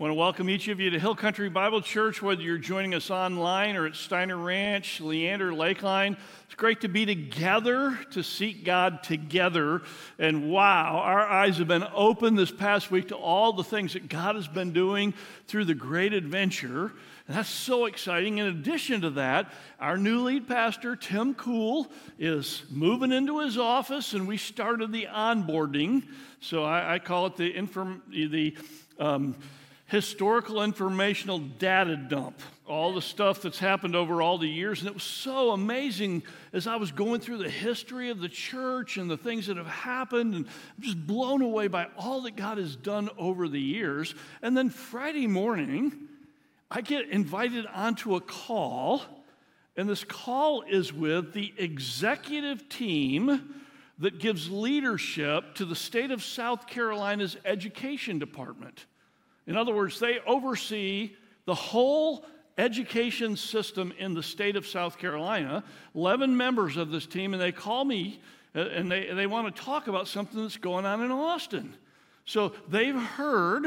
want 0.00 0.12
to 0.12 0.14
welcome 0.14 0.48
each 0.48 0.68
of 0.68 0.80
you 0.80 0.88
to 0.88 0.98
Hill 0.98 1.14
Country 1.14 1.50
Bible 1.50 1.82
Church, 1.82 2.22
whether 2.22 2.40
you're 2.40 2.56
joining 2.56 2.94
us 2.94 3.10
online 3.10 3.76
or 3.76 3.84
at 3.84 3.94
Steiner 3.94 4.38
Ranch, 4.38 4.98
Leander, 4.98 5.52
Lakeline. 5.52 6.16
It's 6.46 6.54
great 6.54 6.80
to 6.80 6.88
be 6.88 7.04
together 7.04 7.98
to 8.12 8.22
seek 8.22 8.64
God 8.64 9.02
together. 9.02 9.82
And 10.18 10.50
wow, 10.50 11.02
our 11.04 11.20
eyes 11.20 11.58
have 11.58 11.68
been 11.68 11.84
open 11.92 12.34
this 12.34 12.50
past 12.50 12.90
week 12.90 13.08
to 13.08 13.14
all 13.14 13.52
the 13.52 13.62
things 13.62 13.92
that 13.92 14.08
God 14.08 14.36
has 14.36 14.48
been 14.48 14.72
doing 14.72 15.12
through 15.48 15.66
the 15.66 15.74
great 15.74 16.14
adventure. 16.14 16.94
And 17.28 17.36
that's 17.36 17.50
so 17.50 17.84
exciting. 17.84 18.38
In 18.38 18.46
addition 18.46 19.02
to 19.02 19.10
that, 19.10 19.52
our 19.78 19.98
new 19.98 20.22
lead 20.22 20.48
pastor, 20.48 20.96
Tim 20.96 21.34
Cool, 21.34 21.92
is 22.18 22.62
moving 22.70 23.12
into 23.12 23.40
his 23.40 23.58
office, 23.58 24.14
and 24.14 24.26
we 24.26 24.38
started 24.38 24.92
the 24.92 25.08
onboarding. 25.12 26.08
So 26.40 26.64
I, 26.64 26.94
I 26.94 26.98
call 27.00 27.26
it 27.26 27.36
the, 27.36 27.54
inform, 27.54 28.00
the 28.08 28.56
um, 28.98 29.36
historical 29.90 30.62
informational 30.62 31.40
data 31.40 31.96
dump, 31.96 32.40
all 32.64 32.94
the 32.94 33.02
stuff 33.02 33.42
that's 33.42 33.58
happened 33.58 33.96
over 33.96 34.22
all 34.22 34.38
the 34.38 34.48
years. 34.48 34.78
And 34.78 34.88
it 34.88 34.94
was 34.94 35.02
so 35.02 35.50
amazing 35.50 36.22
as 36.52 36.68
I 36.68 36.76
was 36.76 36.92
going 36.92 37.20
through 37.20 37.38
the 37.38 37.50
history 37.50 38.08
of 38.08 38.20
the 38.20 38.28
church 38.28 38.98
and 38.98 39.10
the 39.10 39.16
things 39.16 39.48
that 39.48 39.56
have 39.56 39.66
happened, 39.66 40.34
and 40.34 40.46
I'm 40.46 40.82
just 40.82 41.06
blown 41.08 41.42
away 41.42 41.66
by 41.66 41.88
all 41.96 42.20
that 42.22 42.36
God 42.36 42.58
has 42.58 42.76
done 42.76 43.10
over 43.18 43.48
the 43.48 43.60
years. 43.60 44.14
And 44.42 44.56
then 44.56 44.70
Friday 44.70 45.26
morning, 45.26 45.92
I 46.70 46.82
get 46.82 47.08
invited 47.08 47.66
onto 47.66 48.14
a 48.14 48.20
call, 48.20 49.02
and 49.76 49.88
this 49.88 50.04
call 50.04 50.62
is 50.62 50.92
with 50.92 51.32
the 51.32 51.52
executive 51.58 52.68
team 52.68 53.54
that 53.98 54.20
gives 54.20 54.48
leadership 54.48 55.56
to 55.56 55.64
the 55.64 55.74
state 55.74 56.12
of 56.12 56.22
South 56.22 56.68
Carolina's 56.68 57.36
education 57.44 58.20
department. 58.20 58.86
In 59.46 59.56
other 59.56 59.74
words, 59.74 59.98
they 59.98 60.18
oversee 60.26 61.14
the 61.44 61.54
whole 61.54 62.24
education 62.58 63.36
system 63.36 63.92
in 63.98 64.14
the 64.14 64.22
state 64.22 64.56
of 64.56 64.66
South 64.66 64.98
Carolina. 64.98 65.64
11 65.94 66.36
members 66.36 66.76
of 66.76 66.90
this 66.90 67.06
team, 67.06 67.32
and 67.32 67.42
they 67.42 67.52
call 67.52 67.84
me 67.84 68.20
uh, 68.54 68.60
and 68.60 68.90
they, 68.90 69.12
they 69.12 69.26
want 69.26 69.54
to 69.54 69.62
talk 69.62 69.86
about 69.86 70.08
something 70.08 70.42
that's 70.42 70.56
going 70.56 70.84
on 70.84 71.02
in 71.02 71.10
Austin. 71.10 71.74
So 72.24 72.52
they've 72.68 72.94
heard 72.94 73.64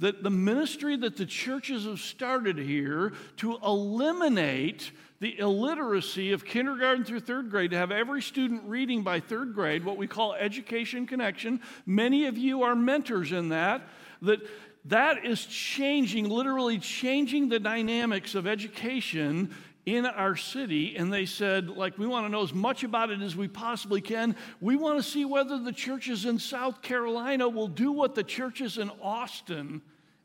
that 0.00 0.22
the 0.22 0.30
ministry 0.30 0.96
that 0.96 1.16
the 1.16 1.26
churches 1.26 1.84
have 1.84 2.00
started 2.00 2.58
here 2.58 3.12
to 3.36 3.58
eliminate 3.64 4.90
the 5.20 5.38
illiteracy 5.38 6.32
of 6.32 6.44
kindergarten 6.44 7.04
through 7.04 7.20
third 7.20 7.48
grade, 7.48 7.70
to 7.70 7.76
have 7.76 7.92
every 7.92 8.20
student 8.20 8.62
reading 8.64 9.02
by 9.02 9.20
third 9.20 9.54
grade, 9.54 9.84
what 9.84 9.96
we 9.96 10.06
call 10.06 10.34
education 10.34 11.06
connection. 11.06 11.60
Many 11.86 12.26
of 12.26 12.36
you 12.36 12.64
are 12.64 12.74
mentors 12.74 13.30
in 13.30 13.50
that, 13.50 13.82
that 14.22 14.40
that 14.86 15.24
is 15.24 15.46
changing, 15.46 16.28
literally 16.28 16.78
changing 16.78 17.48
the 17.48 17.58
dynamics 17.58 18.34
of 18.34 18.46
education 18.46 19.54
in 19.86 20.06
our 20.06 20.36
city. 20.36 20.96
And 20.96 21.12
they 21.12 21.26
said, 21.26 21.68
like, 21.68 21.98
we 21.98 22.06
want 22.06 22.26
to 22.26 22.30
know 22.30 22.42
as 22.42 22.52
much 22.52 22.84
about 22.84 23.10
it 23.10 23.20
as 23.20 23.36
we 23.36 23.48
possibly 23.48 24.00
can. 24.00 24.36
We 24.60 24.76
want 24.76 24.98
to 24.98 25.02
see 25.02 25.24
whether 25.24 25.58
the 25.58 25.72
churches 25.72 26.24
in 26.24 26.38
South 26.38 26.82
Carolina 26.82 27.48
will 27.48 27.68
do 27.68 27.92
what 27.92 28.14
the 28.14 28.22
churches 28.22 28.78
in 28.78 28.90
Austin 29.02 29.82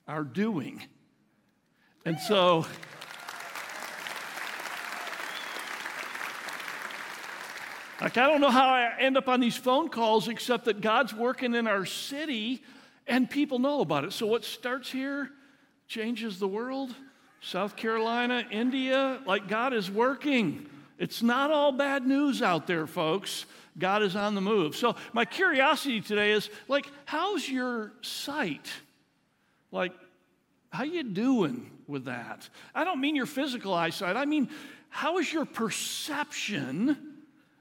are 0.07 0.23
doing. 0.23 0.83
And 2.05 2.19
so. 2.19 2.65
Like, 8.01 8.17
I 8.17 8.27
don't 8.27 8.39
know 8.39 8.49
how 8.49 8.69
I 8.69 8.93
end 8.99 9.17
up 9.17 9.27
on 9.27 9.41
these 9.41 9.57
phone 9.57 9.89
calls 9.89 10.29
except 10.29 10.65
that 10.65 10.79
God's 10.79 11.13
working 11.13 11.53
in 11.53 11.67
our 11.67 11.85
city 11.85 12.63
and 13.09 13.29
people 13.29 13.59
know 13.59 13.81
about 13.81 14.05
it. 14.05 14.13
So, 14.13 14.27
what 14.27 14.45
starts 14.45 14.89
here 14.91 15.29
changes 15.87 16.39
the 16.39 16.47
world. 16.47 16.95
South 17.41 17.75
Carolina, 17.75 18.45
India, 18.51 19.19
like 19.25 19.47
God 19.47 19.73
is 19.73 19.89
working. 19.89 20.69
It's 20.97 21.23
not 21.23 21.51
all 21.51 21.71
bad 21.71 22.05
news 22.05 22.41
out 22.41 22.67
there, 22.67 22.85
folks. 22.85 23.45
God 23.77 24.03
is 24.03 24.15
on 24.15 24.35
the 24.35 24.41
move. 24.41 24.75
So, 24.75 24.95
my 25.13 25.25
curiosity 25.25 26.01
today 26.01 26.31
is 26.31 26.49
like, 26.67 26.85
how's 27.05 27.49
your 27.49 27.93
sight? 28.01 28.69
Like, 29.71 29.93
how 30.69 30.83
you 30.83 31.03
doing 31.03 31.71
with 31.87 32.05
that? 32.05 32.47
I 32.75 32.83
don't 32.83 33.01
mean 33.01 33.15
your 33.15 33.25
physical 33.25 33.73
eyesight. 33.73 34.15
I 34.15 34.25
mean, 34.25 34.49
how 34.89 35.17
is 35.17 35.31
your 35.31 35.45
perception 35.45 36.97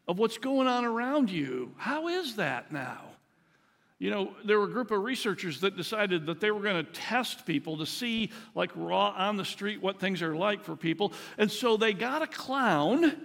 of 0.06 0.18
what's 0.18 0.38
going 0.38 0.66
on 0.66 0.84
around 0.84 1.30
you? 1.30 1.72
How 1.76 2.08
is 2.08 2.36
that 2.36 2.72
now? 2.72 3.02
You 3.98 4.10
know, 4.10 4.32
there 4.44 4.58
were 4.58 4.66
a 4.66 4.70
group 4.70 4.92
of 4.92 5.02
researchers 5.02 5.60
that 5.60 5.76
decided 5.76 6.26
that 6.26 6.40
they 6.40 6.52
were 6.52 6.60
going 6.60 6.84
to 6.84 6.92
test 6.92 7.44
people 7.44 7.78
to 7.78 7.86
see, 7.86 8.30
like 8.54 8.70
raw 8.76 9.08
on 9.16 9.36
the 9.36 9.44
street, 9.44 9.82
what 9.82 9.98
things 9.98 10.22
are 10.22 10.36
like 10.36 10.62
for 10.62 10.76
people. 10.76 11.12
And 11.36 11.50
so 11.50 11.76
they 11.76 11.92
got 11.92 12.22
a 12.22 12.28
clown, 12.28 13.16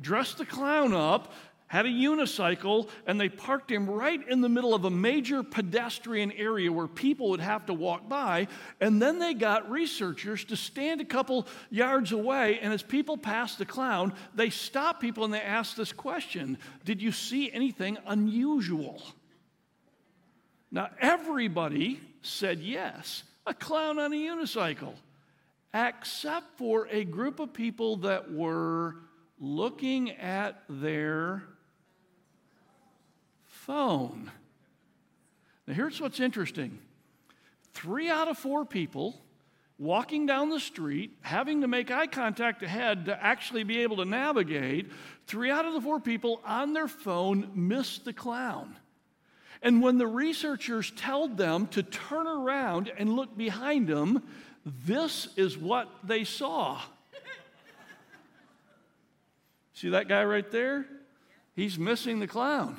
dressed 0.00 0.38
the 0.38 0.46
clown 0.46 0.94
up, 0.94 1.34
had 1.66 1.84
a 1.84 1.90
unicycle, 1.90 2.88
and 3.06 3.20
they 3.20 3.28
parked 3.28 3.70
him 3.70 3.88
right 3.88 4.26
in 4.28 4.40
the 4.40 4.48
middle 4.48 4.74
of 4.74 4.86
a 4.86 4.90
major 4.90 5.42
pedestrian 5.42 6.32
area 6.32 6.72
where 6.72 6.86
people 6.86 7.30
would 7.30 7.40
have 7.40 7.66
to 7.66 7.74
walk 7.74 8.08
by. 8.08 8.46
And 8.80 9.00
then 9.00 9.18
they 9.18 9.34
got 9.34 9.70
researchers 9.70 10.44
to 10.46 10.56
stand 10.56 11.02
a 11.02 11.04
couple 11.04 11.46
yards 11.70 12.12
away, 12.12 12.58
and 12.60 12.72
as 12.72 12.82
people 12.82 13.18
passed 13.18 13.58
the 13.58 13.66
clown, 13.66 14.14
they 14.34 14.48
stopped 14.48 15.00
people 15.00 15.24
and 15.24 15.32
they 15.32 15.40
asked 15.40 15.76
this 15.76 15.92
question 15.92 16.56
Did 16.86 17.02
you 17.02 17.12
see 17.12 17.52
anything 17.52 17.98
unusual? 18.06 19.02
Now, 20.74 20.88
everybody 20.98 22.00
said 22.22 22.60
yes, 22.60 23.24
a 23.46 23.52
clown 23.52 23.98
on 23.98 24.14
a 24.14 24.16
unicycle, 24.16 24.94
except 25.74 26.56
for 26.56 26.88
a 26.90 27.04
group 27.04 27.40
of 27.40 27.52
people 27.52 27.96
that 27.98 28.32
were 28.32 28.96
looking 29.38 30.12
at 30.12 30.62
their 30.70 31.42
phone. 33.46 34.30
Now, 35.66 35.74
here's 35.74 36.00
what's 36.00 36.20
interesting 36.20 36.78
three 37.74 38.08
out 38.08 38.28
of 38.28 38.38
four 38.38 38.64
people 38.64 39.20
walking 39.78 40.24
down 40.26 40.48
the 40.48 40.60
street, 40.60 41.18
having 41.20 41.60
to 41.60 41.68
make 41.68 41.90
eye 41.90 42.06
contact 42.06 42.62
ahead 42.62 43.06
to 43.06 43.22
actually 43.22 43.64
be 43.64 43.82
able 43.82 43.96
to 43.96 44.04
navigate, 44.04 44.90
three 45.26 45.50
out 45.50 45.66
of 45.66 45.74
the 45.74 45.80
four 45.80 46.00
people 46.00 46.40
on 46.46 46.72
their 46.72 46.88
phone 46.88 47.50
missed 47.54 48.04
the 48.04 48.12
clown. 48.12 48.76
And 49.62 49.80
when 49.80 49.98
the 49.98 50.06
researchers 50.06 50.92
told 50.96 51.36
them 51.36 51.68
to 51.68 51.82
turn 51.82 52.26
around 52.26 52.90
and 52.98 53.14
look 53.14 53.36
behind 53.36 53.86
them, 53.86 54.22
this 54.64 55.28
is 55.36 55.56
what 55.56 55.88
they 56.02 56.24
saw. 56.24 56.80
See 59.74 59.90
that 59.90 60.08
guy 60.08 60.24
right 60.24 60.50
there? 60.50 60.86
He's 61.54 61.78
missing 61.78 62.18
the 62.18 62.26
clown. 62.26 62.76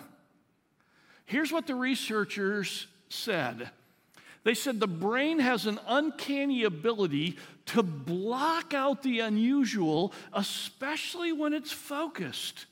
Here's 1.25 1.51
what 1.51 1.67
the 1.67 1.75
researchers 1.75 2.87
said 3.09 3.69
they 4.43 4.53
said 4.53 4.79
the 4.79 4.87
brain 4.87 5.39
has 5.39 5.67
an 5.67 5.79
uncanny 5.87 6.65
ability 6.65 7.37
to 7.67 7.81
block 7.81 8.73
out 8.73 9.01
the 9.01 9.21
unusual, 9.21 10.11
especially 10.33 11.31
when 11.31 11.53
it's 11.53 11.71
focused. 11.71 12.65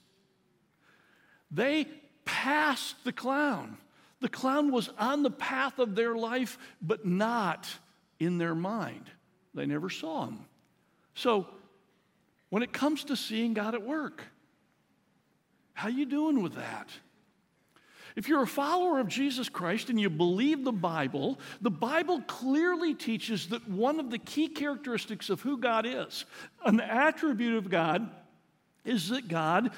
They 1.49 1.87
passed 2.25 3.01
the 3.05 3.13
clown. 3.13 3.77
The 4.21 4.29
clown 4.29 4.71
was 4.71 4.89
on 4.97 5.23
the 5.23 5.31
path 5.31 5.79
of 5.79 5.95
their 5.95 6.15
life, 6.15 6.57
but 6.81 7.05
not 7.05 7.67
in 8.19 8.37
their 8.37 8.55
mind. 8.55 9.09
They 9.53 9.65
never 9.65 9.89
saw 9.89 10.25
him. 10.25 10.45
So, 11.15 11.47
when 12.49 12.63
it 12.63 12.71
comes 12.71 13.05
to 13.05 13.15
seeing 13.15 13.53
God 13.53 13.75
at 13.75 13.81
work, 13.81 14.23
how 15.73 15.89
you 15.89 16.05
doing 16.05 16.41
with 16.41 16.55
that? 16.55 16.89
If 18.15 18.27
you're 18.27 18.43
a 18.43 18.47
follower 18.47 18.99
of 18.99 19.07
Jesus 19.07 19.49
Christ 19.49 19.89
and 19.89 19.99
you 19.99 20.09
believe 20.09 20.63
the 20.63 20.71
Bible, 20.71 21.39
the 21.61 21.71
Bible 21.71 22.21
clearly 22.27 22.93
teaches 22.93 23.47
that 23.47 23.67
one 23.69 23.99
of 23.99 24.11
the 24.11 24.17
key 24.17 24.49
characteristics 24.49 25.29
of 25.29 25.41
who 25.41 25.57
God 25.57 25.85
is, 25.85 26.25
an 26.65 26.79
attribute 26.79 27.55
of 27.55 27.69
God, 27.69 28.09
is 28.83 29.09
that 29.09 29.27
God 29.27 29.71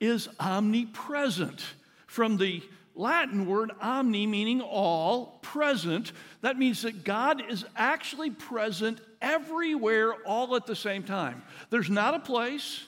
is 0.00 0.28
omnipresent. 0.40 1.62
From 2.06 2.36
the 2.38 2.62
Latin 2.96 3.46
word 3.46 3.72
omni, 3.80 4.26
meaning 4.26 4.62
all, 4.62 5.38
present. 5.42 6.12
That 6.40 6.58
means 6.58 6.82
that 6.82 7.04
God 7.04 7.42
is 7.50 7.64
actually 7.76 8.30
present 8.30 9.00
everywhere 9.20 10.14
all 10.24 10.56
at 10.56 10.66
the 10.66 10.74
same 10.74 11.02
time. 11.02 11.42
There's 11.68 11.90
not 11.90 12.14
a 12.14 12.18
place 12.18 12.84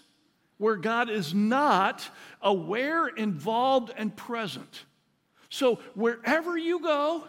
where 0.57 0.77
God 0.77 1.11
is 1.11 1.35
not 1.35 2.09
aware, 2.41 3.07
involved, 3.07 3.93
and 3.97 4.17
present. 4.17 4.85
So 5.51 5.77
wherever 5.95 6.57
you 6.57 6.81
go, 6.81 7.25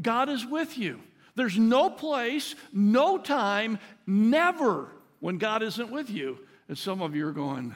God 0.00 0.28
is 0.28 0.46
with 0.46 0.78
you. 0.78 1.00
There's 1.34 1.58
no 1.58 1.90
place, 1.90 2.54
no 2.72 3.18
time, 3.18 3.78
never 4.06 4.88
when 5.18 5.38
God 5.38 5.62
isn't 5.62 5.90
with 5.90 6.10
you. 6.10 6.38
And 6.68 6.78
some 6.78 7.02
of 7.02 7.16
you 7.16 7.26
are 7.26 7.32
going, 7.32 7.74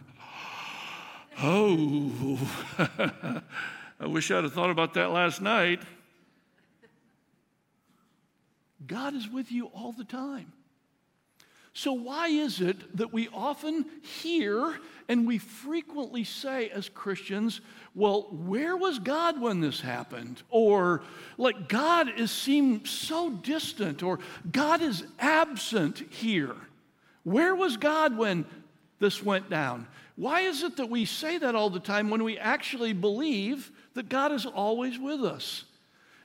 oh. 1.42 2.38
I 4.00 4.06
wish 4.06 4.31
I'd 4.31 4.44
have 4.44 4.52
thought 4.52 4.70
about 4.70 4.94
that 4.94 5.11
last 5.11 5.41
night. 5.41 5.81
God 8.87 9.14
is 9.14 9.29
with 9.29 9.50
you 9.50 9.67
all 9.67 9.93
the 9.93 10.05
time. 10.05 10.52
So, 11.76 11.93
why 11.93 12.29
is 12.29 12.61
it 12.61 12.96
that 12.96 13.12
we 13.12 13.29
often 13.35 13.87
hear 14.00 14.79
and 15.08 15.26
we 15.26 15.38
frequently 15.38 16.23
say 16.23 16.69
as 16.69 16.88
Christians, 16.88 17.61
well, 17.96 18.29
where 18.31 18.76
was 18.76 19.00
God 19.00 19.41
when 19.41 19.61
this 19.61 19.81
happened? 19.81 20.43
Or, 20.50 21.02
like, 21.37 21.69
God 21.69 22.08
is 22.17 22.31
seemed 22.31 22.87
so 22.87 23.31
distant, 23.31 24.05
or 24.05 24.20
God 24.52 24.82
is 24.82 25.05
absent 25.19 25.99
here. 26.11 26.55
Where 27.25 27.56
was 27.56 27.76
God 27.76 28.17
when 28.17 28.44
this 29.00 29.20
went 29.20 29.50
down? 29.50 29.88
Why 30.14 30.43
is 30.43 30.62
it 30.62 30.76
that 30.76 30.90
we 30.90 31.05
say 31.06 31.38
that 31.38 31.56
all 31.56 31.70
the 31.70 31.81
time 31.81 32.08
when 32.08 32.23
we 32.23 32.38
actually 32.38 32.93
believe 32.93 33.73
that 33.94 34.08
God 34.08 34.32
is 34.32 34.46
always 34.46 34.99
with 34.99 35.25
us? 35.25 35.64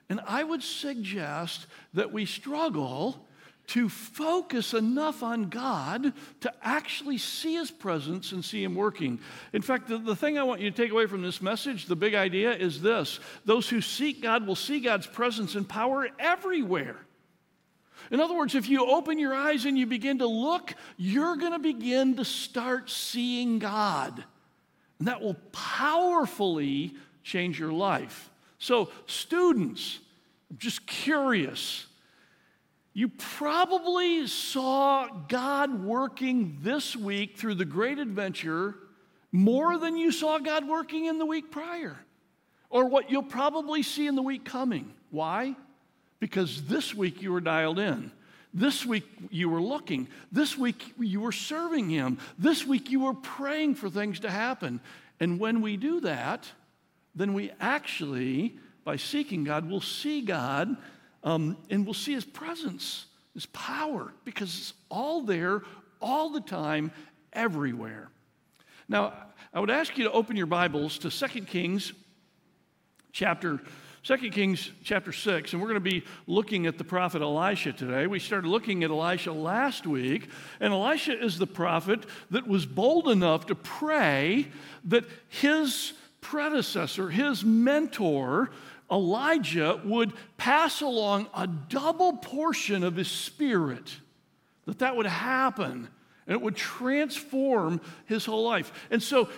And 0.10 0.20
I 0.26 0.44
would 0.44 0.64
suggest 0.64 1.68
that 1.94 2.12
we 2.12 2.26
struggle 2.26 3.26
to 3.68 3.88
focus 3.88 4.74
enough 4.74 5.22
on 5.22 5.48
God 5.50 6.12
to 6.42 6.52
actually 6.64 7.20
see 7.20 7.54
His 7.54 7.70
presence 7.70 8.32
and 8.32 8.44
see 8.44 8.64
Him 8.64 8.74
working. 8.74 9.20
In 9.54 9.62
fact, 9.62 9.88
the, 9.88 10.00
the 10.00 10.16
thing 10.16 10.40
I 10.40 10.44
want 10.44 10.62
you 10.62 10.72
to 10.72 10.76
take 10.76 10.92
away 10.92 11.06
from 11.06 11.22
this 11.22 11.40
message, 11.40 11.86
the 11.86 11.96
big 11.96 12.16
idea 12.16 12.52
is 12.52 12.82
this 12.82 13.20
those 13.46 13.70
who 13.70 13.80
seek 13.80 14.24
God 14.24 14.48
will 14.48 14.56
see 14.56 14.80
God's 14.80 15.06
presence 15.06 15.54
and 15.54 15.70
power 15.70 16.08
everywhere. 16.18 16.98
In 18.10 18.20
other 18.20 18.36
words, 18.36 18.56
if 18.56 18.68
you 18.68 18.90
open 18.90 19.20
your 19.20 19.36
eyes 19.36 19.66
and 19.66 19.78
you 19.78 19.86
begin 19.86 20.18
to 20.18 20.28
look, 20.28 20.74
you're 20.98 21.36
going 21.36 21.52
to 21.52 21.60
begin 21.60 22.16
to 22.16 22.26
start 22.26 22.90
seeing 22.90 23.60
God. 23.60 24.24
And 24.98 25.08
that 25.08 25.22
will 25.22 25.38
powerfully 25.52 26.96
change 27.30 27.60
your 27.60 27.72
life. 27.72 28.30
So, 28.58 28.90
students, 29.06 30.00
I'm 30.50 30.58
just 30.58 30.86
curious. 30.86 31.86
You 32.94 33.08
probably 33.08 34.28
saw 34.28 35.08
God 35.28 35.84
working 35.84 36.58
this 36.62 36.96
week 36.96 37.38
through 37.38 37.56
the 37.56 37.66
great 37.66 38.00
adventure 38.00 38.76
more 39.32 39.78
than 39.78 39.96
you 39.96 40.12
saw 40.12 40.40
God 40.40 40.68
working 40.68 41.06
in 41.06 41.20
the 41.20 41.26
week 41.26 41.52
prior, 41.52 41.98
or 42.70 42.86
what 42.90 43.12
you'll 43.12 43.22
probably 43.22 43.84
see 43.84 44.08
in 44.08 44.16
the 44.16 44.24
week 44.24 44.44
coming. 44.44 44.92
Why? 45.12 45.56
Because 46.20 46.64
this 46.64 46.96
week 46.96 47.22
you 47.22 47.32
were 47.32 47.42
dialed 47.42 47.80
in. 47.80 48.12
This 48.54 48.86
week 48.86 49.08
you 49.30 49.48
were 49.50 49.62
looking. 49.62 50.08
This 50.32 50.58
week 50.58 50.94
you 51.00 51.22
were 51.22 51.32
serving 51.32 51.90
Him. 51.90 52.18
This 52.40 52.66
week 52.66 52.90
you 52.90 53.02
were 53.02 53.14
praying 53.14 53.76
for 53.76 53.90
things 53.90 54.22
to 54.22 54.32
happen. 54.32 54.82
And 55.20 55.40
when 55.40 55.62
we 55.62 55.78
do 55.78 56.00
that, 56.02 56.52
then 57.16 57.34
we 57.34 57.52
actually, 57.60 58.58
by 58.84 58.96
seeking 58.96 59.44
God, 59.44 59.70
will 59.70 59.82
see 59.82 60.22
God 60.22 60.78
um, 61.24 61.58
and 61.70 61.86
we'll 61.86 61.94
see 61.94 62.14
his 62.14 62.26
presence, 62.26 63.06
his 63.34 63.46
power, 63.48 64.14
because 64.24 64.58
it's 64.58 64.74
all 64.90 65.22
there, 65.22 65.64
all 66.02 66.30
the 66.30 66.42
time, 66.42 66.92
everywhere. 67.34 68.10
Now, 68.88 69.14
I 69.54 69.60
would 69.60 69.70
ask 69.70 69.98
you 69.98 70.06
to 70.06 70.12
open 70.12 70.38
your 70.38 70.46
Bibles 70.46 70.98
to 71.00 71.10
2 71.10 71.46
Kings 71.46 71.94
chapter 73.12 73.60
2 74.04 74.18
Kings 74.32 74.72
chapter 74.84 75.12
6, 75.12 75.52
and 75.52 75.62
we're 75.62 75.68
going 75.68 75.76
to 75.76 75.82
be 75.82 76.06
looking 76.26 76.68
at 76.68 76.78
the 76.78 76.86
prophet 76.86 77.22
Elisha 77.22 77.74
today. 77.74 78.08
We 78.08 78.20
started 78.20 78.48
looking 78.48 78.84
at 78.86 78.92
Elisha 78.92 79.34
last 79.34 79.86
week, 79.86 80.30
and 80.62 80.72
Elisha 80.72 81.22
is 81.22 81.38
the 81.38 81.46
prophet 81.46 82.06
that 82.32 82.48
was 82.48 82.66
bold 82.66 83.10
enough 83.10 83.48
to 83.48 83.56
pray 83.56 84.48
that 84.86 85.04
his 85.28 85.94
predecessor, 86.22 87.10
his 87.10 87.44
mentor, 87.44 88.50
Elijah 88.92 89.80
would 89.84 90.14
pass 90.38 90.82
along 90.82 91.28
a 91.34 91.48
double 91.48 92.18
portion 92.18 92.84
of 92.84 92.96
his 92.96 93.10
spirit, 93.10 93.98
that 94.66 94.80
that 94.80 94.96
would 94.96 95.06
happen, 95.06 95.88
and 96.28 96.36
it 96.36 96.42
would 96.42 96.56
transform 96.56 97.82
his 98.06 98.26
whole 98.26 98.44
life. 98.44 98.72
And 98.90 99.02
so 99.02 99.30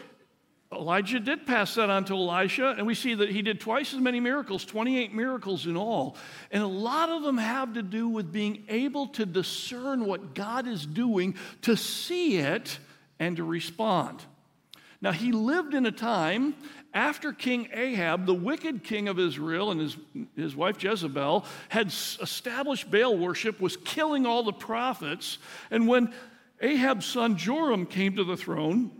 Elijah 0.74 1.20
did 1.20 1.46
pass 1.46 1.76
that 1.76 1.90
on 1.90 2.06
to 2.06 2.14
Elisha, 2.14 2.76
and 2.78 2.88
we 2.88 2.96
see 2.96 3.14
that 3.14 3.30
he 3.30 3.42
did 3.42 3.60
twice 3.60 3.94
as 3.94 4.00
many 4.00 4.22
miracles, 4.22 4.64
28 4.64 5.14
miracles 5.14 5.68
in 5.68 5.76
all. 5.76 6.16
And 6.50 6.64
a 6.64 6.68
lot 6.68 7.10
of 7.10 7.24
them 7.24 7.38
have 7.38 7.74
to 7.74 7.84
do 7.84 8.08
with 8.08 8.32
being 8.32 8.64
able 8.70 9.08
to 9.08 9.26
discern 9.26 10.06
what 10.06 10.34
God 10.34 10.68
is 10.68 10.86
doing, 10.86 11.36
to 11.64 11.76
see 11.76 12.38
it, 12.38 12.80
and 13.20 13.36
to 13.36 13.44
respond. 13.44 14.24
Now, 15.02 15.12
he 15.12 15.32
lived 15.32 15.74
in 15.74 15.86
a 15.86 15.92
time 15.92 16.56
after 16.94 17.34
King 17.34 17.70
Ahab, 17.74 18.26
the 18.26 18.34
wicked 18.34 18.84
king 18.84 19.08
of 19.08 19.18
Israel, 19.18 19.72
and 19.72 19.82
his, 19.82 19.98
his 20.36 20.56
wife 20.56 20.82
Jezebel 20.84 21.46
had 21.70 21.88
established 21.88 22.92
Baal 22.92 23.18
worship, 23.18 23.60
was 23.60 23.78
killing 23.78 24.26
all 24.26 24.44
the 24.44 24.54
prophets. 24.54 25.40
And 25.72 25.88
when 25.88 26.14
Ahab's 26.62 27.06
son 27.06 27.38
Joram 27.38 27.86
came 27.86 28.16
to 28.18 28.24
the 28.24 28.38
throne, 28.38 28.92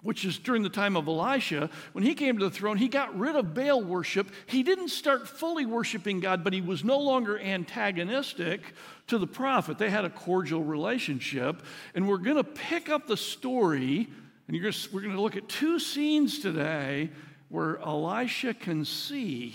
which 0.00 0.24
is 0.24 0.38
during 0.38 0.62
the 0.62 0.68
time 0.68 0.96
of 0.96 1.08
Elisha, 1.08 1.68
when 1.92 2.04
he 2.04 2.14
came 2.14 2.38
to 2.38 2.44
the 2.44 2.54
throne, 2.54 2.76
he 2.76 2.88
got 2.88 3.18
rid 3.18 3.34
of 3.34 3.52
Baal 3.52 3.82
worship. 3.82 4.30
He 4.46 4.62
didn't 4.62 4.88
start 4.88 5.28
fully 5.28 5.66
worshiping 5.66 6.20
God, 6.20 6.44
but 6.44 6.52
he 6.52 6.60
was 6.60 6.84
no 6.84 6.98
longer 6.98 7.38
antagonistic 7.38 8.60
to 9.08 9.18
the 9.18 9.26
prophet. 9.26 9.76
They 9.76 9.90
had 9.90 10.04
a 10.04 10.10
cordial 10.10 10.62
relationship. 10.62 11.62
And 11.96 12.08
we're 12.08 12.18
going 12.18 12.36
to 12.36 12.44
pick 12.44 12.88
up 12.88 13.08
the 13.08 13.16
story 13.16 14.08
and 14.48 14.60
gonna, 14.60 14.74
we're 14.92 15.02
going 15.02 15.14
to 15.14 15.20
look 15.20 15.36
at 15.36 15.48
two 15.48 15.78
scenes 15.78 16.38
today 16.38 17.10
where 17.50 17.78
Elisha 17.78 18.54
can 18.54 18.84
see 18.84 19.54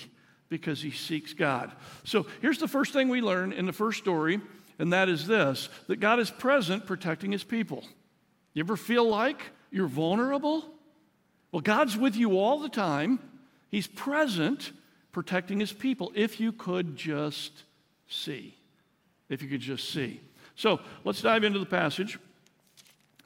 because 0.49 0.81
he 0.81 0.91
seeks 0.91 1.33
God. 1.33 1.71
So 2.03 2.27
here's 2.41 2.59
the 2.59 2.67
first 2.67 2.93
thing 2.93 3.09
we 3.09 3.21
learn 3.21 3.53
in 3.53 3.65
the 3.65 3.73
first 3.73 3.99
story, 3.99 4.39
and 4.77 4.93
that 4.93 5.09
is 5.09 5.25
this 5.25 5.67
that 5.87 5.99
God 5.99 6.19
is 6.19 6.29
present 6.29 6.85
protecting 6.85 7.31
his 7.31 7.43
people. 7.43 7.83
You 8.53 8.63
ever 8.63 8.77
feel 8.77 9.07
like 9.07 9.41
you're 9.71 9.87
vulnerable? 9.87 10.63
Well, 11.51 11.61
God's 11.61 11.97
with 11.97 12.15
you 12.15 12.37
all 12.37 12.59
the 12.59 12.69
time. 12.69 13.19
He's 13.69 13.87
present 13.87 14.71
protecting 15.11 15.59
his 15.59 15.73
people 15.73 16.11
if 16.15 16.39
you 16.39 16.51
could 16.51 16.95
just 16.95 17.63
see. 18.07 18.55
If 19.29 19.41
you 19.41 19.49
could 19.49 19.61
just 19.61 19.89
see. 19.89 20.21
So 20.55 20.79
let's 21.03 21.21
dive 21.21 21.43
into 21.43 21.57
the 21.57 21.65
passage. 21.65 22.19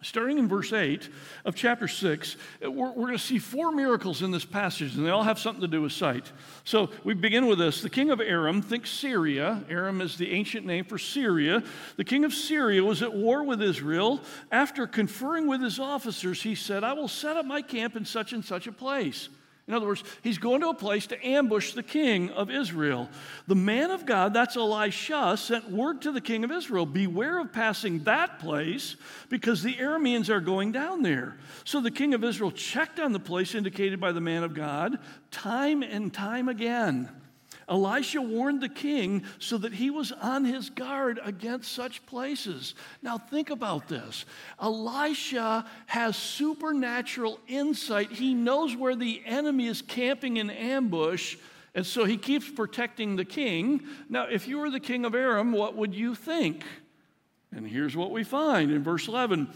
Starting 0.04 0.38
in 0.38 0.48
verse 0.48 0.74
8 0.74 1.10
of 1.44 1.56
chapter 1.56 1.88
6, 1.88 2.36
we're, 2.62 2.70
we're 2.70 2.92
going 2.94 3.14
to 3.14 3.20
see 3.20 3.40
four 3.40 3.72
miracles 3.72 4.22
in 4.22 4.30
this 4.30 4.46
passage, 4.46 4.96
and 4.96 5.04
they 5.04 5.10
all 5.10 5.24
have 5.24 5.40
something 5.40 5.62
to 5.62 5.68
do 5.68 5.82
with 5.82 5.92
sight. 5.92 6.32
So 6.66 6.92
we 7.04 7.16
begin 7.16 7.48
with 7.48 7.58
this. 7.58 7.82
The 7.82 7.90
king 7.90 8.12
of 8.12 8.22
Aram, 8.22 8.62
think 8.62 8.86
Syria. 8.86 9.64
Aram 9.68 10.02
is 10.02 10.16
the 10.16 10.32
ancient 10.32 10.68
name 10.68 10.86
for 10.86 11.00
Syria. 11.00 11.64
The 11.96 12.04
king 12.04 12.26
of 12.26 12.34
Syria 12.34 12.84
was 12.84 13.02
at 13.02 13.12
war 13.12 13.44
with 13.44 13.60
Israel. 13.60 14.22
After 14.52 14.86
conferring 14.86 15.48
with 15.48 15.62
his 15.62 15.80
officers, 15.80 16.44
he 16.44 16.54
said, 16.54 16.84
I 16.84 16.94
will 16.94 17.08
set 17.08 17.36
up 17.36 17.48
my 17.48 17.64
camp 17.64 17.96
in 17.96 18.06
such 18.06 18.34
and 18.34 18.46
such 18.46 18.68
a 18.68 18.72
place. 18.72 19.30
In 19.68 19.74
other 19.74 19.86
words, 19.86 20.04
he's 20.22 20.38
going 20.38 20.62
to 20.62 20.70
a 20.70 20.74
place 20.74 21.08
to 21.08 21.28
ambush 21.28 21.74
the 21.74 21.84
king 21.84 22.30
of 22.30 22.50
Israel. 22.50 23.10
The 23.48 23.56
man 23.56 23.92
of 23.92 24.06
God, 24.06 24.34
that's 24.34 24.56
Elisha, 24.56 25.36
sent 25.36 25.70
word 25.70 26.02
to 26.04 26.14
the 26.14 26.22
king 26.22 26.46
of 26.46 26.52
Israel 26.52 26.86
Beware 26.86 27.40
of 27.40 27.52
passing 27.52 28.04
that 28.06 28.40
place 28.40 28.96
because 29.28 29.62
the 29.62 29.76
Arameans 29.76 30.30
are 30.30 30.40
going 30.40 30.72
down 30.72 31.02
there. 31.02 31.36
So 31.66 31.82
the 31.82 31.92
king 31.92 32.14
of 32.14 32.24
Israel 32.24 32.52
checked 32.52 32.98
on 32.98 33.12
the 33.12 33.20
place 33.20 33.56
indicated 33.56 34.00
by 34.00 34.14
the 34.14 34.22
man 34.22 34.44
of 34.44 34.54
God 34.54 35.00
time 35.32 35.84
and 35.84 36.14
time 36.14 36.48
again. 36.48 37.10
Elisha 37.70 38.22
warned 38.22 38.62
the 38.62 38.70
king 38.70 39.24
so 39.40 39.58
that 39.58 39.74
he 39.74 39.90
was 39.90 40.12
on 40.14 40.46
his 40.46 40.70
guard 40.70 41.20
against 41.24 41.72
such 41.72 42.06
places. 42.06 42.76
Now, 43.02 43.18
think 43.18 43.50
about 43.50 43.88
this. 43.88 44.26
Elisha 44.62 45.66
has 45.88 46.16
supernatural 46.16 47.40
insight. 47.48 48.12
He 48.12 48.34
knows 48.34 48.76
where 48.76 48.96
the 48.96 49.22
enemy 49.26 49.68
is 49.68 49.82
camping 49.82 50.38
in 50.38 50.50
ambush, 50.50 51.36
and 51.76 51.86
so 51.86 52.06
he 52.06 52.18
keeps 52.18 52.50
protecting 52.50 53.18
the 53.18 53.26
king. 53.26 53.86
Now, 54.10 54.28
if 54.28 54.48
you 54.48 54.60
were 54.60 54.70
the 54.70 54.80
king 54.80 55.04
of 55.04 55.14
Aram, 55.14 55.52
what 55.52 55.76
would 55.76 55.94
you 55.94 56.16
think? 56.16 56.64
And 57.56 57.68
here's 57.68 57.96
what 57.96 58.12
we 58.12 58.24
find 58.24 58.72
in 58.72 58.84
verse 58.84 59.08
11 59.08 59.48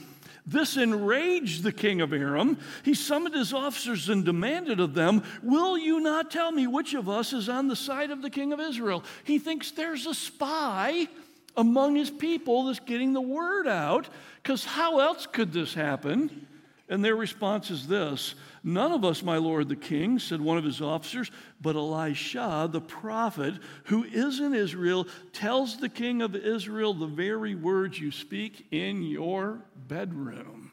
this 0.46 0.78
enraged 0.78 1.64
the 1.64 1.72
king 1.72 2.02
of 2.02 2.14
Aram. 2.14 2.58
He 2.84 2.94
summoned 2.94 3.36
his 3.36 3.54
officers 3.54 4.10
and 4.10 4.26
demanded 4.26 4.80
of 4.80 4.94
them, 4.94 5.24
Will 5.44 5.78
you 5.78 6.00
not 6.00 6.32
tell 6.32 6.52
me 6.52 6.68
which 6.68 6.94
of 6.94 7.08
us 7.08 7.34
is 7.34 7.50
on 7.50 7.68
the 7.68 7.76
side 7.76 8.12
of 8.12 8.22
the 8.22 8.30
king 8.30 8.54
of 8.54 8.60
Israel? 8.60 9.04
He 9.24 9.40
thinks 9.40 9.72
there's 9.72 10.08
a 10.08 10.14
spy 10.14 11.08
among 11.56 11.96
his 11.96 12.10
people 12.10 12.66
that's 12.66 12.80
getting 12.80 13.14
the 13.14 13.22
word 13.22 13.68
out, 13.68 14.08
because 14.42 14.66
how 14.66 15.00
else 15.00 15.28
could 15.28 15.52
this 15.52 15.74
happen? 15.74 16.48
And 16.92 17.04
their 17.04 17.16
response 17.16 17.72
is 17.72 17.88
this 17.88 18.36
None 18.64 18.92
of 18.92 19.06
us, 19.06 19.24
my 19.24 19.38
lord 19.38 19.70
the 19.70 19.76
king, 19.76 20.20
said 20.20 20.42
one 20.42 20.58
of 20.58 20.64
his 20.64 20.82
officers, 20.82 21.32
but 21.62 21.76
Elisha, 21.76 22.70
the 22.72 22.82
prophet, 22.82 23.56
who 23.86 24.04
is 24.04 24.40
in 24.40 24.54
Israel, 24.54 25.08
tells 25.34 25.78
the 25.78 25.90
king 25.90 26.22
of 26.22 26.36
Israel 26.36 26.94
the 26.94 27.08
very 27.08 27.56
words 27.56 28.00
you 28.00 28.12
speak 28.12 28.68
in 28.72 29.04
your 29.04 29.62
bedroom. 29.92 30.72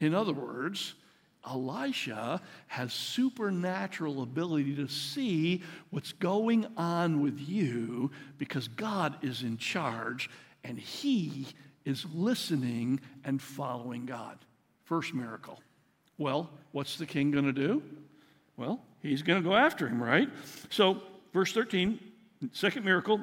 In 0.00 0.12
other 0.12 0.32
words, 0.32 0.94
Elisha 1.48 2.40
has 2.66 2.92
supernatural 2.92 4.22
ability 4.22 4.74
to 4.74 4.88
see 4.88 5.62
what's 5.90 6.10
going 6.10 6.66
on 6.76 7.22
with 7.22 7.38
you 7.38 8.10
because 8.36 8.66
God 8.66 9.16
is 9.22 9.42
in 9.42 9.58
charge 9.58 10.28
and 10.64 10.76
he 10.76 11.46
is 11.84 12.04
listening 12.12 12.98
and 13.24 13.40
following 13.40 14.06
God. 14.06 14.38
First 14.82 15.14
miracle. 15.14 15.60
Well, 16.18 16.50
what's 16.72 16.98
the 16.98 17.06
king 17.06 17.30
going 17.30 17.44
to 17.44 17.52
do? 17.52 17.80
Well, 18.56 18.82
he's 19.02 19.22
going 19.22 19.40
to 19.40 19.48
go 19.48 19.54
after 19.54 19.86
him, 19.86 20.02
right? 20.02 20.28
So, 20.70 21.00
verse 21.32 21.52
13, 21.52 22.00
second 22.50 22.84
miracle, 22.84 23.20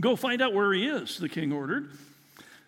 go 0.00 0.16
find 0.16 0.40
out 0.40 0.54
where 0.54 0.72
he 0.72 0.86
is, 0.86 1.18
the 1.18 1.28
king 1.28 1.52
ordered, 1.52 1.90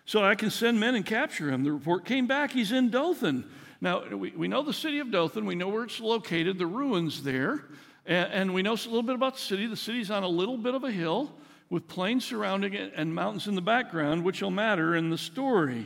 so 0.09 0.23
I 0.23 0.33
can 0.33 0.49
send 0.49 0.79
men 0.79 0.95
and 0.95 1.05
capture 1.05 1.51
him. 1.51 1.63
The 1.63 1.71
report 1.71 2.03
came 2.03 2.25
back, 2.25 2.49
he's 2.49 2.71
in 2.71 2.89
Dothan. 2.89 3.47
Now, 3.79 4.07
we, 4.07 4.31
we 4.31 4.47
know 4.47 4.63
the 4.63 4.73
city 4.73 4.97
of 4.97 5.11
Dothan, 5.11 5.45
we 5.45 5.53
know 5.53 5.69
where 5.69 5.83
it's 5.83 5.99
located, 5.99 6.57
the 6.57 6.65
ruins 6.65 7.21
there, 7.21 7.65
and, 8.07 8.33
and 8.33 8.53
we 8.55 8.63
know 8.63 8.73
a 8.73 8.89
little 8.89 9.03
bit 9.03 9.13
about 9.13 9.35
the 9.35 9.41
city. 9.41 9.67
The 9.67 9.77
city's 9.77 10.09
on 10.09 10.23
a 10.23 10.27
little 10.27 10.57
bit 10.57 10.73
of 10.73 10.83
a 10.83 10.89
hill 10.89 11.31
with 11.69 11.87
plains 11.87 12.25
surrounding 12.25 12.73
it 12.73 12.91
and 12.95 13.13
mountains 13.13 13.47
in 13.47 13.53
the 13.53 13.61
background, 13.61 14.23
which 14.23 14.41
will 14.41 14.49
matter 14.49 14.95
in 14.95 15.11
the 15.11 15.17
story. 15.17 15.85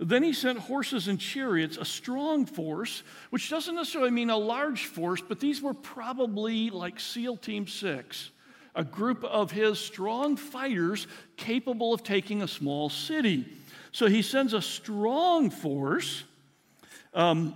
Then 0.00 0.24
he 0.24 0.32
sent 0.32 0.58
horses 0.58 1.06
and 1.06 1.20
chariots, 1.20 1.76
a 1.76 1.84
strong 1.84 2.46
force, 2.46 3.04
which 3.30 3.48
doesn't 3.48 3.76
necessarily 3.76 4.10
mean 4.10 4.30
a 4.30 4.36
large 4.36 4.86
force, 4.86 5.20
but 5.20 5.38
these 5.38 5.62
were 5.62 5.74
probably 5.74 6.70
like 6.70 6.98
SEAL 6.98 7.36
Team 7.36 7.68
6, 7.68 8.32
a 8.74 8.84
group 8.84 9.24
of 9.24 9.50
his 9.50 9.78
strong 9.78 10.36
fighters 10.36 11.06
capable 11.36 11.92
of 11.92 12.02
taking 12.02 12.42
a 12.42 12.48
small 12.48 12.88
city. 12.88 13.46
So 13.92 14.06
he 14.06 14.22
sends 14.22 14.54
a 14.54 14.62
strong 14.62 15.50
force 15.50 16.24
um, 17.14 17.54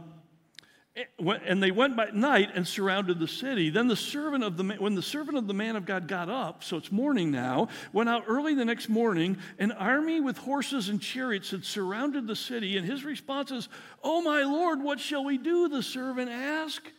and 1.19 1.63
they 1.63 1.71
went 1.71 1.95
by 1.95 2.09
night 2.13 2.51
and 2.55 2.67
surrounded 2.67 3.19
the 3.19 3.29
city. 3.29 3.69
Then 3.69 3.87
the 3.87 3.97
servant 3.97 4.43
of 4.43 4.57
the 4.57 4.65
when 4.79 4.95
the 4.95 5.03
servant 5.03 5.37
of 5.37 5.47
the 5.47 5.53
man 5.53 5.77
of 5.77 5.85
God 5.85 6.09
got 6.09 6.31
up, 6.31 6.65
so 6.65 6.79
it's 6.79 6.91
morning 6.91 7.31
now, 7.31 7.69
went 7.93 8.09
out 8.09 8.25
early 8.27 8.55
the 8.55 8.65
next 8.65 8.89
morning. 8.89 9.37
An 9.59 9.73
army 9.73 10.21
with 10.21 10.39
horses 10.39 10.89
and 10.89 11.01
chariots 11.01 11.51
had 11.51 11.67
surrounded 11.67 12.27
the 12.27 12.37
city, 12.37 12.79
and 12.79 12.87
his 12.87 13.05
response 13.05 13.51
is, 13.51 13.69
"Oh 14.03 14.23
my 14.23 14.43
lord, 14.43 14.83
what 14.83 14.99
shall 14.99 15.23
we 15.23 15.37
do?" 15.37 15.69
The 15.69 15.83
servant 15.83 16.31
asked. 16.31 16.91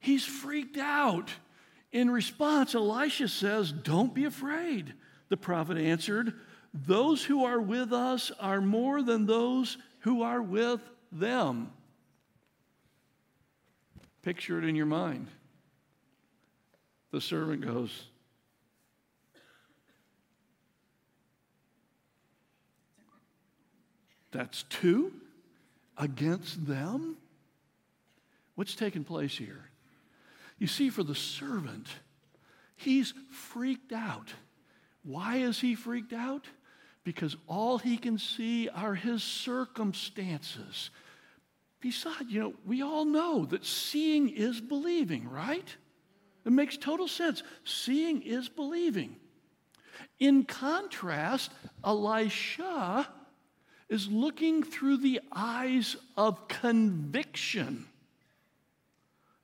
He's 0.00 0.24
freaked 0.24 0.76
out. 0.76 1.30
In 1.92 2.10
response, 2.10 2.74
Elisha 2.74 3.28
says, 3.28 3.72
"Don't 3.72 4.14
be 4.14 4.24
afraid." 4.24 4.94
The 5.28 5.36
prophet 5.36 5.76
answered, 5.76 6.38
"Those 6.72 7.24
who 7.24 7.44
are 7.44 7.60
with 7.60 7.92
us 7.92 8.30
are 8.32 8.60
more 8.60 9.02
than 9.02 9.26
those 9.26 9.76
who 10.00 10.22
are 10.22 10.42
with 10.42 10.80
them." 11.10 11.72
Picture 14.22 14.58
it 14.58 14.64
in 14.64 14.76
your 14.76 14.86
mind. 14.86 15.28
The 17.10 17.20
servant 17.20 17.62
goes, 17.62 18.10
That's 24.30 24.62
two 24.64 25.12
against 25.96 26.66
them? 26.66 27.16
What's 28.54 28.74
taking 28.74 29.04
place 29.04 29.36
here? 29.36 29.69
You 30.60 30.66
see, 30.66 30.90
for 30.90 31.02
the 31.02 31.14
servant, 31.14 31.88
he's 32.76 33.14
freaked 33.30 33.92
out. 33.92 34.32
Why 35.02 35.38
is 35.38 35.58
he 35.58 35.74
freaked 35.74 36.12
out? 36.12 36.46
Because 37.02 37.34
all 37.48 37.78
he 37.78 37.96
can 37.96 38.18
see 38.18 38.68
are 38.68 38.94
his 38.94 39.22
circumstances. 39.22 40.90
Besides, 41.80 42.26
you 42.28 42.40
know, 42.40 42.54
we 42.66 42.82
all 42.82 43.06
know 43.06 43.46
that 43.46 43.64
seeing 43.64 44.28
is 44.28 44.60
believing, 44.60 45.26
right? 45.28 45.74
It 46.44 46.52
makes 46.52 46.76
total 46.76 47.08
sense. 47.08 47.42
Seeing 47.64 48.20
is 48.20 48.50
believing. 48.50 49.16
In 50.18 50.44
contrast, 50.44 51.52
Elisha 51.82 53.08
is 53.88 54.08
looking 54.08 54.62
through 54.62 54.98
the 54.98 55.20
eyes 55.32 55.96
of 56.18 56.48
conviction. 56.48 57.86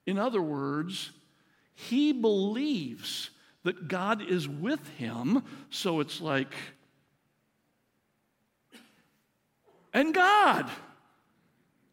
In 0.07 0.17
other 0.17 0.41
words, 0.41 1.11
he 1.75 2.11
believes 2.11 3.29
that 3.63 3.87
God 3.87 4.23
is 4.27 4.47
with 4.47 4.87
him, 4.97 5.43
so 5.69 5.99
it's 5.99 6.19
like, 6.19 6.55
and 9.93 10.13
God. 10.13 10.69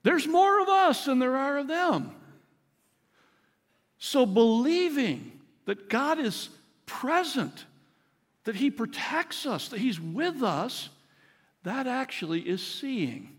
There's 0.05 0.27
more 0.27 0.61
of 0.61 0.69
us 0.69 1.07
than 1.07 1.19
there 1.19 1.37
are 1.37 1.59
of 1.59 1.67
them. 1.67 2.15
So, 3.99 4.27
believing 4.27 5.41
that 5.65 5.89
God 5.89 6.19
is 6.19 6.51
present, 6.85 7.65
that 8.45 8.55
He 8.55 8.71
protects 8.71 9.47
us, 9.47 9.69
that 9.69 9.81
He's 9.81 9.99
with 9.99 10.43
us, 10.43 10.91
that 11.63 11.87
actually 11.87 12.41
is 12.41 12.63
seeing. 12.63 13.34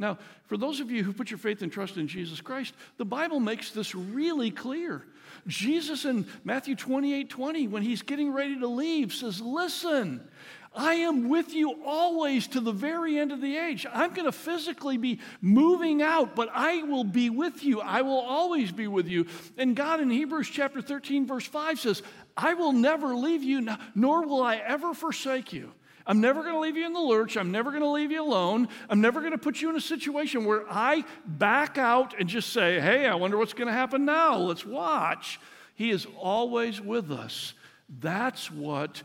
Now, 0.00 0.16
for 0.46 0.56
those 0.56 0.80
of 0.80 0.90
you 0.90 1.04
who 1.04 1.12
put 1.12 1.30
your 1.30 1.36
faith 1.36 1.60
and 1.60 1.70
trust 1.70 1.98
in 1.98 2.08
Jesus 2.08 2.40
Christ, 2.40 2.72
the 2.96 3.04
Bible 3.04 3.38
makes 3.38 3.70
this 3.70 3.94
really 3.94 4.50
clear. 4.50 5.04
Jesus 5.46 6.06
in 6.06 6.26
Matthew 6.42 6.74
28 6.74 7.28
20, 7.28 7.68
when 7.68 7.82
he's 7.82 8.00
getting 8.00 8.32
ready 8.32 8.58
to 8.58 8.66
leave, 8.66 9.12
says, 9.12 9.42
Listen, 9.42 10.26
I 10.74 10.94
am 10.94 11.28
with 11.28 11.52
you 11.52 11.84
always 11.84 12.46
to 12.48 12.60
the 12.60 12.72
very 12.72 13.18
end 13.18 13.30
of 13.30 13.42
the 13.42 13.58
age. 13.58 13.86
I'm 13.92 14.14
going 14.14 14.24
to 14.24 14.32
physically 14.32 14.96
be 14.96 15.20
moving 15.42 16.00
out, 16.00 16.34
but 16.34 16.48
I 16.50 16.82
will 16.82 17.04
be 17.04 17.28
with 17.28 17.62
you. 17.62 17.82
I 17.82 18.00
will 18.00 18.20
always 18.20 18.72
be 18.72 18.86
with 18.86 19.06
you. 19.06 19.26
And 19.58 19.76
God 19.76 20.00
in 20.00 20.08
Hebrews 20.08 20.48
chapter 20.48 20.80
13, 20.80 21.26
verse 21.26 21.46
5 21.46 21.78
says, 21.78 22.02
I 22.38 22.54
will 22.54 22.72
never 22.72 23.14
leave 23.14 23.42
you, 23.42 23.68
nor 23.94 24.26
will 24.26 24.42
I 24.42 24.56
ever 24.56 24.94
forsake 24.94 25.52
you. 25.52 25.72
I'm 26.06 26.20
never 26.20 26.42
going 26.42 26.54
to 26.54 26.60
leave 26.60 26.76
you 26.76 26.86
in 26.86 26.92
the 26.92 27.00
lurch. 27.00 27.36
I'm 27.36 27.50
never 27.50 27.70
going 27.70 27.82
to 27.82 27.90
leave 27.90 28.10
you 28.10 28.22
alone. 28.22 28.68
I'm 28.88 29.00
never 29.00 29.20
going 29.20 29.32
to 29.32 29.38
put 29.38 29.60
you 29.60 29.70
in 29.70 29.76
a 29.76 29.80
situation 29.80 30.44
where 30.44 30.64
I 30.70 31.04
back 31.26 31.78
out 31.78 32.18
and 32.18 32.28
just 32.28 32.52
say, 32.52 32.80
hey, 32.80 33.06
I 33.06 33.14
wonder 33.14 33.36
what's 33.36 33.52
going 33.52 33.68
to 33.68 33.72
happen 33.72 34.04
now. 34.04 34.36
Let's 34.36 34.64
watch. 34.64 35.38
He 35.74 35.90
is 35.90 36.06
always 36.18 36.80
with 36.80 37.10
us. 37.10 37.54
That's 37.88 38.50
what 38.50 39.02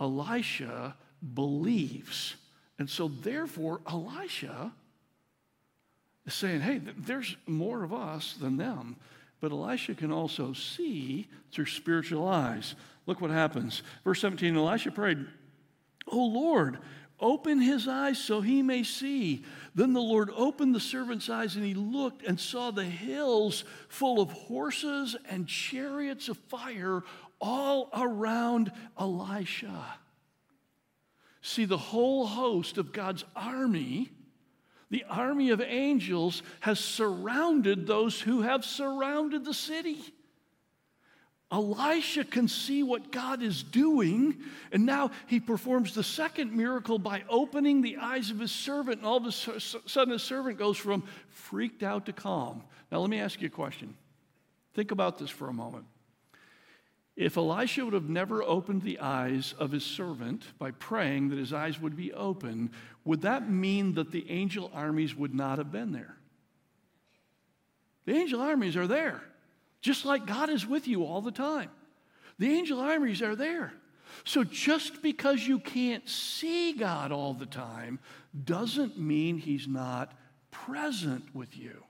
Elisha 0.00 0.96
believes. 1.34 2.36
And 2.78 2.88
so, 2.90 3.08
therefore, 3.08 3.80
Elisha 3.88 4.72
is 6.26 6.34
saying, 6.34 6.60
hey, 6.60 6.80
there's 6.98 7.36
more 7.46 7.84
of 7.84 7.92
us 7.92 8.34
than 8.40 8.56
them. 8.56 8.96
But 9.40 9.52
Elisha 9.52 9.94
can 9.94 10.10
also 10.10 10.52
see 10.52 11.28
through 11.52 11.66
spiritual 11.66 12.26
eyes. 12.26 12.74
Look 13.06 13.20
what 13.20 13.30
happens. 13.30 13.82
Verse 14.02 14.20
17 14.20 14.56
Elisha 14.56 14.90
prayed, 14.90 15.26
Oh 16.06 16.24
Lord, 16.24 16.78
open 17.20 17.60
his 17.60 17.88
eyes 17.88 18.18
so 18.18 18.40
he 18.40 18.62
may 18.62 18.82
see. 18.82 19.44
Then 19.74 19.92
the 19.92 20.00
Lord 20.00 20.30
opened 20.34 20.74
the 20.74 20.80
servant's 20.80 21.28
eyes, 21.28 21.56
and 21.56 21.64
he 21.64 21.74
looked 21.74 22.24
and 22.24 22.38
saw 22.38 22.70
the 22.70 22.84
hills 22.84 23.64
full 23.88 24.20
of 24.20 24.30
horses 24.30 25.16
and 25.28 25.48
chariots 25.48 26.28
of 26.28 26.36
fire 26.36 27.02
all 27.40 27.88
around 27.92 28.72
Elisha. 28.98 29.96
See, 31.42 31.64
the 31.64 31.76
whole 31.76 32.26
host 32.26 32.78
of 32.78 32.92
God's 32.92 33.24
army, 33.36 34.10
the 34.90 35.04
army 35.10 35.50
of 35.50 35.60
angels, 35.60 36.42
has 36.60 36.78
surrounded 36.78 37.86
those 37.86 38.20
who 38.20 38.42
have 38.42 38.64
surrounded 38.64 39.44
the 39.44 39.54
city. 39.54 40.00
Elisha 41.52 42.24
can 42.24 42.48
see 42.48 42.82
what 42.82 43.12
God 43.12 43.42
is 43.42 43.62
doing, 43.62 44.36
and 44.72 44.84
now 44.84 45.10
he 45.26 45.38
performs 45.38 45.94
the 45.94 46.02
second 46.02 46.52
miracle 46.52 46.98
by 46.98 47.22
opening 47.28 47.80
the 47.80 47.98
eyes 47.98 48.30
of 48.30 48.40
his 48.40 48.50
servant, 48.50 48.98
and 48.98 49.06
all 49.06 49.18
of 49.18 49.26
a 49.26 49.32
sudden 49.32 50.12
his 50.12 50.22
servant 50.22 50.58
goes 50.58 50.76
from 50.76 51.04
freaked 51.28 51.82
out 51.82 52.06
to 52.06 52.12
calm. 52.12 52.64
Now, 52.90 52.98
let 52.98 53.10
me 53.10 53.20
ask 53.20 53.40
you 53.40 53.46
a 53.46 53.50
question. 53.50 53.96
Think 54.74 54.90
about 54.90 55.18
this 55.18 55.30
for 55.30 55.48
a 55.48 55.52
moment. 55.52 55.84
If 57.16 57.36
Elisha 57.36 57.84
would 57.84 57.94
have 57.94 58.08
never 58.08 58.42
opened 58.42 58.82
the 58.82 58.98
eyes 58.98 59.54
of 59.58 59.70
his 59.70 59.84
servant 59.84 60.44
by 60.58 60.72
praying 60.72 61.28
that 61.28 61.38
his 61.38 61.52
eyes 61.52 61.80
would 61.80 61.96
be 61.96 62.12
open, 62.12 62.72
would 63.04 63.22
that 63.22 63.48
mean 63.48 63.94
that 63.94 64.10
the 64.10 64.28
angel 64.28 64.70
armies 64.74 65.14
would 65.14 65.32
not 65.32 65.58
have 65.58 65.70
been 65.70 65.92
there? 65.92 66.16
The 68.06 68.16
angel 68.16 68.40
armies 68.40 68.76
are 68.76 68.88
there, 68.88 69.22
just 69.84 70.06
like 70.06 70.24
God 70.24 70.48
is 70.48 70.66
with 70.66 70.88
you 70.88 71.04
all 71.04 71.20
the 71.20 71.30
time. 71.30 71.68
The 72.38 72.50
angel 72.50 72.80
armies 72.80 73.20
are 73.20 73.36
there. 73.36 73.74
So 74.24 74.42
just 74.42 75.02
because 75.02 75.46
you 75.46 75.58
can't 75.58 76.08
see 76.08 76.72
God 76.72 77.12
all 77.12 77.34
the 77.34 77.44
time 77.44 77.98
doesn't 78.46 78.98
mean 78.98 79.36
he's 79.36 79.68
not 79.68 80.16
present 80.50 81.34
with 81.34 81.54
you. 81.54 81.84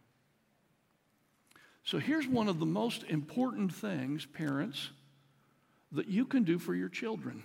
So 1.85 1.99
here's 1.99 2.27
one 2.27 2.49
of 2.49 2.59
the 2.59 2.67
most 2.67 3.05
important 3.05 3.73
things, 3.73 4.27
parents 4.27 4.91
that 5.93 6.09
you 6.09 6.27
can 6.27 6.43
do 6.43 6.59
for 6.59 6.75
your 6.75 6.89
children. 6.89 7.45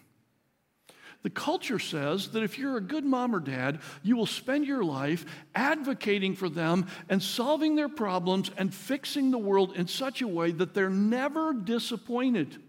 The 1.22 1.30
culture 1.30 1.80
says 1.80 2.30
that 2.30 2.44
if 2.44 2.58
you're 2.58 2.78
a 2.78 2.82
good 2.82 3.04
mom 3.04 3.36
or 3.36 3.42
dad, 3.42 3.80
you 4.04 4.16
will 4.16 4.26
spend 4.26 4.66
your 4.66 4.84
life 4.84 5.26
advocating 5.54 6.34
for 6.34 6.48
them 6.48 6.88
and 7.10 7.22
solving 7.22 7.76
their 7.76 7.90
problems 7.90 8.52
and 8.58 8.74
fixing 8.74 9.32
the 9.32 9.38
world 9.38 9.74
in 9.76 9.88
such 9.88 10.22
a 10.22 10.28
way 10.28 10.52
that 10.52 10.74
they're 10.74 10.90
never 10.90 11.52
disappointed. 11.54 12.62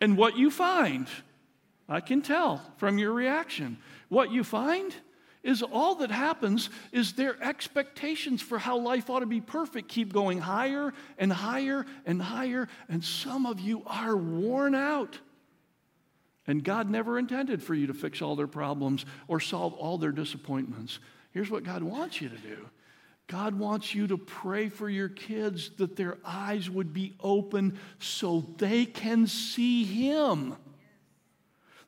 And 0.00 0.16
what 0.16 0.36
you 0.36 0.50
find, 0.50 1.08
I 1.88 2.00
can 2.00 2.22
tell 2.22 2.62
from 2.76 2.98
your 2.98 3.12
reaction, 3.12 3.78
what 4.08 4.30
you 4.30 4.44
find 4.44 4.94
is 5.42 5.62
all 5.62 5.96
that 5.96 6.10
happens 6.10 6.70
is 6.92 7.12
their 7.12 7.40
expectations 7.42 8.42
for 8.42 8.58
how 8.58 8.78
life 8.78 9.08
ought 9.08 9.20
to 9.20 9.26
be 9.26 9.40
perfect 9.40 9.88
keep 9.88 10.12
going 10.12 10.38
higher 10.38 10.92
and 11.18 11.32
higher 11.32 11.86
and 12.06 12.20
higher, 12.20 12.68
and 12.88 13.04
some 13.04 13.46
of 13.46 13.60
you 13.60 13.82
are 13.86 14.16
worn 14.16 14.74
out. 14.74 15.18
And 16.46 16.64
God 16.64 16.90
never 16.90 17.18
intended 17.18 17.62
for 17.62 17.74
you 17.74 17.86
to 17.88 17.94
fix 17.94 18.22
all 18.22 18.34
their 18.34 18.46
problems 18.46 19.04
or 19.28 19.38
solve 19.38 19.74
all 19.74 19.98
their 19.98 20.12
disappointments. 20.12 20.98
Here's 21.30 21.50
what 21.50 21.62
God 21.62 21.82
wants 21.82 22.20
you 22.20 22.28
to 22.30 22.38
do 22.38 22.66
God 23.26 23.54
wants 23.54 23.94
you 23.94 24.06
to 24.06 24.16
pray 24.16 24.70
for 24.70 24.88
your 24.88 25.10
kids 25.10 25.70
that 25.76 25.96
their 25.96 26.16
eyes 26.24 26.70
would 26.70 26.94
be 26.94 27.14
open 27.20 27.78
so 27.98 28.46
they 28.56 28.86
can 28.86 29.26
see 29.26 29.84
Him 29.84 30.56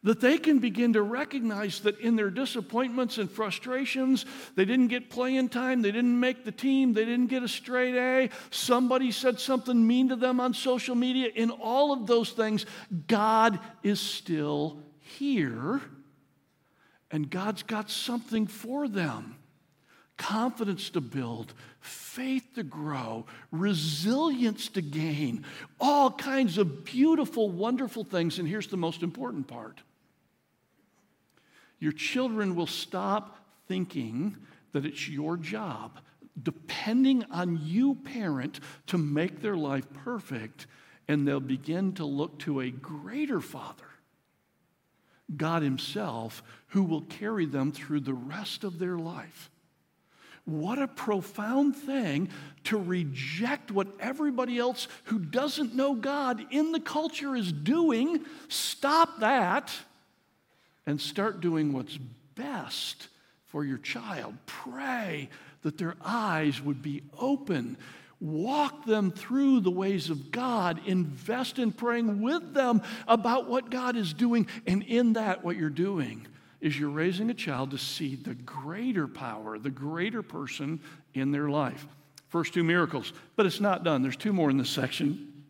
that 0.03 0.21
they 0.21 0.39
can 0.39 0.59
begin 0.59 0.95
to 0.95 1.03
recognize 1.03 1.81
that 1.81 1.99
in 2.01 2.17
their 2.17 2.31
disappointments 2.31 3.19
and 3.19 3.31
frustrations, 3.31 4.25
they 4.55 4.65
didn't 4.65 4.89
get 4.89 5.11
playing 5.11 5.49
time, 5.51 5.83
they 5.83 5.93
didn't 5.93 6.19
make 6.19 6.45
the 6.45 6.53
team, 6.53 6.93
they 6.95 7.05
didn't 7.05 7.27
get 7.27 7.43
a 7.43 7.49
straight 7.49 7.95
A, 7.95 8.31
somebody 8.51 9.13
said 9.13 9.39
something 9.39 9.87
mean 9.87 10.09
to 10.09 10.17
them 10.17 10.41
on 10.41 10.55
social 10.55 10.95
media. 10.95 11.29
In 11.35 11.51
all 11.51 11.93
of 11.93 12.07
those 12.07 12.31
things, 12.31 12.65
God 13.09 13.61
is 13.83 14.01
still 14.01 14.83
here, 15.01 15.83
and 17.11 17.29
God's 17.29 17.63
got 17.63 17.91
something 17.91 18.47
for 18.47 18.89
them 18.89 19.37
confidence 20.17 20.91
to 20.91 21.01
build, 21.01 21.55
faith 21.81 22.45
to 22.55 22.63
grow, 22.63 23.25
resilience 23.51 24.69
to 24.69 24.83
gain, 24.83 25.43
all 25.81 26.11
kinds 26.11 26.59
of 26.59 26.85
beautiful, 26.85 27.49
wonderful 27.49 28.05
things. 28.05 28.39
And 28.39 28.47
here's 28.47 28.67
the 28.67 28.77
most 28.77 29.03
important 29.03 29.49
part 29.49 29.81
your 31.81 31.93
children 31.93 32.55
will 32.55 32.67
stop 32.67 33.39
thinking 33.67 34.37
that 34.73 34.85
it's 34.85 35.09
your 35.09 35.37
job, 35.37 35.99
depending 36.41 37.25
on 37.31 37.59
you, 37.63 37.95
parent, 37.97 38.61
to 38.87 38.99
make 38.99 39.41
their 39.41 39.57
life 39.57 39.87
perfect, 40.05 40.67
and 41.09 41.27
they'll 41.27 41.41
begin 41.41 41.93
to 41.95 42.05
look 42.05 42.39
to 42.41 42.61
a 42.61 42.71
greater 42.71 43.41
Father, 43.41 43.85
God 45.37 45.63
Himself, 45.63 46.43
who 46.69 46.83
will 46.83 47.03
carry 47.03 47.47
them 47.47 47.73
through 47.73 48.01
the 48.01 48.15
rest 48.15 48.63
of 48.63 48.79
their 48.79 48.97
life. 48.97 49.51
What 50.45 50.79
a 50.79 50.89
profound 50.89 51.77
thing 51.77 52.29
to 52.65 52.79
reject 52.79 53.71
what 53.71 53.89
everybody 54.01 54.59
else 54.59 54.89
who 55.05 55.19
doesn't 55.19 55.75
know 55.75 55.95
God 55.95 56.45
in 56.51 56.73
the 56.73 56.81
culture 56.81 57.37
is 57.37 57.53
doing. 57.53 58.25
Stop 58.49 59.21
that 59.21 59.73
and 60.91 61.01
start 61.01 61.41
doing 61.41 61.73
what's 61.73 61.97
best 62.35 63.07
for 63.47 63.65
your 63.65 63.79
child. 63.79 64.35
Pray 64.47 65.29
that 65.63 65.79
their 65.79 65.95
eyes 66.05 66.61
would 66.61 66.83
be 66.83 67.03
open. 67.17 67.77
Walk 68.21 68.87
them 68.87 69.13
through 69.13 69.61
the 69.61 69.71
ways 69.71 70.11
of 70.11 70.33
God. 70.33 70.81
Invest 70.87 71.61
in 71.61 71.71
praying 71.71 72.21
with 72.21 72.55
them 72.55 72.83
about 73.07 73.49
what 73.49 73.71
God 73.71 73.97
is 73.97 74.13
doing. 74.13 74.49
And 74.67 74.83
in 74.83 75.13
that, 75.13 75.45
what 75.45 75.57
you're 75.57 75.71
doing 75.71 76.27
is 76.61 76.77
you're 76.77 76.91
raising 76.91 77.31
a 77.31 77.35
child 77.35 77.71
to 77.71 77.79
see 77.79 78.17
the 78.17 78.35
greater 78.35 79.07
power, 79.07 79.61
the 79.61 79.71
greater 79.71 80.23
person 80.23 80.81
in 81.15 81.31
their 81.31 81.49
life. 81.49 81.87
First 82.31 82.53
two 82.53 82.65
miracles, 82.65 83.13
but 83.37 83.47
it's 83.47 83.61
not 83.61 83.85
done. 83.85 84.03
There's 84.03 84.17
two 84.17 84.33
more 84.33 84.51
in 84.51 84.57
this 84.57 84.71
section. 84.71 85.45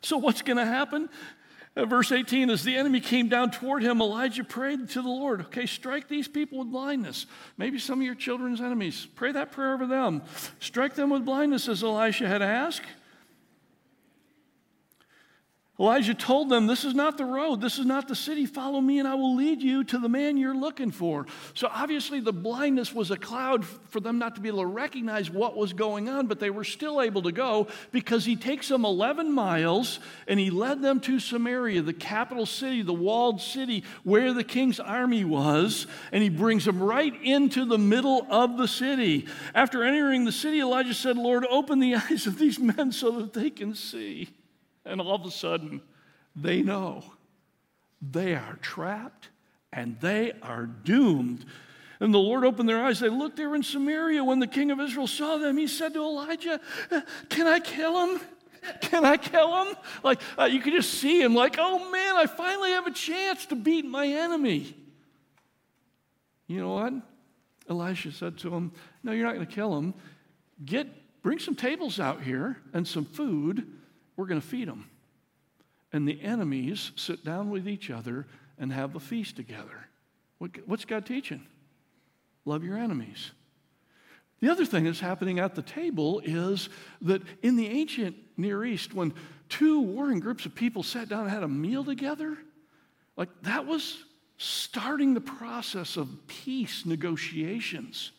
So, 0.00 0.16
what's 0.16 0.42
going 0.42 0.58
to 0.58 0.64
happen? 0.64 1.08
Uh, 1.76 1.84
verse 1.84 2.10
18, 2.10 2.48
as 2.48 2.64
the 2.64 2.74
enemy 2.74 3.00
came 3.00 3.28
down 3.28 3.50
toward 3.50 3.82
him, 3.82 4.00
Elijah 4.00 4.42
prayed 4.42 4.88
to 4.88 5.02
the 5.02 5.08
Lord, 5.08 5.42
okay, 5.42 5.66
strike 5.66 6.08
these 6.08 6.26
people 6.26 6.58
with 6.58 6.70
blindness. 6.70 7.26
Maybe 7.58 7.78
some 7.78 8.00
of 8.00 8.06
your 8.06 8.14
children's 8.14 8.62
enemies. 8.62 9.06
Pray 9.14 9.32
that 9.32 9.52
prayer 9.52 9.74
over 9.74 9.86
them. 9.86 10.22
Strike 10.58 10.94
them 10.94 11.10
with 11.10 11.26
blindness, 11.26 11.68
as 11.68 11.82
Elisha 11.82 12.26
had 12.26 12.40
asked. 12.40 12.86
Elijah 15.78 16.14
told 16.14 16.48
them, 16.48 16.66
This 16.66 16.84
is 16.84 16.94
not 16.94 17.18
the 17.18 17.26
road. 17.26 17.60
This 17.60 17.78
is 17.78 17.84
not 17.84 18.08
the 18.08 18.16
city. 18.16 18.46
Follow 18.46 18.80
me, 18.80 18.98
and 18.98 19.06
I 19.06 19.14
will 19.14 19.36
lead 19.36 19.60
you 19.60 19.84
to 19.84 19.98
the 19.98 20.08
man 20.08 20.38
you're 20.38 20.56
looking 20.56 20.90
for. 20.90 21.26
So, 21.52 21.68
obviously, 21.70 22.18
the 22.18 22.32
blindness 22.32 22.94
was 22.94 23.10
a 23.10 23.16
cloud 23.16 23.66
for 23.66 24.00
them 24.00 24.18
not 24.18 24.36
to 24.36 24.40
be 24.40 24.48
able 24.48 24.60
to 24.60 24.66
recognize 24.66 25.30
what 25.30 25.54
was 25.54 25.74
going 25.74 26.08
on, 26.08 26.28
but 26.28 26.40
they 26.40 26.48
were 26.48 26.64
still 26.64 27.02
able 27.02 27.20
to 27.22 27.32
go 27.32 27.66
because 27.92 28.24
he 28.24 28.36
takes 28.36 28.68
them 28.68 28.86
11 28.86 29.30
miles 29.30 30.00
and 30.26 30.40
he 30.40 30.48
led 30.48 30.80
them 30.80 30.98
to 31.00 31.20
Samaria, 31.20 31.82
the 31.82 31.92
capital 31.92 32.46
city, 32.46 32.80
the 32.80 32.94
walled 32.94 33.42
city 33.42 33.84
where 34.02 34.32
the 34.32 34.44
king's 34.44 34.80
army 34.80 35.24
was, 35.24 35.86
and 36.10 36.22
he 36.22 36.30
brings 36.30 36.64
them 36.64 36.82
right 36.82 37.14
into 37.22 37.66
the 37.66 37.78
middle 37.78 38.26
of 38.30 38.56
the 38.56 38.68
city. 38.68 39.26
After 39.54 39.84
entering 39.84 40.24
the 40.24 40.32
city, 40.32 40.60
Elijah 40.60 40.94
said, 40.94 41.18
Lord, 41.18 41.44
open 41.50 41.80
the 41.80 41.96
eyes 42.10 42.26
of 42.26 42.38
these 42.38 42.58
men 42.58 42.92
so 42.92 43.10
that 43.20 43.34
they 43.34 43.50
can 43.50 43.74
see. 43.74 44.30
And 44.86 45.00
all 45.00 45.14
of 45.14 45.26
a 45.26 45.30
sudden, 45.30 45.82
they 46.34 46.62
know 46.62 47.02
they 48.00 48.34
are 48.34 48.58
trapped 48.62 49.30
and 49.72 49.98
they 50.00 50.32
are 50.42 50.66
doomed. 50.66 51.44
And 51.98 52.12
the 52.12 52.18
Lord 52.18 52.44
opened 52.44 52.68
their 52.68 52.82
eyes. 52.82 53.00
They 53.00 53.08
looked 53.08 53.36
there 53.36 53.54
in 53.54 53.62
Samaria. 53.62 54.22
When 54.22 54.38
the 54.38 54.46
king 54.46 54.70
of 54.70 54.80
Israel 54.80 55.06
saw 55.06 55.38
them, 55.38 55.56
he 55.56 55.66
said 55.66 55.94
to 55.94 56.02
Elijah, 56.02 56.60
Can 57.28 57.46
I 57.46 57.58
kill 57.58 58.06
him? 58.06 58.20
Can 58.80 59.04
I 59.04 59.16
kill 59.16 59.64
him? 59.64 59.76
Like, 60.02 60.20
uh, 60.38 60.44
you 60.44 60.60
could 60.60 60.72
just 60.72 60.94
see 60.94 61.20
him, 61.22 61.34
like, 61.34 61.56
oh 61.58 61.90
man, 61.90 62.16
I 62.16 62.26
finally 62.26 62.70
have 62.70 62.86
a 62.86 62.92
chance 62.92 63.46
to 63.46 63.54
beat 63.54 63.84
my 63.84 64.06
enemy. 64.06 64.76
You 66.48 66.60
know 66.60 66.74
what? 66.74 66.92
Elisha 67.68 68.12
said 68.12 68.38
to 68.38 68.54
him, 68.54 68.72
No, 69.02 69.12
you're 69.12 69.26
not 69.26 69.34
going 69.34 69.46
to 69.46 69.52
kill 69.52 69.76
him. 69.76 69.94
Get, 70.64 70.88
bring 71.22 71.38
some 71.38 71.54
tables 71.54 72.00
out 72.00 72.22
here 72.22 72.58
and 72.72 72.86
some 72.86 73.04
food 73.04 73.66
we're 74.16 74.26
going 74.26 74.40
to 74.40 74.46
feed 74.46 74.68
them. 74.68 74.90
And 75.92 76.06
the 76.06 76.20
enemies 76.20 76.92
sit 76.96 77.24
down 77.24 77.50
with 77.50 77.68
each 77.68 77.90
other 77.90 78.26
and 78.58 78.72
have 78.72 78.96
a 78.96 79.00
feast 79.00 79.36
together. 79.36 79.88
What's 80.38 80.84
God 80.84 81.06
teaching? 81.06 81.46
Love 82.44 82.64
your 82.64 82.76
enemies. 82.76 83.30
The 84.40 84.50
other 84.50 84.66
thing 84.66 84.84
that's 84.84 85.00
happening 85.00 85.38
at 85.38 85.54
the 85.54 85.62
table 85.62 86.20
is 86.24 86.68
that 87.02 87.22
in 87.42 87.56
the 87.56 87.68
ancient 87.68 88.16
Near 88.36 88.64
East, 88.64 88.92
when 88.92 89.14
two 89.48 89.80
warring 89.80 90.20
groups 90.20 90.44
of 90.44 90.54
people 90.54 90.82
sat 90.82 91.08
down 91.08 91.22
and 91.22 91.30
had 91.30 91.42
a 91.42 91.48
meal 91.48 91.84
together, 91.84 92.36
like 93.16 93.30
that 93.42 93.66
was 93.66 94.04
starting 94.36 95.14
the 95.14 95.20
process 95.20 95.96
of 95.96 96.26
peace 96.26 96.84
negotiations. 96.84 98.12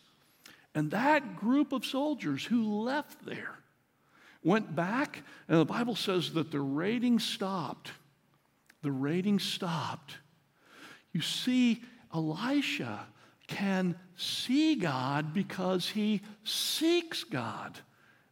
And 0.74 0.90
that 0.90 1.36
group 1.36 1.72
of 1.72 1.86
soldiers 1.86 2.44
who 2.44 2.80
left 2.82 3.24
there 3.24 3.58
went 4.42 4.74
back, 4.74 5.22
and 5.48 5.60
the 5.60 5.64
Bible 5.64 5.96
says 5.96 6.32
that 6.34 6.50
the 6.50 6.60
raiding 6.60 7.18
stopped. 7.18 7.92
The 8.82 8.92
raiding 8.92 9.38
stopped. 9.38 10.14
You 11.12 11.20
see, 11.20 11.82
Elisha 12.14 13.06
can 13.46 13.96
see 14.16 14.76
God 14.76 15.32
because 15.32 15.88
he 15.88 16.20
seeks 16.44 17.24
God 17.24 17.78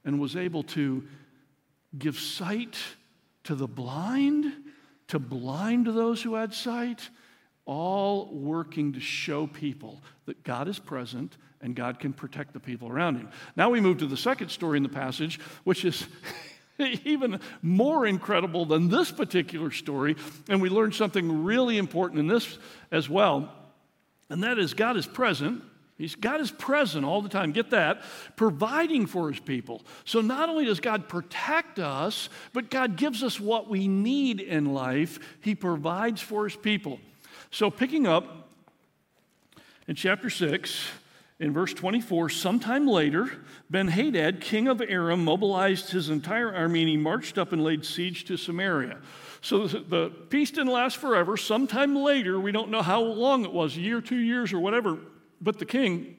and 0.05 0.21
was 0.21 0.37
able 0.37 0.63
to 0.63 1.03
give 1.99 2.19
sight 2.19 2.77
to 3.45 3.55
the 3.55 3.67
blind, 3.67 4.53
to 5.09 5.19
blind 5.19 5.87
those 5.87 6.23
who 6.23 6.35
had 6.35 6.53
sight, 6.53 7.09
all 7.65 8.33
working 8.33 8.93
to 8.93 9.01
show 9.01 9.47
people 9.47 10.03
that 10.27 10.45
God 10.45 10.69
is 10.69 10.79
present 10.79 11.37
and 11.61 11.75
God 11.75 11.99
can 11.99 12.13
protect 12.13 12.53
the 12.53 12.61
people 12.61 12.89
around 12.89 13.17
him. 13.17 13.29
Now 13.57 13.71
we 13.71 13.81
move 13.81 13.99
to 13.99 14.07
the 14.07 14.17
second 14.17 14.51
story 14.51 14.77
in 14.77 14.83
the 14.83 14.89
passage, 14.89 15.41
which 15.65 15.85
is 15.85 16.07
even 17.05 17.41
more 17.63 18.07
incredible 18.07 18.67
than 18.67 18.89
this 18.89 19.11
particular 19.11 19.71
story. 19.71 20.17
And 20.49 20.61
we 20.61 20.69
learn 20.69 20.93
something 20.93 21.45
really 21.45 21.79
important 21.79 22.21
in 22.21 22.27
this 22.27 22.59
as 22.91 23.09
well. 23.09 23.53
And 24.29 24.43
that 24.43 24.59
is 24.59 24.75
God 24.75 24.97
is 24.97 25.07
present. 25.07 25.63
He's 25.99 26.15
God 26.15 26.43
is 26.43 26.51
present 26.51 27.07
all 27.07 27.23
the 27.23 27.29
time. 27.29 27.53
Get 27.53 27.71
that? 27.71 28.03
Providing 28.37 29.07
for 29.07 29.31
his 29.31 29.41
people. 29.41 29.83
So 30.05 30.21
not 30.21 30.51
only 30.51 30.67
does 30.67 30.81
God 30.81 31.09
protect 31.09 31.79
us, 31.79 32.29
but 32.53 32.71
God 32.71 32.97
gives 32.97 33.23
us 33.23 33.41
what 33.41 33.69
we 33.69 33.89
need 33.89 34.41
in 34.41 34.75
life. 34.75 35.19
He 35.41 35.55
provides 35.55 36.21
for 36.21 36.45
his 36.45 36.57
people. 36.57 37.01
So 37.51 37.71
picking 37.71 38.07
up 38.07 38.51
in 39.89 39.95
chapter 39.95 40.29
6, 40.29 40.89
in 41.39 41.53
verse 41.53 41.75
24, 41.75 42.31
sometime 42.31 42.87
later, 42.87 43.31
Ben 43.69 43.89
Hadad, 43.89 44.41
king 44.41 44.69
of 44.69 44.81
Aram, 44.81 45.23
mobilized 45.23 45.91
his 45.91 46.09
entire 46.09 46.55
army 46.55 46.81
and 46.81 46.89
he 46.89 46.97
marched 46.97 47.37
up 47.37 47.53
and 47.53 47.63
laid 47.63 47.85
siege 47.85 48.25
to 48.25 48.37
Samaria. 48.39 48.99
So 49.43 49.67
the 49.67 50.11
peace 50.31 50.51
didn't 50.51 50.73
last 50.73 50.97
forever. 50.97 51.37
Sometime 51.37 51.95
later, 51.95 52.41
we 52.41 52.53
don't 52.53 52.71
know 52.71 52.83
how 52.83 53.03
long 53.03 53.45
it 53.45 53.53
was, 53.53 53.77
a 53.77 53.81
year, 53.81 54.01
two 54.01 54.17
years, 54.17 54.53
or 54.53 54.61
whatever, 54.61 54.99
but 55.41 55.59
the 55.59 55.67
king 55.67 56.17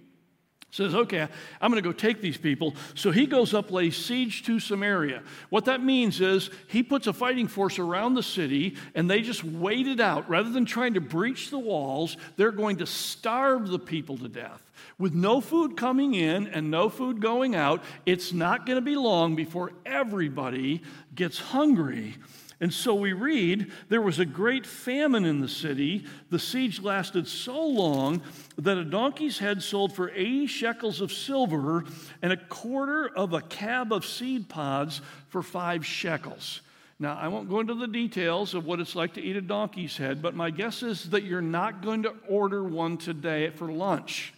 says, 0.71 0.93
Okay, 0.93 1.27
I'm 1.61 1.71
going 1.71 1.81
to 1.81 1.87
go 1.87 1.93
take 1.93 2.21
these 2.21 2.37
people. 2.37 2.75
So 2.95 3.11
he 3.11 3.25
goes 3.25 3.53
up, 3.53 3.71
lays 3.71 3.95
siege 3.95 4.43
to 4.43 4.59
Samaria. 4.59 5.23
What 5.49 5.65
that 5.65 5.83
means 5.83 6.21
is 6.21 6.49
he 6.67 6.83
puts 6.83 7.07
a 7.07 7.13
fighting 7.13 7.47
force 7.47 7.79
around 7.79 8.15
the 8.15 8.23
city 8.23 8.75
and 8.93 9.09
they 9.09 9.21
just 9.21 9.43
wait 9.43 9.87
it 9.87 9.99
out. 9.99 10.29
Rather 10.29 10.49
than 10.49 10.65
trying 10.65 10.95
to 10.95 11.01
breach 11.01 11.49
the 11.49 11.59
walls, 11.59 12.17
they're 12.35 12.51
going 12.51 12.77
to 12.77 12.85
starve 12.85 13.69
the 13.69 13.79
people 13.79 14.17
to 14.17 14.27
death. 14.27 14.61
With 14.99 15.13
no 15.13 15.41
food 15.41 15.77
coming 15.77 16.15
in 16.15 16.47
and 16.47 16.71
no 16.71 16.89
food 16.89 17.21
going 17.21 17.55
out, 17.55 17.83
it's 18.05 18.33
not 18.33 18.65
going 18.65 18.77
to 18.77 18.81
be 18.81 18.95
long 18.95 19.35
before 19.35 19.71
everybody 19.85 20.81
gets 21.13 21.37
hungry. 21.37 22.15
And 22.59 22.73
so 22.73 22.95
we 22.95 23.13
read 23.13 23.71
there 23.87 24.01
was 24.01 24.17
a 24.17 24.25
great 24.25 24.65
famine 24.65 25.25
in 25.25 25.41
the 25.41 25.47
city. 25.47 26.05
The 26.31 26.39
siege 26.39 26.81
lasted 26.81 27.27
so 27.27 27.63
long 27.63 28.21
that 28.57 28.77
a 28.77 28.83
donkey's 28.83 29.37
head 29.37 29.61
sold 29.61 29.93
for 29.93 30.09
80 30.09 30.47
shekels 30.47 30.99
of 31.01 31.11
silver 31.11 31.85
and 32.21 32.33
a 32.33 32.37
quarter 32.37 33.07
of 33.07 33.33
a 33.33 33.41
cab 33.41 33.93
of 33.93 34.05
seed 34.05 34.49
pods 34.49 35.01
for 35.29 35.43
five 35.43 35.85
shekels. 35.85 36.61
Now, 36.99 37.15
I 37.15 37.27
won't 37.27 37.47
go 37.47 37.59
into 37.59 37.75
the 37.75 37.87
details 37.87 38.55
of 38.55 38.65
what 38.65 38.79
it's 38.79 38.95
like 38.95 39.13
to 39.13 39.21
eat 39.21 39.35
a 39.35 39.41
donkey's 39.41 39.95
head, 39.95 40.19
but 40.19 40.33
my 40.33 40.49
guess 40.49 40.81
is 40.81 41.11
that 41.11 41.23
you're 41.23 41.41
not 41.41 41.83
going 41.83 42.03
to 42.03 42.13
order 42.27 42.63
one 42.63 42.97
today 42.97 43.51
for 43.51 43.71
lunch. 43.71 44.33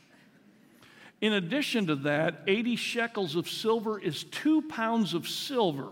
In 1.21 1.31
addition 1.31 1.87
to 1.87 1.95
that, 1.97 2.41
80 2.47 2.75
shekels 2.75 3.37
of 3.37 3.49
silver 3.49 3.97
is 3.97 4.25
two 4.25 4.61
pounds 4.63 5.13
of 5.13 5.25
silver 5.25 5.87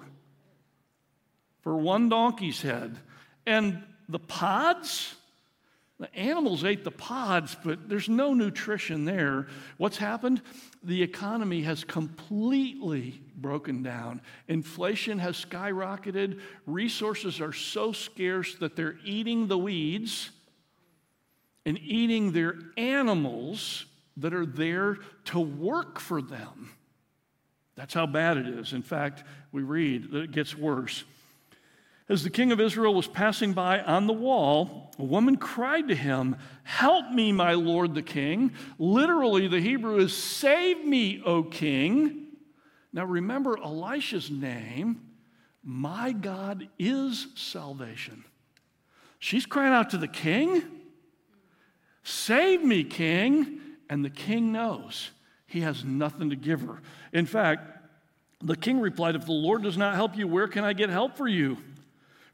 for 1.67 1.75
one 1.75 2.07
donkey's 2.07 2.61
head. 2.61 2.97
And 3.45 3.83
the 4.07 4.19
pods, 4.19 5.13
the 5.99 6.15
animals 6.15 6.63
ate 6.63 6.85
the 6.85 6.91
pods, 6.91 7.57
but 7.61 7.89
there's 7.89 8.07
no 8.07 8.33
nutrition 8.33 9.03
there. 9.03 9.47
What's 9.75 9.97
happened? 9.97 10.41
The 10.81 11.03
economy 11.03 11.63
has 11.63 11.83
completely 11.83 13.19
broken 13.35 13.83
down. 13.83 14.21
Inflation 14.47 15.19
has 15.19 15.43
skyrocketed. 15.43 16.39
Resources 16.65 17.41
are 17.41 17.51
so 17.51 17.91
scarce 17.91 18.55
that 18.59 18.77
they're 18.77 18.95
eating 19.03 19.47
the 19.47 19.57
weeds 19.57 20.29
and 21.65 21.77
eating 21.79 22.31
their 22.31 22.55
animals 22.77 23.87
that 24.15 24.33
are 24.33 24.45
there 24.45 24.99
to 25.25 25.41
work 25.41 25.99
for 25.99 26.21
them. 26.21 26.69
That's 27.75 27.93
how 27.93 28.05
bad 28.05 28.37
it 28.37 28.47
is. 28.47 28.71
In 28.71 28.83
fact, 28.83 29.25
we 29.51 29.63
read 29.63 30.11
that 30.11 30.23
it 30.23 30.31
gets 30.31 30.55
worse. 30.55 31.03
As 32.09 32.23
the 32.23 32.29
king 32.29 32.53
of 32.53 32.61
Israel 32.61 32.93
was 32.93 33.07
passing 33.07 33.51
by 33.51 33.81
on 33.81 34.07
the 34.07 34.13
wall, 34.13 34.91
a 34.97 35.03
woman 35.03 35.35
cried 35.35 35.89
to 35.89 35.95
him, 35.95 36.37
Help 36.63 37.11
me, 37.11 37.33
my 37.33 37.53
lord 37.53 37.95
the 37.95 38.01
king. 38.01 38.53
Literally, 38.79 39.47
the 39.47 39.59
Hebrew 39.59 39.97
is, 39.97 40.15
Save 40.15 40.85
me, 40.85 41.21
O 41.25 41.43
king. 41.43 42.27
Now 42.93 43.03
remember 43.03 43.57
Elisha's 43.57 44.31
name. 44.31 45.01
My 45.63 46.13
God 46.13 46.69
is 46.79 47.27
salvation. 47.35 48.23
She's 49.19 49.45
crying 49.45 49.73
out 49.73 49.89
to 49.89 49.97
the 49.97 50.07
king, 50.07 50.63
Save 52.03 52.63
me, 52.63 52.83
king. 52.83 53.61
And 53.89 54.03
the 54.03 54.09
king 54.09 54.51
knows 54.51 55.11
he 55.45 55.61
has 55.61 55.85
nothing 55.85 56.29
to 56.29 56.35
give 56.35 56.61
her. 56.61 56.81
In 57.13 57.25
fact, 57.25 57.79
the 58.41 58.55
king 58.55 58.79
replied, 58.79 59.15
If 59.15 59.25
the 59.25 59.31
Lord 59.31 59.63
does 59.63 59.77
not 59.77 59.95
help 59.95 60.17
you, 60.17 60.27
where 60.27 60.47
can 60.47 60.63
I 60.63 60.73
get 60.73 60.89
help 60.89 61.17
for 61.17 61.27
you? 61.27 61.57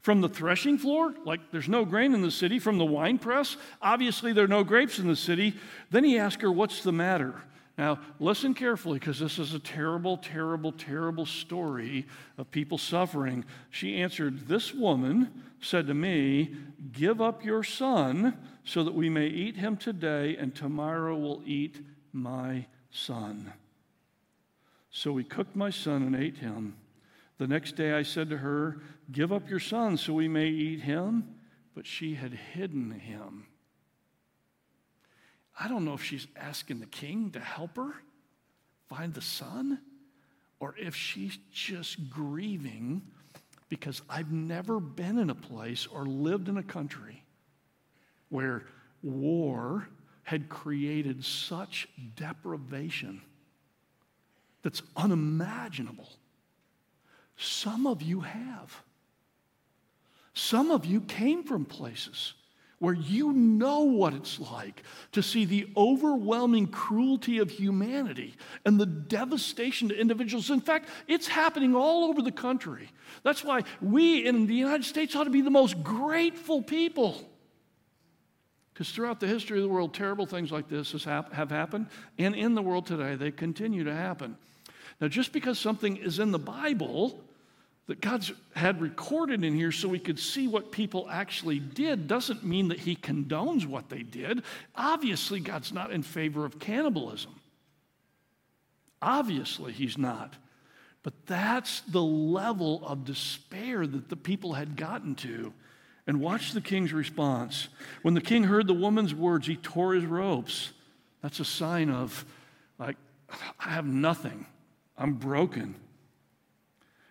From 0.04 0.20
the 0.20 0.28
threshing 0.28 0.76
floor, 0.76 1.14
like 1.24 1.40
there's 1.50 1.66
no 1.66 1.86
grain 1.86 2.12
in 2.12 2.20
the 2.20 2.30
city. 2.30 2.58
From 2.58 2.76
the 2.76 2.84
wine 2.84 3.16
press, 3.16 3.56
obviously 3.80 4.34
there 4.34 4.44
are 4.44 4.46
no 4.46 4.62
grapes 4.62 4.98
in 4.98 5.08
the 5.08 5.16
city. 5.16 5.54
Then 5.90 6.04
he 6.04 6.18
asked 6.18 6.42
her, 6.42 6.52
What's 6.52 6.82
the 6.82 6.92
matter? 6.92 7.40
Now, 7.78 8.00
listen 8.20 8.52
carefully 8.52 8.98
because 8.98 9.18
this 9.18 9.38
is 9.38 9.54
a 9.54 9.58
terrible, 9.58 10.18
terrible, 10.18 10.72
terrible 10.72 11.24
story 11.24 12.04
of 12.36 12.50
people 12.50 12.76
suffering. 12.76 13.46
She 13.70 13.96
answered, 13.96 14.46
This 14.46 14.74
woman 14.74 15.42
said 15.62 15.86
to 15.86 15.94
me, 15.94 16.54
Give 16.92 17.22
up 17.22 17.42
your 17.42 17.62
son 17.62 18.36
so 18.62 18.84
that 18.84 18.94
we 18.94 19.08
may 19.08 19.28
eat 19.28 19.56
him 19.56 19.78
today, 19.78 20.36
and 20.36 20.54
tomorrow 20.54 21.16
we'll 21.16 21.40
eat 21.46 21.80
my 22.12 22.66
son. 22.90 23.54
So 24.90 25.12
we 25.12 25.24
cooked 25.24 25.56
my 25.56 25.70
son 25.70 26.02
and 26.02 26.14
ate 26.14 26.36
him. 26.36 26.76
The 27.38 27.46
next 27.46 27.76
day 27.76 27.92
I 27.92 28.02
said 28.02 28.30
to 28.30 28.38
her, 28.38 28.80
Give 29.10 29.32
up 29.32 29.48
your 29.48 29.60
son 29.60 29.96
so 29.96 30.12
we 30.12 30.28
may 30.28 30.48
eat 30.48 30.80
him. 30.80 31.34
But 31.74 31.86
she 31.86 32.14
had 32.14 32.32
hidden 32.32 32.92
him. 32.92 33.46
I 35.58 35.68
don't 35.68 35.84
know 35.84 35.94
if 35.94 36.02
she's 36.02 36.26
asking 36.36 36.80
the 36.80 36.86
king 36.86 37.30
to 37.32 37.40
help 37.40 37.76
her 37.76 37.94
find 38.88 39.14
the 39.14 39.20
son 39.20 39.80
or 40.60 40.74
if 40.78 40.94
she's 40.94 41.38
just 41.52 42.10
grieving 42.10 43.02
because 43.68 44.02
I've 44.08 44.32
never 44.32 44.78
been 44.78 45.18
in 45.18 45.30
a 45.30 45.34
place 45.34 45.86
or 45.86 46.06
lived 46.06 46.48
in 46.48 46.56
a 46.56 46.62
country 46.62 47.24
where 48.28 48.64
war 49.02 49.88
had 50.22 50.48
created 50.48 51.24
such 51.24 51.88
deprivation 52.16 53.20
that's 54.62 54.82
unimaginable. 54.96 56.08
Some 57.36 57.86
of 57.86 58.02
you 58.02 58.20
have. 58.20 58.82
Some 60.34 60.70
of 60.70 60.84
you 60.84 61.00
came 61.00 61.44
from 61.44 61.64
places 61.64 62.34
where 62.80 62.94
you 62.94 63.32
know 63.32 63.80
what 63.80 64.12
it's 64.12 64.38
like 64.38 64.82
to 65.12 65.22
see 65.22 65.44
the 65.44 65.66
overwhelming 65.76 66.66
cruelty 66.66 67.38
of 67.38 67.50
humanity 67.50 68.34
and 68.66 68.78
the 68.78 68.84
devastation 68.84 69.88
to 69.88 69.98
individuals. 69.98 70.50
In 70.50 70.60
fact, 70.60 70.88
it's 71.08 71.26
happening 71.26 71.74
all 71.74 72.04
over 72.04 72.20
the 72.20 72.32
country. 72.32 72.90
That's 73.22 73.42
why 73.42 73.62
we 73.80 74.26
in 74.26 74.46
the 74.46 74.54
United 74.54 74.84
States 74.84 75.16
ought 75.16 75.24
to 75.24 75.30
be 75.30 75.40
the 75.40 75.50
most 75.50 75.82
grateful 75.82 76.62
people. 76.62 77.22
Because 78.74 78.90
throughout 78.90 79.20
the 79.20 79.28
history 79.28 79.58
of 79.58 79.62
the 79.62 79.70
world, 79.70 79.94
terrible 79.94 80.26
things 80.26 80.52
like 80.52 80.68
this 80.68 80.92
have 81.04 81.50
happened, 81.50 81.86
and 82.18 82.34
in 82.34 82.54
the 82.54 82.62
world 82.62 82.86
today, 82.86 83.14
they 83.14 83.30
continue 83.30 83.84
to 83.84 83.94
happen. 83.94 84.36
Now, 85.00 85.08
just 85.08 85.32
because 85.32 85.58
something 85.58 85.96
is 85.96 86.18
in 86.18 86.32
the 86.32 86.38
Bible 86.38 87.23
that 87.86 88.00
God's 88.00 88.32
had 88.54 88.80
recorded 88.80 89.44
in 89.44 89.54
here 89.54 89.72
so 89.72 89.88
we 89.88 89.98
could 89.98 90.18
see 90.18 90.48
what 90.48 90.72
people 90.72 91.06
actually 91.10 91.58
did 91.58 92.08
doesn't 92.08 92.44
mean 92.44 92.68
that 92.68 92.80
He 92.80 92.96
condones 92.96 93.66
what 93.66 93.90
they 93.90 94.02
did. 94.02 94.42
Obviously, 94.74 95.40
God's 95.40 95.72
not 95.72 95.90
in 95.90 96.02
favor 96.02 96.44
of 96.44 96.58
cannibalism. 96.58 97.38
Obviously, 99.02 99.72
He's 99.72 99.98
not. 99.98 100.34
But 101.02 101.26
that's 101.26 101.80
the 101.82 102.02
level 102.02 102.82
of 102.86 103.04
despair 103.04 103.86
that 103.86 104.08
the 104.08 104.16
people 104.16 104.54
had 104.54 104.76
gotten 104.76 105.14
to. 105.16 105.52
And 106.06 106.20
watch 106.20 106.52
the 106.52 106.60
king's 106.60 106.92
response. 106.92 107.68
When 108.02 108.14
the 108.14 108.20
king 108.20 108.44
heard 108.44 108.66
the 108.66 108.74
woman's 108.74 109.14
words, 109.14 109.46
he 109.46 109.56
tore 109.56 109.94
his 109.94 110.04
robes. 110.04 110.72
That's 111.22 111.40
a 111.40 111.44
sign 111.44 111.90
of, 111.90 112.24
like, 112.78 112.96
I 113.58 113.70
have 113.70 113.86
nothing. 113.86 114.46
I'm 114.96 115.14
broken. 115.14 115.74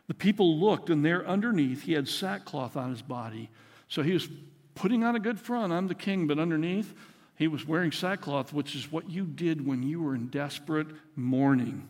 The 0.07 0.13
people 0.13 0.59
looked, 0.59 0.89
and 0.89 1.03
there 1.03 1.25
underneath 1.25 1.83
he 1.83 1.93
had 1.93 2.07
sackcloth 2.07 2.75
on 2.75 2.89
his 2.89 3.01
body. 3.01 3.49
So 3.87 4.03
he 4.03 4.13
was 4.13 4.27
putting 4.75 5.03
on 5.03 5.15
a 5.15 5.19
good 5.19 5.39
front. 5.39 5.71
I'm 5.71 5.87
the 5.87 5.95
king, 5.95 6.27
but 6.27 6.39
underneath 6.39 6.93
he 7.35 7.47
was 7.47 7.67
wearing 7.67 7.91
sackcloth, 7.91 8.53
which 8.53 8.75
is 8.75 8.91
what 8.91 9.09
you 9.09 9.25
did 9.25 9.65
when 9.65 9.83
you 9.83 10.01
were 10.01 10.15
in 10.15 10.27
desperate 10.27 10.87
mourning. 11.15 11.87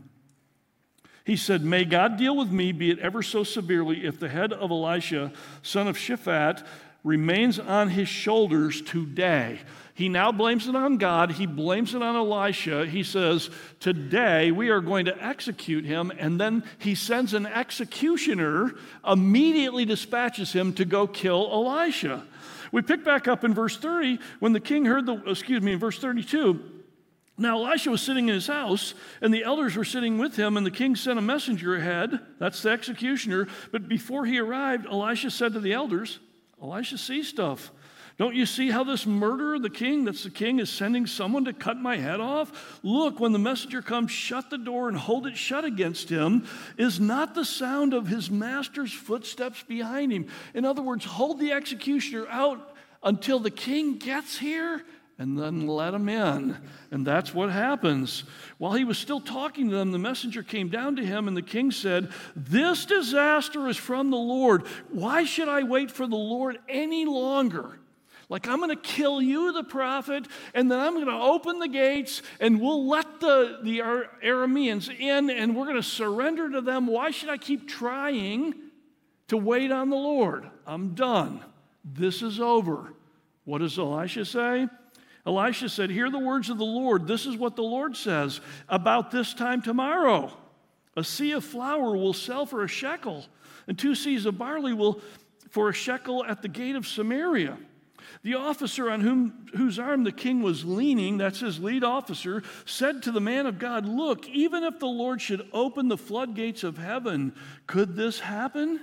He 1.26 1.38
said, 1.38 1.64
May 1.64 1.86
God 1.86 2.18
deal 2.18 2.36
with 2.36 2.52
me, 2.52 2.72
be 2.72 2.92
it 2.92 3.00
ever 3.00 3.24
so 3.24 3.44
severely, 3.44 4.06
if 4.06 4.20
the 4.20 4.30
head 4.30 4.52
of 4.52 4.72
Elisha, 4.72 5.32
son 5.62 5.88
of 5.88 5.98
Shaphat, 5.98 6.66
remains 7.04 7.60
on 7.60 7.90
his 7.90 8.08
shoulders 8.08 8.82
today. 8.82 9.60
He 9.96 10.10
now 10.10 10.32
blames 10.32 10.68
it 10.68 10.76
on 10.76 10.98
God. 10.98 11.32
He 11.32 11.46
blames 11.46 11.94
it 11.94 12.02
on 12.02 12.16
Elisha. 12.16 12.88
He 12.88 13.04
says, 13.04 13.50
Today 13.80 14.50
we 14.52 14.70
are 14.70 14.82
going 14.82 15.06
to 15.06 15.24
execute 15.24 15.86
him. 15.86 16.12
And 16.18 16.42
then 16.42 16.64
he 16.80 16.96
sends 16.96 17.34
an 17.34 17.46
executioner, 17.46 18.74
immediately 19.08 19.86
dispatches 19.86 20.52
him 20.52 20.74
to 20.74 20.86
go 20.86 21.06
kill 21.06 21.48
Elisha. 21.52 22.24
We 22.72 22.82
pick 22.82 23.04
back 23.04 23.28
up 23.28 23.44
in 23.44 23.54
verse 23.54 23.78
30 23.78 24.18
when 24.40 24.54
the 24.54 24.60
king 24.60 24.86
heard 24.86 25.06
the, 25.06 25.22
excuse 25.30 25.62
me, 25.62 25.74
in 25.74 25.80
verse 25.80 26.00
32. 26.00 26.60
Now 27.38 27.64
Elisha 27.64 27.92
was 27.92 28.02
sitting 28.02 28.30
in 28.30 28.36
his 28.36 28.48
house, 28.48 28.96
and 29.22 29.32
the 29.32 29.44
elders 29.44 29.76
were 29.76 29.86
sitting 29.86 30.18
with 30.18 30.36
him, 30.36 30.58
and 30.58 30.66
the 30.66 30.72
king 30.72 30.96
sent 30.96 31.20
a 31.20 31.22
messenger 31.22 31.76
ahead. 31.76 32.20
That's 32.40 32.64
the 32.64 32.70
executioner. 32.70 33.48
But 33.72 33.88
before 33.88 34.26
he 34.26 34.40
arrived, 34.40 34.88
Elisha 34.88 35.30
said 35.30 35.54
to 35.54 35.60
the 35.60 35.74
elders, 35.74 36.20
Elisha 36.62 36.98
sees 36.98 37.28
stuff. 37.28 37.72
Don't 38.18 38.36
you 38.36 38.46
see 38.46 38.70
how 38.70 38.84
this 38.84 39.08
murderer, 39.08 39.58
the 39.58 39.70
king, 39.70 40.06
that's 40.06 40.24
the 40.24 40.30
king, 40.30 40.60
is 40.60 40.70
sending 40.70 41.08
someone 41.08 41.46
to 41.46 41.54
cut 41.54 41.78
my 41.78 41.98
head 41.98 42.20
off? 42.20 42.80
Look, 42.84 43.20
when 43.20 43.32
the 43.32 43.40
messenger 43.40 43.82
comes, 43.82 44.12
shut 44.12 44.52
the 44.52 44.58
door 44.58 44.88
and 44.88 44.98
hold 44.98 45.26
it 45.26 45.36
shut 45.36 45.66
against 45.66 46.10
him. 46.10 46.46
Is 46.78 47.00
not 47.00 47.34
the 47.34 47.46
sound 47.46 47.94
of 47.94 48.08
his 48.08 48.30
master's 48.30 48.94
footsteps 48.94 49.64
behind 49.64 50.12
him? 50.12 50.28
In 50.54 50.64
other 50.64 50.84
words, 50.84 51.06
hold 51.06 51.40
the 51.40 51.54
executioner 51.54 52.28
out 52.30 52.76
until 53.02 53.40
the 53.40 53.52
king 53.52 53.98
gets 53.98 54.38
here 54.38 54.84
and 55.18 55.38
then 55.38 55.68
let 55.68 55.94
him 55.94 56.10
in. 56.10 56.58
And 56.92 57.06
that's 57.06 57.34
what 57.34 57.50
happens. 57.50 58.24
While 58.58 58.74
he 58.74 58.84
was 58.84 58.98
still 58.98 59.22
talking 59.22 59.70
to 59.70 59.76
them, 59.76 59.92
the 59.92 60.00
messenger 60.00 60.44
came 60.44 60.70
down 60.70 60.96
to 60.98 61.06
him, 61.06 61.28
and 61.28 61.38
the 61.38 61.42
king 61.42 61.72
said, 61.72 62.12
This 62.36 62.86
disaster 62.86 63.68
is 63.68 63.78
from 63.78 64.12
the 64.12 64.18
Lord. 64.18 64.66
Why 64.90 65.24
should 65.24 65.48
I 65.48 65.64
wait 65.64 65.92
for 65.92 66.08
the 66.08 66.16
Lord 66.16 66.60
any 66.68 67.06
longer? 67.06 67.80
Like, 68.34 68.48
I'm 68.48 68.58
going 68.58 68.72
to 68.72 68.76
kill 68.76 69.22
you, 69.22 69.54
the 69.54 69.64
prophet, 69.64 70.28
and 70.56 70.72
then 70.72 70.80
I'm 70.80 70.96
going 70.96 71.06
to 71.06 71.12
open 71.12 71.60
the 71.60 71.68
gates 71.68 72.24
and 72.40 72.60
we'll 72.60 72.88
let 72.88 73.20
the, 73.20 73.60
the 73.62 73.78
Arameans 73.78 74.90
in 74.90 75.30
and 75.30 75.56
we're 75.56 75.66
going 75.66 75.76
to 75.76 75.84
surrender 75.84 76.50
to 76.50 76.62
them. 76.62 76.88
Why 76.88 77.12
should 77.12 77.30
I 77.30 77.38
keep 77.38 77.68
trying 77.68 78.56
to 79.28 79.38
wait 79.38 79.72
on 79.72 79.92
the 79.92 79.98
Lord? 79.98 80.50
I'm 80.66 80.96
done. 80.96 81.46
This 81.86 82.24
is 82.24 82.40
over. 82.40 82.96
What 83.46 83.60
does 83.60 83.78
Elisha 83.78 84.26
say? 84.26 84.68
Elisha 85.28 85.70
said, 85.70 85.92
Hear 85.92 86.10
the 86.10 86.18
words 86.18 86.50
of 86.50 86.58
the 86.58 86.66
Lord. 86.66 87.06
This 87.06 87.28
is 87.28 87.38
what 87.38 87.56
the 87.56 87.62
Lord 87.62 87.96
says 87.96 88.42
about 88.68 89.12
this 89.12 89.36
time 89.36 89.62
tomorrow. 89.62 90.36
A 90.98 91.02
seah 91.02 91.38
of 91.38 91.46
flour 91.46 91.96
will 91.96 92.14
sell 92.14 92.48
for 92.48 92.64
a 92.64 92.68
shekel, 92.68 93.28
and 93.68 93.78
two 93.78 93.92
seahs 93.92 94.26
of 94.26 94.40
barley 94.40 94.74
will 94.74 95.02
for 95.52 95.70
a 95.70 95.74
shekel 95.74 96.26
at 96.26 96.42
the 96.42 96.48
gate 96.48 96.76
of 96.76 96.88
Samaria. 96.88 97.60
The 98.24 98.36
officer 98.36 98.90
on 98.90 99.02
whom, 99.02 99.48
whose 99.54 99.78
arm 99.78 100.06
the 100.06 100.12
king 100.12 100.42
was 100.42 100.64
leaning, 100.64 101.18
that's 101.18 101.42
his 101.42 101.60
lead 101.60 101.84
officer, 101.84 102.42
said 102.66 103.04
to 103.04 103.12
the 103.12 103.20
man 103.20 103.46
of 103.46 103.60
God, 103.60 103.86
Look, 103.86 104.28
even 104.30 104.64
if 104.64 104.80
the 104.80 104.86
Lord 104.86 105.22
should 105.22 105.48
open 105.52 105.90
the 105.90 105.98
floodgates 105.98 106.64
of 106.64 106.78
heaven, 106.78 107.36
could 107.68 107.98
this 107.98 108.22
happen? 108.22 108.80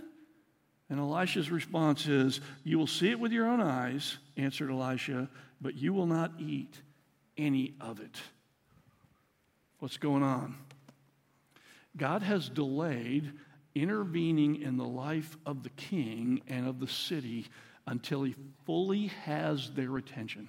And 0.90 1.00
Elisha's 1.00 1.50
response 1.50 2.06
is, 2.06 2.42
You 2.64 2.78
will 2.78 2.86
see 2.86 3.10
it 3.10 3.18
with 3.18 3.32
your 3.32 3.46
own 3.46 3.62
eyes, 3.62 4.18
answered 4.36 4.70
Elisha, 4.70 5.30
but 5.58 5.74
you 5.74 5.94
will 5.94 6.06
not 6.06 6.32
eat 6.38 6.74
any 7.38 7.74
of 7.80 8.00
it. 8.00 8.20
What's 9.78 9.96
going 9.96 10.22
on? 10.22 10.56
God 11.96 12.22
has 12.22 12.50
delayed 12.50 13.32
intervening 13.74 14.60
in 14.60 14.76
the 14.76 14.86
life 14.86 15.38
of 15.46 15.62
the 15.62 15.70
king 15.70 16.42
and 16.46 16.68
of 16.68 16.78
the 16.78 16.88
city 16.88 17.46
until 17.90 18.22
he 18.22 18.36
fully 18.64 19.08
has 19.08 19.72
their 19.72 19.96
attention. 19.96 20.48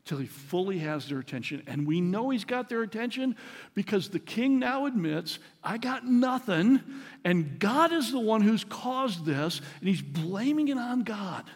Until 0.00 0.18
he 0.18 0.26
fully 0.26 0.78
has 0.78 1.08
their 1.08 1.18
attention. 1.18 1.62
And 1.66 1.86
we 1.86 2.02
know 2.02 2.28
he's 2.28 2.44
got 2.44 2.68
their 2.68 2.82
attention 2.82 3.34
because 3.74 4.10
the 4.10 4.18
king 4.18 4.58
now 4.58 4.84
admits, 4.84 5.38
I 5.64 5.78
got 5.78 6.06
nothing, 6.06 6.82
and 7.24 7.58
God 7.58 7.92
is 7.92 8.12
the 8.12 8.20
one 8.20 8.42
who's 8.42 8.62
caused 8.62 9.24
this, 9.24 9.62
and 9.80 9.88
he's 9.88 10.02
blaming 10.02 10.68
it 10.68 10.76
on 10.76 11.02
God. 11.02 11.50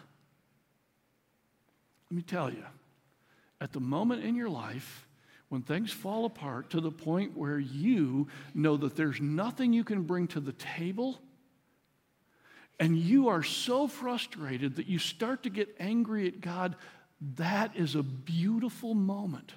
Let 2.09 2.15
me 2.15 2.23
tell 2.23 2.49
you, 2.49 2.65
at 3.61 3.73
the 3.73 3.79
moment 3.79 4.23
in 4.23 4.35
your 4.35 4.49
life, 4.49 5.07
when 5.49 5.61
things 5.61 5.91
fall 5.91 6.25
apart 6.25 6.71
to 6.71 6.81
the 6.81 6.91
point 6.91 7.37
where 7.37 7.59
you 7.59 8.27
know 8.55 8.75
that 8.77 8.95
there's 8.95 9.21
nothing 9.21 9.71
you 9.71 9.83
can 9.83 10.01
bring 10.01 10.27
to 10.29 10.39
the 10.39 10.53
table, 10.53 11.21
and 12.81 12.97
you 12.97 13.27
are 13.27 13.43
so 13.43 13.87
frustrated 13.87 14.77
that 14.77 14.87
you 14.87 14.97
start 14.97 15.43
to 15.43 15.51
get 15.51 15.75
angry 15.79 16.27
at 16.27 16.41
God, 16.41 16.75
that 17.35 17.77
is 17.77 17.93
a 17.93 18.01
beautiful 18.01 18.95
moment. 18.95 19.53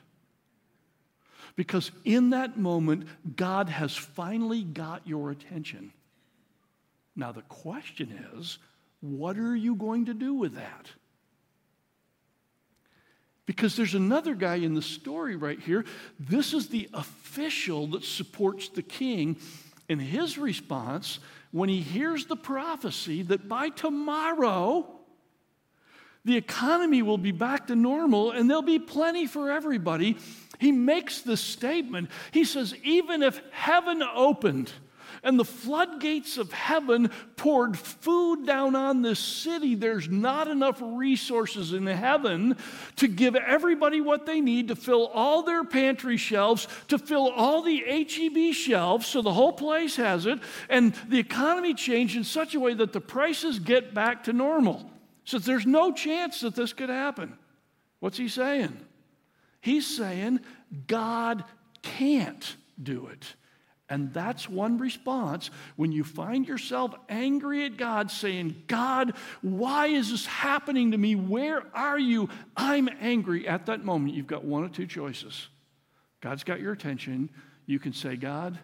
Because 1.56 1.90
in 2.04 2.30
that 2.30 2.58
moment, 2.58 3.08
God 3.34 3.70
has 3.70 3.96
finally 3.96 4.62
got 4.62 5.08
your 5.08 5.30
attention. 5.30 5.90
Now, 7.16 7.32
the 7.32 7.40
question 7.42 8.12
is, 8.36 8.58
what 9.00 9.38
are 9.38 9.56
you 9.56 9.74
going 9.74 10.04
to 10.06 10.14
do 10.14 10.34
with 10.34 10.56
that? 10.56 10.90
Because 13.46 13.74
there's 13.74 13.94
another 13.94 14.34
guy 14.34 14.56
in 14.56 14.74
the 14.74 14.82
story 14.82 15.36
right 15.36 15.60
here. 15.60 15.86
This 16.20 16.52
is 16.52 16.68
the 16.68 16.90
official 16.92 17.86
that 17.88 18.04
supports 18.04 18.68
the 18.68 18.82
king. 18.82 19.38
And 19.88 20.00
his 20.00 20.36
response 20.36 21.20
when 21.54 21.68
he 21.68 21.80
hears 21.80 22.26
the 22.26 22.34
prophecy 22.34 23.22
that 23.22 23.48
by 23.48 23.68
tomorrow, 23.68 24.84
the 26.24 26.36
economy 26.36 27.00
will 27.00 27.16
be 27.16 27.30
back 27.30 27.68
to 27.68 27.76
normal 27.76 28.32
and 28.32 28.50
there'll 28.50 28.60
be 28.60 28.80
plenty 28.80 29.28
for 29.28 29.52
everybody, 29.52 30.16
he 30.58 30.72
makes 30.72 31.20
this 31.20 31.40
statement. 31.40 32.10
He 32.32 32.44
says, 32.44 32.74
Even 32.82 33.22
if 33.22 33.40
heaven 33.52 34.02
opened, 34.02 34.72
and 35.24 35.38
the 35.38 35.44
floodgates 35.44 36.38
of 36.38 36.52
heaven 36.52 37.10
poured 37.36 37.76
food 37.76 38.46
down 38.46 38.76
on 38.76 39.02
this 39.02 39.18
city. 39.18 39.74
There's 39.74 40.08
not 40.08 40.46
enough 40.46 40.80
resources 40.80 41.72
in 41.72 41.86
heaven 41.86 42.56
to 42.96 43.08
give 43.08 43.34
everybody 43.34 44.00
what 44.00 44.26
they 44.26 44.40
need 44.40 44.68
to 44.68 44.76
fill 44.76 45.06
all 45.08 45.42
their 45.42 45.64
pantry 45.64 46.18
shelves, 46.18 46.68
to 46.88 46.98
fill 46.98 47.30
all 47.30 47.62
the 47.62 47.78
HEB 47.78 48.54
shelves, 48.54 49.06
so 49.06 49.22
the 49.22 49.32
whole 49.32 49.52
place 49.52 49.96
has 49.96 50.26
it, 50.26 50.38
and 50.68 50.94
the 51.08 51.18
economy 51.18 51.74
changed 51.74 52.16
in 52.16 52.24
such 52.24 52.54
a 52.54 52.60
way 52.60 52.74
that 52.74 52.92
the 52.92 53.00
prices 53.00 53.58
get 53.58 53.94
back 53.94 54.24
to 54.24 54.32
normal. 54.32 54.90
So 55.24 55.38
there's 55.38 55.66
no 55.66 55.90
chance 55.90 56.40
that 56.40 56.54
this 56.54 56.74
could 56.74 56.90
happen. 56.90 57.38
What's 58.00 58.18
he 58.18 58.28
saying? 58.28 58.78
He's 59.62 59.86
saying 59.86 60.40
God 60.86 61.44
can't 61.80 62.56
do 62.82 63.06
it. 63.06 63.34
And 63.88 64.14
that's 64.14 64.48
one 64.48 64.78
response 64.78 65.50
when 65.76 65.92
you 65.92 66.04
find 66.04 66.48
yourself 66.48 66.94
angry 67.08 67.66
at 67.66 67.76
God, 67.76 68.10
saying, 68.10 68.62
God, 68.66 69.12
why 69.42 69.88
is 69.88 70.10
this 70.10 70.24
happening 70.24 70.92
to 70.92 70.98
me? 70.98 71.14
Where 71.14 71.64
are 71.74 71.98
you? 71.98 72.30
I'm 72.56 72.88
angry. 73.00 73.46
At 73.46 73.66
that 73.66 73.84
moment, 73.84 74.14
you've 74.14 74.26
got 74.26 74.44
one 74.44 74.64
of 74.64 74.72
two 74.72 74.86
choices. 74.86 75.48
God's 76.22 76.44
got 76.44 76.60
your 76.60 76.72
attention. 76.72 77.28
You 77.66 77.78
can 77.78 77.92
say, 77.92 78.16
God, 78.16 78.58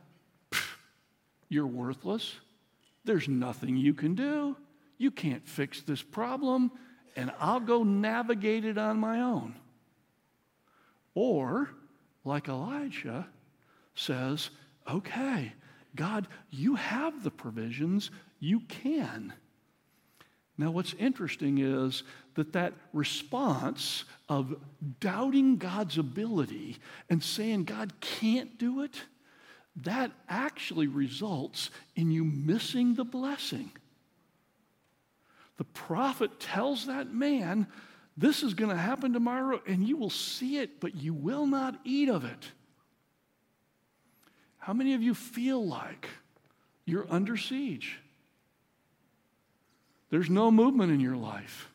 you're 1.50 1.66
worthless. 1.66 2.34
There's 3.04 3.28
nothing 3.28 3.76
you 3.76 3.92
can 3.92 4.14
do. 4.14 4.56
You 4.96 5.10
can't 5.10 5.46
fix 5.46 5.82
this 5.82 6.02
problem, 6.02 6.70
and 7.16 7.30
I'll 7.38 7.60
go 7.60 7.82
navigate 7.82 8.64
it 8.64 8.78
on 8.78 8.98
my 8.98 9.20
own. 9.20 9.54
Or, 11.14 11.68
like 12.24 12.48
Elijah 12.48 13.26
says, 13.94 14.48
okay, 14.90 15.52
God, 15.94 16.28
you 16.50 16.76
have 16.76 17.22
the 17.22 17.30
provisions, 17.30 18.10
you 18.38 18.60
can. 18.60 19.32
Now, 20.58 20.70
what's 20.70 20.94
interesting 20.94 21.58
is 21.58 22.02
that 22.34 22.52
that 22.52 22.74
response 22.92 24.04
of 24.28 24.54
doubting 25.00 25.56
God's 25.56 25.96
ability 25.96 26.76
and 27.08 27.22
saying 27.22 27.64
God 27.64 27.98
can't 28.00 28.58
do 28.58 28.82
it, 28.82 28.94
that 29.76 30.10
actually 30.28 30.86
results 30.86 31.70
in 31.96 32.10
you 32.10 32.24
missing 32.24 32.94
the 32.94 33.04
blessing. 33.04 33.70
The 35.56 35.64
prophet 35.64 36.40
tells 36.40 36.86
that 36.86 37.12
man, 37.12 37.66
This 38.16 38.42
is 38.42 38.52
going 38.52 38.70
to 38.70 38.76
happen 38.76 39.14
tomorrow, 39.14 39.62
and 39.66 39.86
you 39.86 39.96
will 39.96 40.10
see 40.10 40.58
it, 40.58 40.78
but 40.80 40.94
you 40.94 41.14
will 41.14 41.46
not 41.46 41.80
eat 41.84 42.08
of 42.10 42.24
it. 42.24 42.52
How 44.70 44.74
many 44.74 44.94
of 44.94 45.02
you 45.02 45.14
feel 45.14 45.66
like 45.66 46.08
you're 46.84 47.04
under 47.10 47.36
siege? 47.36 47.98
There's 50.10 50.30
no 50.30 50.52
movement 50.52 50.92
in 50.92 51.00
your 51.00 51.16
life. 51.16 51.68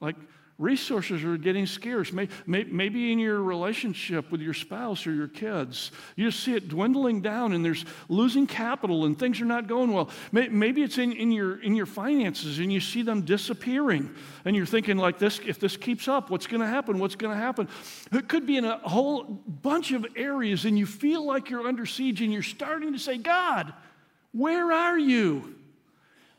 Like 0.00 0.16
resources 0.60 1.24
are 1.24 1.38
getting 1.38 1.66
scarce. 1.66 2.12
Maybe 2.46 3.12
in 3.12 3.18
your 3.18 3.42
relationship 3.42 4.30
with 4.30 4.42
your 4.42 4.52
spouse 4.52 5.06
or 5.06 5.14
your 5.14 5.26
kids, 5.26 5.90
you 6.16 6.30
see 6.30 6.54
it 6.54 6.68
dwindling 6.68 7.22
down 7.22 7.54
and 7.54 7.64
there's 7.64 7.86
losing 8.10 8.46
capital 8.46 9.06
and 9.06 9.18
things 9.18 9.40
are 9.40 9.46
not 9.46 9.66
going 9.66 9.90
well. 9.90 10.10
Maybe 10.30 10.82
it's 10.82 10.98
in, 10.98 11.12
in, 11.12 11.32
your, 11.32 11.60
in 11.62 11.74
your 11.74 11.86
finances 11.86 12.58
and 12.58 12.70
you 12.70 12.78
see 12.78 13.00
them 13.00 13.22
disappearing 13.22 14.14
and 14.44 14.54
you're 14.54 14.66
thinking 14.66 14.98
like 14.98 15.18
this, 15.18 15.40
if 15.46 15.58
this 15.58 15.78
keeps 15.78 16.08
up, 16.08 16.28
what's 16.28 16.46
going 16.46 16.60
to 16.60 16.68
happen? 16.68 16.98
What's 16.98 17.16
going 17.16 17.34
to 17.34 17.42
happen? 17.42 17.66
It 18.12 18.28
could 18.28 18.46
be 18.46 18.58
in 18.58 18.66
a 18.66 18.76
whole 18.78 19.24
bunch 19.24 19.92
of 19.92 20.06
areas 20.14 20.66
and 20.66 20.78
you 20.78 20.84
feel 20.84 21.24
like 21.24 21.48
you're 21.48 21.66
under 21.66 21.86
siege 21.86 22.20
and 22.20 22.30
you're 22.30 22.42
starting 22.42 22.92
to 22.92 22.98
say, 22.98 23.16
God, 23.16 23.72
where 24.32 24.70
are 24.70 24.98
you? 24.98 25.56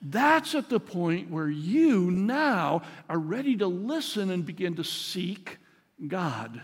That's 0.02 0.56
at 0.56 0.70
the 0.70 0.80
point 0.80 1.30
where 1.30 1.50
you 1.50 2.10
now 2.10 2.82
are 3.08 3.20
ready 3.20 3.56
to 3.58 3.68
listen 3.68 4.32
and 4.32 4.46
begin 4.46 4.76
to 4.76 4.84
seek 4.84 5.58
God. 6.08 6.64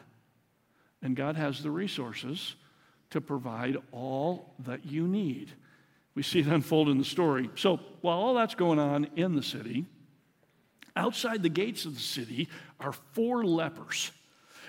And 1.02 1.16
God 1.16 1.36
has 1.36 1.62
the 1.62 1.70
resources 1.70 2.56
to 3.12 3.22
provide 3.22 3.78
all 3.92 4.56
that 4.60 4.86
you 4.86 5.08
need. 5.08 5.52
We 6.16 6.24
see 6.24 6.40
it 6.40 6.48
unfold 6.48 6.90
in 6.90 6.98
the 6.98 7.06
story. 7.06 7.50
So 7.56 7.80
while 8.02 8.18
all 8.18 8.34
that's 8.34 8.56
going 8.56 8.80
on 8.80 9.08
in 9.16 9.36
the 9.36 9.44
city, 9.44 9.86
outside 10.96 11.44
the 11.44 11.50
gates 11.50 11.86
of 11.86 11.94
the 11.94 12.02
city 12.02 12.50
are 12.80 12.92
four 13.14 13.46
lepers. 13.46 14.12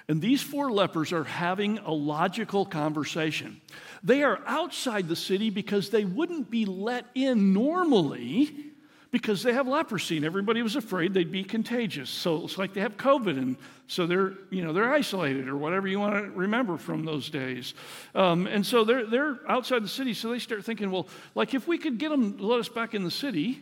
And 0.09 0.23
these 0.23 0.43
four 0.43 0.73
lepers 0.73 1.13
are 1.13 1.25
having 1.25 1.79
a 1.79 1.93
logical 1.93 2.65
conversation. 2.65 3.61
They 4.03 4.23
are 4.23 4.41
outside 4.47 5.07
the 5.07 5.17
city 5.17 5.51
because 5.51 5.91
they 5.91 6.05
wouldn't 6.05 6.51
be 6.51 6.65
let 6.65 7.05
in 7.15 7.53
normally 7.53 8.69
because 9.11 9.43
they 9.43 9.53
have 9.53 9.67
leprosy 9.67 10.17
and 10.17 10.25
everybody 10.25 10.63
was 10.63 10.77
afraid 10.77 11.15
they'd 11.15 11.33
be 11.33 11.45
contagious. 11.45 12.09
So 12.09 12.45
it's 12.45 12.59
like 12.59 12.75
they 12.75 12.81
have 12.81 12.97
COVID 12.97 13.39
and 13.39 13.57
so 13.87 14.07
they're, 14.07 14.35
you 14.51 14.63
know, 14.63 14.73
they're 14.73 14.93
isolated 14.93 15.49
or 15.49 15.57
whatever 15.57 15.89
you 15.89 15.99
want 15.99 16.15
to 16.15 16.31
remember 16.31 16.77
from 16.77 17.05
those 17.05 17.31
days. 17.31 17.75
Um, 18.15 18.47
and 18.47 18.65
so 18.65 18.85
they're, 18.85 19.07
they're 19.07 19.39
outside 19.49 19.83
the 19.83 19.89
city. 19.89 20.15
So 20.15 20.31
they 20.31 20.39
start 20.39 20.65
thinking, 20.65 20.91
well, 20.91 21.09
like 21.35 21.55
if 21.55 21.67
we 21.67 21.79
could 21.79 21.99
get 21.99 22.11
them 22.11 22.37
let 22.39 22.61
us 22.61 22.69
back 22.69 22.95
in 22.95 23.03
the 23.05 23.11
city, 23.11 23.61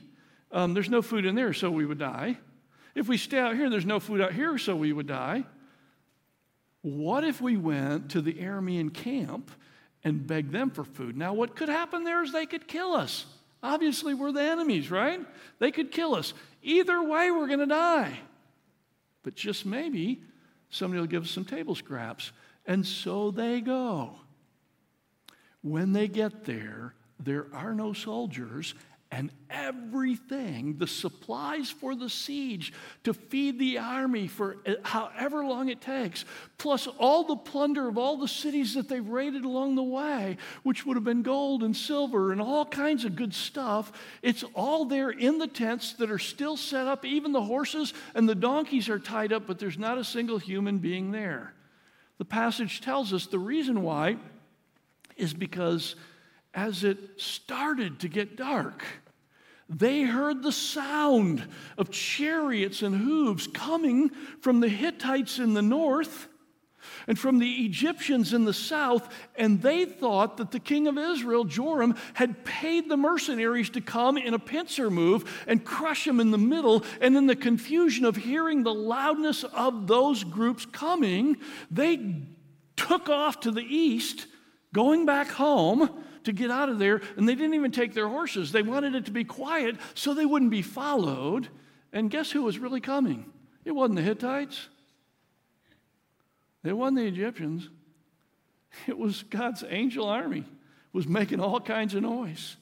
um, 0.53 0.75
there's 0.75 0.91
no 0.91 1.03
food 1.03 1.27
in 1.27 1.35
there, 1.35 1.53
so 1.53 1.71
we 1.71 1.87
would 1.87 1.99
die. 1.99 2.39
If 2.95 3.09
we 3.09 3.17
stay 3.17 3.39
out 3.39 3.57
here, 3.57 3.69
there's 3.69 3.87
no 3.87 4.01
food 4.01 4.21
out 4.21 4.33
here, 4.33 4.59
so 4.59 4.75
we 4.75 4.93
would 4.93 5.07
die. 5.07 5.45
What 6.87 7.25
if 7.25 7.41
we 7.41 7.57
went 7.57 8.13
to 8.13 8.21
the 8.21 8.35
Aramean 8.35 8.95
camp 8.95 9.51
and 10.05 10.25
begged 10.25 10.53
them 10.53 10.71
for 10.71 10.85
food? 10.85 11.17
Now, 11.17 11.35
what 11.35 11.57
could 11.57 11.69
happen 11.69 12.05
there 12.05 12.23
is 12.23 12.31
they 12.31 12.47
could 12.47 12.69
kill 12.69 12.93
us. 12.93 13.27
Obviously, 13.61 14.15
we're 14.15 14.31
the 14.31 14.45
enemies, 14.45 14.89
right? 14.89 15.19
They 15.59 15.73
could 15.73 15.91
kill 15.91 16.15
us. 16.15 16.33
Either 16.63 17.03
way, 17.03 17.33
we're 17.33 17.49
going 17.49 17.59
to 17.59 17.67
die. 17.67 18.17
But 19.25 19.35
just 19.35 19.67
maybe 19.67 20.23
somebody 20.71 21.01
will 21.01 21.09
give 21.09 21.25
us 21.25 21.31
some 21.33 21.45
table 21.45 21.75
scraps. 21.75 22.31
And 22.67 22.87
so 22.87 23.33
they 23.33 23.61
go. 23.61 24.13
When 25.63 25.93
they 25.93 26.07
get 26.07 26.45
there, 26.45 26.95
there 27.19 27.49
are 27.53 27.75
no 27.75 27.95
soldiers, 27.95 28.75
and 29.11 29.31
everything, 29.49 30.77
the 30.79 30.87
supplies 30.87 31.71
for 31.71 31.95
the 31.95 32.11
siege 32.11 32.73
to 33.05 33.15
feed 33.15 33.59
the 33.59 33.79
army 33.79 34.27
for 34.27 34.57
however 34.83 35.45
long 35.45 35.69
it 35.69 35.81
takes, 35.81 36.25
plus 36.59 36.89
all 36.99 37.25
the 37.25 37.37
plunder 37.37 37.89
of 37.89 37.99
all 37.99 38.17
the 38.17 38.27
cities 38.27 38.75
that 38.75 38.89
they've 38.89 39.09
raided 39.09 39.45
along 39.45 39.77
the 39.77 39.83
way, 39.83 40.37
which 40.65 40.85
would 40.85 40.97
have 40.97 41.05
been 41.05 41.23
gold 41.23 41.63
and 41.63 41.77
silver 41.77 42.33
and 42.33 42.41
all 42.41 42.65
kinds 42.65 43.05
of 43.05 43.15
good 43.15 43.33
stuff, 43.33 43.93
it's 44.23 44.45
all 44.55 44.85
there 44.85 45.11
in 45.11 45.39
the 45.39 45.47
tents 45.47 45.93
that 45.95 46.11
are 46.11 46.19
still 46.19 46.57
set 46.57 46.87
up. 46.87 47.05
Even 47.05 47.33
the 47.33 47.43
horses 47.43 47.95
and 48.15 48.29
the 48.29 48.35
donkeys 48.35 48.89
are 48.89 48.99
tied 48.99 49.33
up, 49.33 49.47
but 49.47 49.59
there's 49.59 49.79
not 49.79 49.99
a 49.99 50.05
single 50.05 50.39
human 50.39 50.79
being 50.79 51.13
there. 51.13 51.55
The 52.19 52.25
passage 52.25 52.81
tells 52.81 53.13
us 53.13 53.27
the 53.27 53.39
reason 53.39 53.83
why 53.83 54.17
is 55.17 55.33
because 55.33 55.95
as 56.57 56.85
it 56.85 56.99
started 57.19 58.01
to 58.01 58.09
get 58.09 58.35
dark, 58.35 58.83
they 59.69 60.03
heard 60.03 60.43
the 60.43 60.53
sound 60.53 61.47
of 61.77 61.91
chariots 61.91 62.81
and 62.81 62.97
hooves 62.97 63.47
coming 63.47 64.11
from 64.41 64.61
the 64.61 64.69
Hittites 64.69 65.39
in 65.39 65.53
the 65.53 65.63
north 65.63 66.29
and 67.07 67.19
from 67.19 67.41
the 67.41 67.65
Egyptians 67.67 68.33
in 68.33 68.45
the 68.45 68.55
south, 68.55 69.13
and 69.35 69.61
they 69.61 69.85
thought 69.85 70.39
that 70.39 70.53
the 70.53 70.61
king 70.61 70.87
of 70.87 70.97
Israel, 70.97 71.45
Joram, 71.45 71.95
had 72.15 72.45
paid 72.45 72.89
the 72.89 72.97
mercenaries 72.97 73.69
to 73.71 73.81
come 73.81 74.17
in 74.17 74.35
a 74.35 74.39
pincer 74.39 74.89
move 74.89 75.45
and 75.47 75.65
crush 75.65 76.05
them 76.05 76.21
in 76.21 76.31
the 76.31 76.39
middle. 76.39 76.85
And 77.01 77.17
in 77.17 77.27
the 77.27 77.37
confusion 77.37 78.05
of 78.05 78.17
hearing 78.17 78.63
the 78.63 78.75
loudness 78.75 79.43
of 79.45 79.89
those 79.89 80.23
groups 80.25 80.65
coming, 80.65 81.37
they 81.71 82.23
took 82.77 83.09
off 83.09 83.41
to 83.41 83.51
the 83.51 83.65
east, 83.65 84.27
going 84.73 85.07
back 85.07 85.29
home 85.29 86.05
to 86.27 86.33
get 86.33 86.51
out 86.51 86.69
of 86.69 86.79
there, 86.79 87.01
and 87.17 87.29
they 87.29 87.35
didn't 87.35 87.55
even 87.55 87.73
take 87.73 87.95
their 87.95 88.09
horses. 88.09 88.53
They 88.53 88.63
wanted 88.63 88.95
it 88.95 89.07
to 89.07 89.11
be 89.11 89.25
quiet 89.25 89.77
so 89.95 90.15
they 90.15 90.27
wouldn't 90.27 90.51
be 90.51 90.63
followed. 90.63 91.49
And 91.93 92.11
guess 92.11 92.31
who 92.31 92.43
was 92.43 92.59
really 92.59 92.81
coming? 92.81 93.33
It 93.65 93.73
wasn't 93.73 93.97
the 93.97 94.03
Hittites, 94.03 94.69
it 96.63 96.73
wasn't 96.73 96.99
the 96.99 97.07
Egyptians. 97.07 97.69
It 98.87 98.99
was 98.99 99.23
God's 99.23 99.65
angel 99.67 100.07
army 100.07 100.45
was 100.93 101.07
making 101.07 101.41
all 101.41 101.61
kinds 101.61 101.95
of 101.95 102.03
noise. 102.03 102.57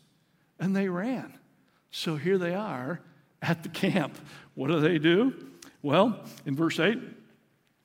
And 0.60 0.76
they 0.76 0.88
ran. 0.88 1.36
So 1.90 2.14
here 2.14 2.38
they 2.38 2.54
are 2.54 3.00
at 3.42 3.64
the 3.64 3.68
camp. 3.68 4.16
What 4.54 4.68
do 4.68 4.78
they 4.78 4.98
do? 4.98 5.34
Well, 5.82 6.20
in 6.46 6.54
verse 6.54 6.78
8, 6.78 6.98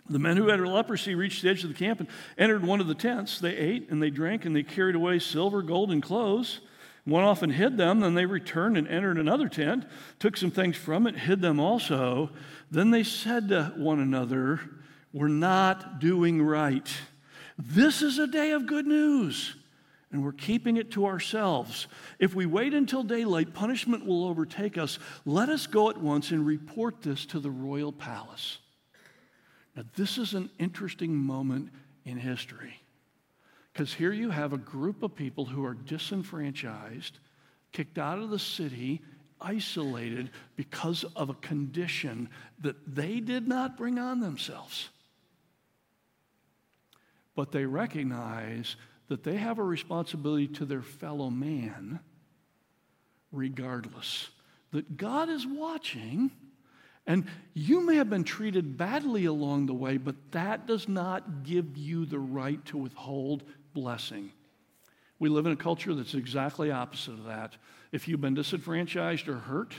the 0.10 0.19
men 0.19 0.38
who 0.38 0.48
had 0.48 0.60
leprosy 0.60 1.15
reached 1.15 1.43
the 1.43 1.50
edge 1.50 1.63
of 1.63 1.69
the 1.69 1.76
camp 1.76 2.00
and 2.00 2.10
entered 2.38 2.63
one 2.63 2.82
of 2.82 2.88
the 2.88 2.95
tents. 2.95 3.39
They 3.39 3.56
ate 3.56 3.89
and 3.89 4.02
they 4.02 4.10
drank 4.10 4.45
and 4.45 4.56
they 4.56 4.63
carried 4.63 4.95
away 4.95 5.19
silver, 5.19 5.62
gold, 5.62 5.91
and 5.91 6.02
clothes. 6.02 6.62
Went 7.06 7.26
off 7.26 7.41
and 7.41 7.52
hid 7.52 7.78
them. 7.78 8.02
Then 8.02 8.15
they 8.15 8.26
returned 8.26 8.78
and 8.78 8.88
entered 8.88 9.17
another 9.17 9.48
tent, 9.48 9.86
took 10.19 10.38
some 10.38 10.52
things 10.52 10.76
from 10.76 11.08
it, 11.08 11.15
hid 11.15 11.41
them 11.41 11.60
also. 11.60 12.32
Then 12.69 12.91
they 12.91 13.04
said 13.04 13.50
to 13.50 13.74
one 13.78 14.00
another, 14.00 14.60
We're 15.13 15.28
not 15.28 16.00
doing 16.00 16.41
right. 16.41 16.89
This 17.58 18.02
is 18.02 18.19
a 18.19 18.28
day 18.28 18.52
of 18.52 18.67
good 18.67 18.88
news, 18.88 19.56
and 20.12 20.24
we're 20.24 20.32
keeping 20.32 20.78
it 20.78 20.91
to 20.91 21.06
ourselves. 21.06 21.88
If 22.17 22.34
we 22.34 22.45
wait 22.45 22.74
until 22.74 23.04
daylight, 23.04 23.54
punishment 23.54 24.06
will 24.06 24.26
overtake 24.28 24.78
us. 24.78 24.98
Let 25.26 25.50
us 25.50 25.67
go 25.67 25.89
at 25.89 25.98
once 25.98 26.32
and 26.32 26.45
report 26.45 27.02
this 27.02 27.26
to 27.28 27.39
the 27.39 27.52
royal 27.52 27.91
palace. 27.91 28.60
Now, 29.75 29.84
this 29.95 30.17
is 30.17 30.34
an 30.34 30.49
interesting 30.60 31.15
moment 31.15 31.69
in 32.05 32.17
history 32.17 32.82
because 33.71 33.93
here 33.93 34.12
you 34.12 34.29
have 34.29 34.51
a 34.51 34.58
group 34.58 35.03
of 35.03 35.15
people 35.15 35.45
who 35.45 35.63
are 35.63 35.73
disenfranchised, 35.73 37.19
kicked 37.71 37.97
out 37.97 38.19
of 38.19 38.29
the 38.29 38.39
city, 38.39 39.01
isolated 39.39 40.32
because 40.55 41.05
of 41.15 41.29
a 41.29 41.36
condition 41.36 42.29
that 42.62 42.75
they 42.93 43.19
did 43.19 43.47
not 43.47 43.77
bring 43.77 43.97
on 43.97 44.19
themselves. 44.19 44.89
But 47.36 47.51
they 47.51 47.65
recognize 47.65 48.75
that 49.08 49.23
they 49.23 49.38
have 49.38 49.60
a 49.60 49.63
responsibility 49.63 50.47
to 50.47 50.65
their 50.65 50.82
fellow 50.82 51.29
man 51.29 51.99
regardless. 53.32 54.29
That 54.71 54.97
God 54.97 55.29
is 55.29 55.47
watching 55.47 56.32
and 57.10 57.26
you 57.56 57.84
may 57.84 57.95
have 57.95 58.10
been 58.10 58.24
treated 58.24 58.78
badly 58.78 59.26
along 59.26 59.65
the 59.65 59.74
way, 59.74 59.98
but 59.98 60.15
that 60.32 60.67
does 60.67 60.88
not 60.88 61.43
give 61.43 61.76
you 61.76 62.06
the 62.06 62.19
right 62.19 62.63
to 62.65 62.78
withhold 62.78 63.43
blessing. 63.74 64.32
We 65.17 65.28
live 65.28 65.48
in 65.48 65.52
a 65.52 65.58
culture 65.58 65.95
that's 65.95 66.13
exactly 66.13 66.69
opposite 66.69 67.13
of 67.13 67.26
that. 67.26 67.56
If 67.91 68.08
you've 68.08 68.22
been 68.22 68.36
disenfranchised 68.36 69.28
or 69.28 69.38
hurt, 69.38 69.74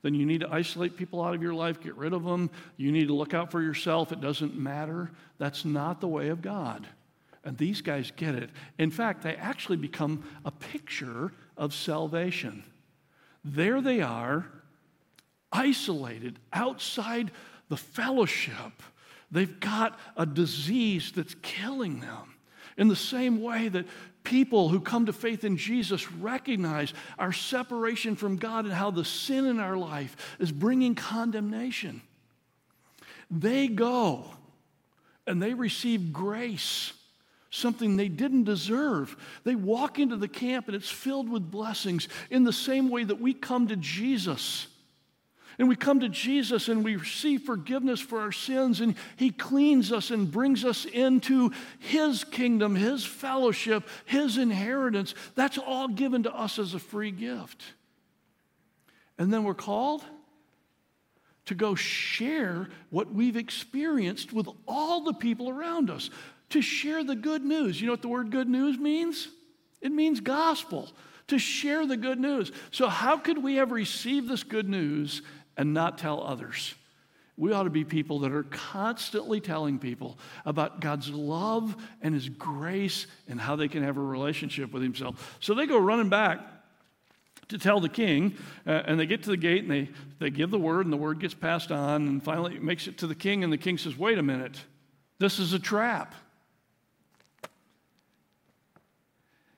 then 0.00 0.14
you 0.14 0.24
need 0.24 0.40
to 0.40 0.50
isolate 0.50 0.96
people 0.96 1.22
out 1.22 1.34
of 1.34 1.42
your 1.42 1.52
life, 1.52 1.82
get 1.82 1.96
rid 1.96 2.14
of 2.14 2.24
them. 2.24 2.48
You 2.78 2.90
need 2.92 3.08
to 3.08 3.14
look 3.14 3.34
out 3.34 3.50
for 3.50 3.60
yourself. 3.60 4.10
It 4.10 4.22
doesn't 4.22 4.56
matter. 4.56 5.10
That's 5.36 5.66
not 5.66 6.00
the 6.00 6.08
way 6.08 6.30
of 6.30 6.40
God. 6.40 6.88
And 7.44 7.58
these 7.58 7.82
guys 7.82 8.10
get 8.16 8.34
it. 8.34 8.48
In 8.78 8.90
fact, 8.90 9.22
they 9.22 9.36
actually 9.36 9.76
become 9.76 10.24
a 10.46 10.50
picture 10.50 11.32
of 11.58 11.74
salvation. 11.74 12.64
There 13.44 13.82
they 13.82 14.00
are 14.00 14.46
isolated 15.52 16.38
outside 16.52 17.30
the 17.68 17.76
fellowship. 17.76 18.82
They've 19.30 19.60
got 19.60 19.98
a 20.16 20.26
disease 20.26 21.12
that's 21.14 21.34
killing 21.42 22.00
them. 22.00 22.34
In 22.76 22.88
the 22.88 22.96
same 22.96 23.42
way 23.42 23.68
that 23.68 23.86
people 24.24 24.68
who 24.68 24.80
come 24.80 25.06
to 25.06 25.12
faith 25.12 25.44
in 25.44 25.56
Jesus 25.56 26.10
recognize 26.12 26.92
our 27.18 27.32
separation 27.32 28.16
from 28.16 28.36
God 28.36 28.64
and 28.64 28.74
how 28.74 28.90
the 28.90 29.04
sin 29.04 29.46
in 29.46 29.60
our 29.60 29.76
life 29.76 30.36
is 30.38 30.52
bringing 30.52 30.94
condemnation. 30.94 32.02
They 33.30 33.68
go 33.68 34.24
and 35.26 35.40
they 35.40 35.54
receive 35.54 36.12
grace, 36.12 36.92
something 37.50 37.96
they 37.96 38.08
didn't 38.08 38.44
deserve. 38.44 39.16
They 39.44 39.54
walk 39.54 39.98
into 39.98 40.16
the 40.16 40.28
camp 40.28 40.66
and 40.66 40.74
it's 40.74 40.90
filled 40.90 41.28
with 41.28 41.50
blessings 41.50 42.08
in 42.30 42.44
the 42.44 42.52
same 42.52 42.88
way 42.88 43.04
that 43.04 43.20
we 43.20 43.34
come 43.34 43.68
to 43.68 43.76
Jesus 43.76 44.66
and 45.60 45.68
we 45.68 45.76
come 45.76 46.00
to 46.00 46.08
Jesus 46.08 46.68
and 46.68 46.82
we 46.82 46.96
receive 46.96 47.42
forgiveness 47.42 48.00
for 48.00 48.18
our 48.18 48.32
sins, 48.32 48.80
and 48.80 48.94
He 49.16 49.30
cleans 49.30 49.92
us 49.92 50.10
and 50.10 50.32
brings 50.32 50.64
us 50.64 50.86
into 50.86 51.50
His 51.80 52.24
kingdom, 52.24 52.74
His 52.74 53.04
fellowship, 53.04 53.86
His 54.06 54.38
inheritance. 54.38 55.14
That's 55.34 55.58
all 55.58 55.86
given 55.86 56.22
to 56.22 56.34
us 56.34 56.58
as 56.58 56.72
a 56.72 56.78
free 56.78 57.10
gift. 57.10 57.62
And 59.18 59.30
then 59.30 59.44
we're 59.44 59.52
called 59.52 60.02
to 61.44 61.54
go 61.54 61.74
share 61.74 62.70
what 62.88 63.12
we've 63.12 63.36
experienced 63.36 64.32
with 64.32 64.48
all 64.66 65.04
the 65.04 65.12
people 65.12 65.50
around 65.50 65.90
us, 65.90 66.08
to 66.48 66.62
share 66.62 67.04
the 67.04 67.16
good 67.16 67.44
news. 67.44 67.78
You 67.78 67.88
know 67.88 67.92
what 67.92 68.00
the 68.00 68.08
word 68.08 68.30
good 68.30 68.48
news 68.48 68.78
means? 68.78 69.28
It 69.82 69.92
means 69.92 70.20
gospel, 70.20 70.90
to 71.26 71.38
share 71.38 71.86
the 71.86 71.98
good 71.98 72.18
news. 72.18 72.50
So, 72.70 72.88
how 72.88 73.18
could 73.18 73.42
we 73.42 73.56
have 73.56 73.72
received 73.72 74.26
this 74.26 74.42
good 74.42 74.68
news 74.68 75.20
and 75.60 75.74
not 75.74 75.98
tell 75.98 76.22
others. 76.22 76.74
We 77.36 77.52
ought 77.52 77.64
to 77.64 77.70
be 77.70 77.84
people 77.84 78.20
that 78.20 78.32
are 78.32 78.44
constantly 78.44 79.42
telling 79.42 79.78
people 79.78 80.18
about 80.46 80.80
God's 80.80 81.10
love 81.10 81.76
and 82.00 82.14
His 82.14 82.30
grace 82.30 83.06
and 83.28 83.38
how 83.38 83.56
they 83.56 83.68
can 83.68 83.82
have 83.82 83.98
a 83.98 84.02
relationship 84.02 84.72
with 84.72 84.82
Himself. 84.82 85.36
So 85.38 85.52
they 85.52 85.66
go 85.66 85.76
running 85.76 86.08
back 86.08 86.40
to 87.48 87.58
tell 87.58 87.78
the 87.78 87.90
king. 87.90 88.38
Uh, 88.66 88.70
and 88.86 88.98
they 88.98 89.04
get 89.04 89.22
to 89.24 89.30
the 89.30 89.36
gate 89.36 89.62
and 89.62 89.70
they, 89.70 89.90
they 90.18 90.30
give 90.30 90.50
the 90.50 90.58
word, 90.58 90.86
and 90.86 90.92
the 90.94 90.96
word 90.96 91.20
gets 91.20 91.34
passed 91.34 91.70
on. 91.70 92.08
And 92.08 92.22
finally, 92.22 92.54
it 92.54 92.62
makes 92.62 92.86
it 92.86 92.96
to 92.98 93.06
the 93.06 93.14
king, 93.14 93.44
and 93.44 93.52
the 93.52 93.58
king 93.58 93.76
says, 93.76 93.98
Wait 93.98 94.16
a 94.16 94.22
minute, 94.22 94.64
this 95.18 95.38
is 95.38 95.52
a 95.52 95.58
trap. 95.58 96.14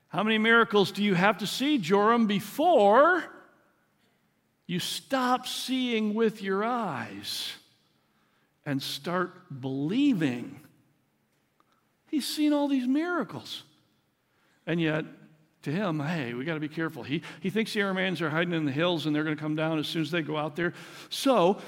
How 0.09 0.25
many 0.25 0.39
miracles 0.39 0.91
do 0.91 1.05
you 1.05 1.15
have 1.15 1.39
to 1.39 1.47
see, 1.47 1.79
Joram, 1.79 2.27
before 2.27 3.23
you 4.67 4.79
stop 4.79 5.47
seeing 5.47 6.15
with 6.15 6.43
your 6.43 6.65
eyes 6.65 7.53
and 8.65 8.83
start 8.83 9.61
believing? 9.61 10.61
He's 12.09 12.27
seen 12.27 12.53
all 12.53 12.69
these 12.69 12.87
miracles. 12.87 13.65
And 14.67 14.81
yet, 14.81 15.05
to 15.63 15.71
him, 15.71 16.01
hey, 16.01 16.35
we 16.35 16.45
got 16.45 16.55
to 16.55 16.61
be 16.61 16.69
careful. 16.69 17.03
He, 17.03 17.23
he 17.41 17.51
thinks 17.51 17.73
the 17.73 17.81
Arameans 17.81 18.21
are 18.21 18.31
hiding 18.31 18.53
in 18.53 18.65
the 18.65 18.73
hills 18.73 19.07
and 19.07 19.15
they're 19.15 19.25
going 19.25 19.37
to 19.37 19.41
come 19.41 19.57
down 19.57 19.79
as 19.79 19.87
soon 19.87 20.03
as 20.03 20.11
they 20.11 20.23
go 20.23 20.37
out 20.37 20.57
there. 20.57 20.75
So 21.09 21.59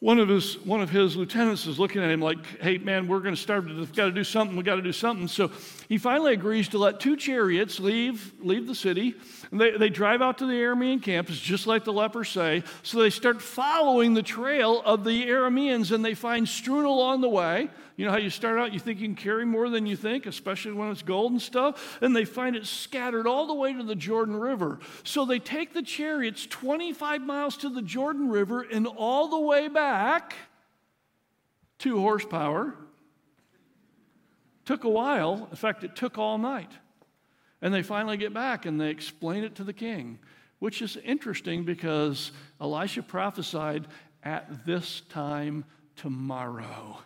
one 0.00 0.18
of 0.18 0.28
his 0.28 0.58
one 0.64 0.80
of 0.80 0.88
his 0.88 1.14
lieutenants 1.14 1.66
is 1.66 1.78
looking 1.78 2.02
at 2.02 2.10
him 2.10 2.22
like, 2.22 2.38
"Hey, 2.60 2.78
man, 2.78 3.06
we're 3.06 3.20
going 3.20 3.34
to 3.34 3.40
start. 3.40 3.66
We've 3.66 3.94
got 3.94 4.06
to 4.06 4.12
do 4.12 4.24
something. 4.24 4.56
We 4.56 4.62
got 4.62 4.76
to 4.76 4.82
do 4.82 4.92
something." 4.92 5.28
So 5.28 5.50
he 5.90 5.98
finally 5.98 6.32
agrees 6.32 6.68
to 6.70 6.78
let 6.78 7.00
two 7.00 7.16
chariots 7.16 7.78
leave 7.78 8.32
leave 8.40 8.66
the 8.66 8.74
city. 8.74 9.14
And 9.50 9.60
they, 9.60 9.72
they 9.76 9.90
drive 9.90 10.22
out 10.22 10.38
to 10.38 10.46
the 10.46 10.54
Aramean 10.54 11.02
camp. 11.02 11.28
It's 11.28 11.38
just 11.38 11.66
like 11.66 11.84
the 11.84 11.92
lepers 11.92 12.30
say. 12.30 12.64
So 12.82 13.00
they 13.00 13.10
start 13.10 13.42
following 13.42 14.14
the 14.14 14.22
trail 14.22 14.80
of 14.86 15.04
the 15.04 15.26
Arameans, 15.26 15.92
and 15.92 16.02
they 16.02 16.14
find 16.14 16.48
strewn 16.48 16.86
along 16.86 17.20
the 17.20 17.28
way. 17.28 17.68
You 18.00 18.06
know 18.06 18.12
how 18.12 18.16
you 18.18 18.30
start 18.30 18.58
out, 18.58 18.72
you 18.72 18.80
think 18.80 18.98
you 18.98 19.06
can 19.08 19.14
carry 19.14 19.44
more 19.44 19.68
than 19.68 19.84
you 19.84 19.94
think, 19.94 20.24
especially 20.24 20.72
when 20.72 20.88
it's 20.88 21.02
gold 21.02 21.32
and 21.32 21.42
stuff, 21.42 21.98
and 22.00 22.16
they 22.16 22.24
find 22.24 22.56
it 22.56 22.64
scattered 22.64 23.26
all 23.26 23.46
the 23.46 23.52
way 23.52 23.74
to 23.74 23.82
the 23.82 23.94
Jordan 23.94 24.34
River. 24.36 24.78
So 25.04 25.26
they 25.26 25.38
take 25.38 25.74
the 25.74 25.82
chariots 25.82 26.46
25 26.46 27.20
miles 27.20 27.58
to 27.58 27.68
the 27.68 27.82
Jordan 27.82 28.30
River 28.30 28.62
and 28.62 28.86
all 28.86 29.28
the 29.28 29.38
way 29.38 29.68
back, 29.68 30.32
two 31.78 31.98
horsepower. 31.98 32.74
Took 34.64 34.84
a 34.84 34.88
while. 34.88 35.46
In 35.50 35.56
fact, 35.58 35.84
it 35.84 35.94
took 35.94 36.16
all 36.16 36.38
night. 36.38 36.70
And 37.60 37.74
they 37.74 37.82
finally 37.82 38.16
get 38.16 38.32
back 38.32 38.64
and 38.64 38.80
they 38.80 38.88
explain 38.88 39.44
it 39.44 39.56
to 39.56 39.64
the 39.64 39.74
king, 39.74 40.20
which 40.58 40.80
is 40.80 40.96
interesting 40.96 41.64
because 41.64 42.32
Elisha 42.62 43.02
prophesied 43.02 43.88
at 44.22 44.64
this 44.64 45.02
time 45.10 45.66
tomorrow. 45.96 46.96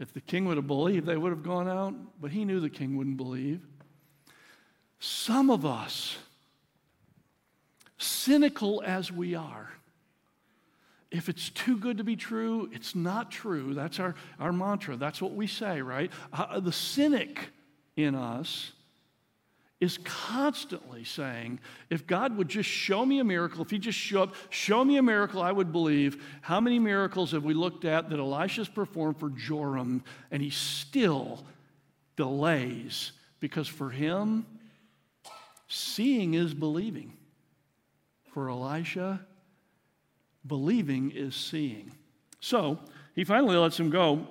If 0.00 0.14
the 0.14 0.20
king 0.20 0.46
would 0.46 0.56
have 0.56 0.66
believed, 0.66 1.06
they 1.06 1.18
would 1.18 1.30
have 1.30 1.42
gone 1.42 1.68
out, 1.68 1.94
but 2.20 2.30
he 2.30 2.46
knew 2.46 2.58
the 2.58 2.70
king 2.70 2.96
wouldn't 2.96 3.18
believe. 3.18 3.60
Some 4.98 5.50
of 5.50 5.66
us, 5.66 6.16
cynical 7.98 8.82
as 8.84 9.12
we 9.12 9.34
are, 9.34 9.70
if 11.10 11.28
it's 11.28 11.50
too 11.50 11.76
good 11.76 11.98
to 11.98 12.04
be 12.04 12.16
true, 12.16 12.70
it's 12.72 12.94
not 12.94 13.30
true. 13.30 13.74
That's 13.74 14.00
our, 14.00 14.14
our 14.38 14.52
mantra. 14.52 14.96
That's 14.96 15.20
what 15.20 15.34
we 15.34 15.46
say, 15.46 15.82
right? 15.82 16.10
Uh, 16.32 16.60
the 16.60 16.72
cynic 16.72 17.50
in 17.96 18.14
us 18.14 18.72
is 19.80 19.98
constantly 20.04 21.04
saying, 21.04 21.58
if 21.88 22.06
God 22.06 22.36
would 22.36 22.48
just 22.48 22.68
show 22.68 23.04
me 23.06 23.18
a 23.18 23.24
miracle, 23.24 23.62
if 23.62 23.70
He 23.70 23.78
just 23.78 23.98
show 23.98 24.24
up, 24.24 24.34
show 24.50 24.84
me 24.84 24.98
a 24.98 25.02
miracle, 25.02 25.40
I 25.40 25.50
would 25.52 25.72
believe. 25.72 26.22
How 26.42 26.60
many 26.60 26.78
miracles 26.78 27.32
have 27.32 27.44
we 27.44 27.54
looked 27.54 27.86
at 27.86 28.10
that 28.10 28.18
Elisha's 28.18 28.68
performed 28.68 29.18
for 29.18 29.30
Joram 29.30 30.04
and 30.30 30.42
he 30.42 30.50
still 30.50 31.44
delays? 32.16 33.12
Because 33.40 33.66
for 33.66 33.88
him, 33.88 34.44
seeing 35.66 36.34
is 36.34 36.52
believing. 36.52 37.16
For 38.34 38.50
Elisha, 38.50 39.24
believing 40.46 41.10
is 41.10 41.34
seeing. 41.34 41.90
So 42.40 42.78
he 43.14 43.24
finally 43.24 43.56
lets 43.56 43.80
him 43.80 43.88
go. 43.88 44.26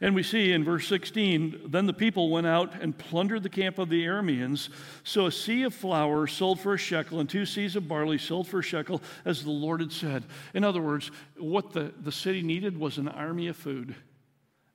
And 0.00 0.14
we 0.14 0.22
see 0.22 0.52
in 0.52 0.62
verse 0.62 0.86
16, 0.86 1.62
then 1.66 1.86
the 1.86 1.92
people 1.92 2.30
went 2.30 2.46
out 2.46 2.80
and 2.80 2.96
plundered 2.96 3.42
the 3.42 3.48
camp 3.48 3.78
of 3.78 3.88
the 3.88 4.04
Arameans. 4.04 4.68
So 5.02 5.26
a 5.26 5.30
seah 5.30 5.66
of 5.66 5.74
flour 5.74 6.28
sold 6.28 6.60
for 6.60 6.74
a 6.74 6.78
shekel, 6.78 7.18
and 7.18 7.28
two 7.28 7.42
seahs 7.42 7.74
of 7.74 7.88
barley 7.88 8.18
sold 8.18 8.46
for 8.46 8.60
a 8.60 8.62
shekel, 8.62 9.02
as 9.24 9.42
the 9.42 9.50
Lord 9.50 9.80
had 9.80 9.90
said. 9.90 10.24
In 10.54 10.62
other 10.62 10.80
words, 10.80 11.10
what 11.36 11.72
the, 11.72 11.92
the 12.00 12.12
city 12.12 12.42
needed 12.42 12.78
was 12.78 12.98
an 12.98 13.08
army 13.08 13.48
of 13.48 13.56
food. 13.56 13.96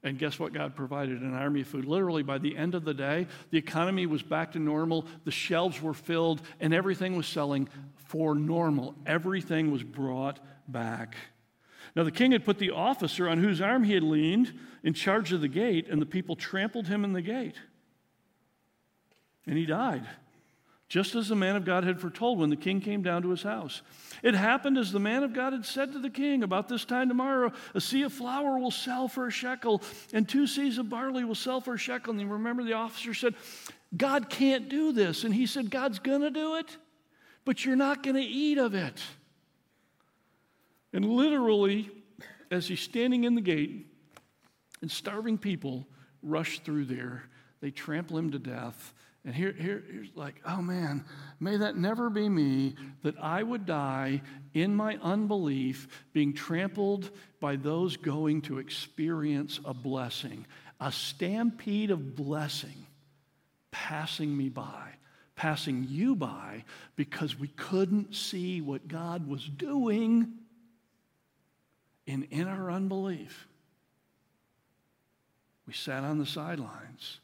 And 0.04 0.20
guess 0.20 0.38
what? 0.38 0.52
God 0.52 0.76
provided 0.76 1.22
an 1.22 1.34
army 1.34 1.62
of 1.62 1.68
food. 1.68 1.86
Literally, 1.86 2.24
by 2.24 2.38
the 2.38 2.58
end 2.58 2.76
of 2.76 2.84
the 2.84 2.94
day, 2.94 3.26
the 3.52 3.58
economy 3.58 4.06
was 4.06 4.22
back 4.22 4.52
to 4.52 4.60
normal, 4.60 5.06
the 5.24 5.32
shelves 5.32 5.82
were 5.82 5.94
filled, 5.94 6.42
and 6.60 6.74
everything 6.74 7.16
was 7.16 7.28
selling 7.28 7.70
for 7.96 8.36
normal. 8.36 8.94
Everything 9.06 9.72
was 9.72 9.84
brought 9.84 10.42
back. 10.68 11.16
Now, 11.96 12.04
the 12.04 12.12
king 12.12 12.32
had 12.32 12.44
put 12.44 12.58
the 12.58 12.72
officer 12.72 13.30
on 13.30 13.38
whose 13.38 13.62
arm 13.62 13.84
he 13.84 13.94
had 13.94 14.04
leaned 14.04 14.58
in 14.84 14.94
charge 14.94 15.32
of 15.32 15.42
the 15.42 15.48
gate, 15.48 15.88
and 15.88 16.02
the 16.02 16.08
people 16.08 16.36
trampled 16.36 16.88
him 16.88 17.04
in 17.04 17.14
the 17.14 17.22
gate. 17.22 17.56
And 19.46 19.58
he 19.58 19.66
died, 19.66 20.08
just 20.88 21.14
as 21.14 21.28
the 21.28 21.36
man 21.36 21.56
of 21.56 21.66
God 21.66 21.84
had 21.84 22.00
foretold 22.00 22.40
when 22.40 22.50
the 22.50 22.56
king 22.56 22.82
came 22.82 23.04
down 23.04 23.22
to 23.22 23.30
his 23.30 23.44
house. 23.44 23.84
It 24.24 24.34
happened 24.34 24.78
as 24.78 24.92
the 24.92 25.00
man 25.00 25.24
of 25.24 25.34
God 25.34 25.54
had 25.54 25.66
said 25.66 25.92
to 25.92 26.00
the 26.00 26.10
king 26.10 26.42
About 26.42 26.68
this 26.68 26.86
time 26.86 27.10
tomorrow, 27.10 27.52
a 27.76 27.80
seah 27.80 28.06
of 28.06 28.14
flour 28.14 28.58
will 28.58 28.72
sell 28.72 29.08
for 29.08 29.28
a 29.28 29.32
shekel, 29.32 29.84
and 30.14 30.28
two 30.28 30.44
seahs 30.44 30.80
of 30.80 30.90
barley 30.90 31.26
will 31.26 31.36
sell 31.36 31.62
for 31.62 31.76
a 31.76 31.78
shekel. 31.78 32.12
And 32.12 32.22
you 32.22 32.28
remember 32.28 32.64
the 32.64 32.74
officer 32.74 33.14
said, 33.14 33.36
God 33.96 34.30
can't 34.30 34.70
do 34.70 34.92
this. 34.92 35.24
And 35.24 35.34
he 35.34 35.46
said, 35.46 35.70
God's 35.70 36.00
going 36.00 36.22
to 36.22 36.32
do 36.32 36.56
it, 36.56 36.78
but 37.46 37.64
you're 37.64 37.76
not 37.76 38.02
going 38.02 38.16
to 38.16 38.22
eat 38.22 38.58
of 38.58 38.74
it. 38.74 39.00
And 40.94 41.06
literally, 41.06 41.90
as 42.52 42.68
he's 42.68 42.80
standing 42.80 43.24
in 43.24 43.36
the 43.36 43.42
gate, 43.42 43.88
and 44.82 44.92
starving 44.92 45.38
people 45.38 45.88
rush 46.22 46.60
through 46.60 46.86
there, 46.86 47.24
they 47.62 47.72
trample 47.72 48.18
him 48.18 48.32
to 48.32 48.40
death. 48.40 48.94
And 49.26 49.34
here, 49.34 49.54
here, 49.58 49.82
here's 49.90 50.10
like, 50.16 50.36
oh 50.46 50.62
man, 50.62 51.06
may 51.40 51.56
that 51.58 51.78
never 51.78 52.10
be 52.10 52.28
me, 52.28 52.76
that 53.04 53.16
I 53.22 53.42
would 53.42 53.66
die 53.66 54.22
in 54.54 54.76
my 54.76 54.98
unbelief, 55.02 55.88
being 56.12 56.34
trampled 56.34 57.10
by 57.40 57.56
those 57.56 57.96
going 57.96 58.42
to 58.44 58.60
experience 58.60 59.62
a 59.64 59.74
blessing, 59.74 60.46
a 60.80 60.92
stampede 60.92 61.90
of 61.90 62.16
blessing 62.16 62.86
passing 63.74 64.36
me 64.38 64.50
by, 64.50 64.90
passing 65.36 65.86
you 65.90 66.16
by, 66.16 66.64
because 66.96 67.38
we 67.38 67.48
couldn't 67.50 68.16
see 68.16 68.62
what 68.62 68.88
God 68.88 69.28
was 69.28 69.46
doing 69.46 70.34
and 72.08 72.28
in 72.32 72.48
our 72.48 72.70
unbelief, 72.70 73.48
we 75.66 75.74
sat 75.74 76.04
on 76.04 76.18
the 76.18 76.26
sidelines 76.26 77.20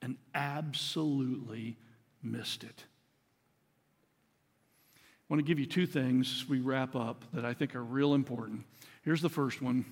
and 0.00 0.16
absolutely 0.34 1.76
missed 2.22 2.64
it. 2.64 2.84
I 4.96 4.98
want 5.34 5.38
to 5.38 5.46
give 5.46 5.58
you 5.58 5.66
two 5.66 5.86
things 5.86 6.42
as 6.42 6.48
we 6.48 6.60
wrap 6.60 6.96
up 6.96 7.24
that 7.32 7.44
I 7.44 7.54
think 7.54 7.74
are 7.74 7.84
real 7.84 8.14
important. 8.14 8.64
Here's 9.02 9.22
the 9.22 9.28
first 9.28 9.62
one. 9.62 9.84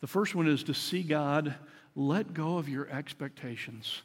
The 0.00 0.06
first 0.06 0.34
one 0.34 0.46
is 0.46 0.62
to 0.64 0.74
see 0.74 1.02
God 1.02 1.54
let 1.94 2.34
go 2.34 2.58
of 2.58 2.68
your 2.68 2.88
expectations. 2.88 4.02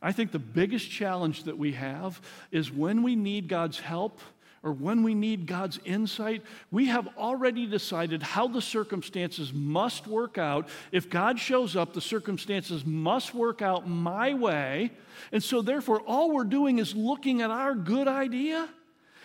I 0.00 0.12
think 0.12 0.32
the 0.32 0.38
biggest 0.38 0.90
challenge 0.90 1.44
that 1.44 1.58
we 1.58 1.72
have 1.72 2.20
is 2.50 2.70
when 2.70 3.02
we 3.02 3.16
need 3.16 3.48
God's 3.48 3.80
help 3.80 4.20
or 4.62 4.72
when 4.72 5.02
we 5.02 5.14
need 5.14 5.46
God's 5.46 5.78
insight, 5.84 6.42
we 6.70 6.86
have 6.86 7.08
already 7.16 7.66
decided 7.66 8.22
how 8.22 8.48
the 8.48 8.60
circumstances 8.60 9.52
must 9.52 10.06
work 10.06 10.36
out. 10.36 10.68
If 10.90 11.08
God 11.08 11.38
shows 11.38 11.76
up, 11.76 11.92
the 11.92 12.00
circumstances 12.00 12.84
must 12.84 13.34
work 13.34 13.62
out 13.62 13.88
my 13.88 14.34
way. 14.34 14.90
And 15.30 15.42
so, 15.42 15.62
therefore, 15.62 16.00
all 16.00 16.32
we're 16.32 16.44
doing 16.44 16.78
is 16.78 16.94
looking 16.94 17.40
at 17.40 17.50
our 17.50 17.74
good 17.74 18.08
idea. 18.08 18.68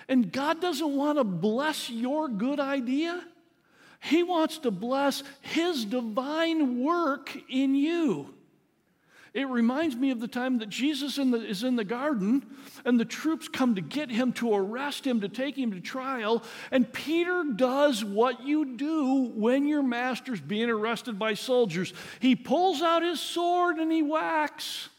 And 0.08 0.32
God 0.32 0.62
doesn't 0.62 0.96
want 0.96 1.18
to 1.18 1.24
bless 1.24 1.90
your 1.90 2.28
good 2.28 2.60
idea, 2.60 3.24
He 4.02 4.22
wants 4.22 4.60
to 4.60 4.72
bless 4.72 5.24
His 5.42 5.86
divine 5.86 6.84
work 6.84 7.36
in 7.50 7.74
you. 7.74 8.34
It 9.34 9.48
reminds 9.48 9.96
me 9.96 10.12
of 10.12 10.20
the 10.20 10.28
time 10.28 10.60
that 10.60 10.70
Jesus 10.70 11.18
in 11.18 11.32
the, 11.32 11.44
is 11.44 11.64
in 11.64 11.76
the 11.76 11.84
garden 11.84 12.46
and 12.86 13.00
the 13.00 13.06
troops 13.06 13.48
come 13.48 13.74
to 13.76 13.82
get 13.82 14.12
him, 14.12 14.32
to 14.34 14.54
arrest 14.54 15.08
him, 15.08 15.22
to 15.22 15.30
take 15.30 15.58
him 15.58 15.72
to 15.72 15.80
trial. 15.80 16.44
And 16.70 16.92
Peter 16.94 17.44
does 17.56 18.06
what 18.06 18.44
you 18.44 18.76
do 18.78 19.32
when 19.34 19.68
your 19.68 19.82
master's 19.82 20.40
being 20.40 20.70
arrested 20.70 21.18
by 21.18 21.34
soldiers. 21.34 21.94
He 22.20 22.36
pulls 22.36 22.84
out 22.84 23.02
his 23.02 23.20
sword 23.20 23.78
and 23.78 23.92
he 23.92 24.04
whacks 24.04 24.90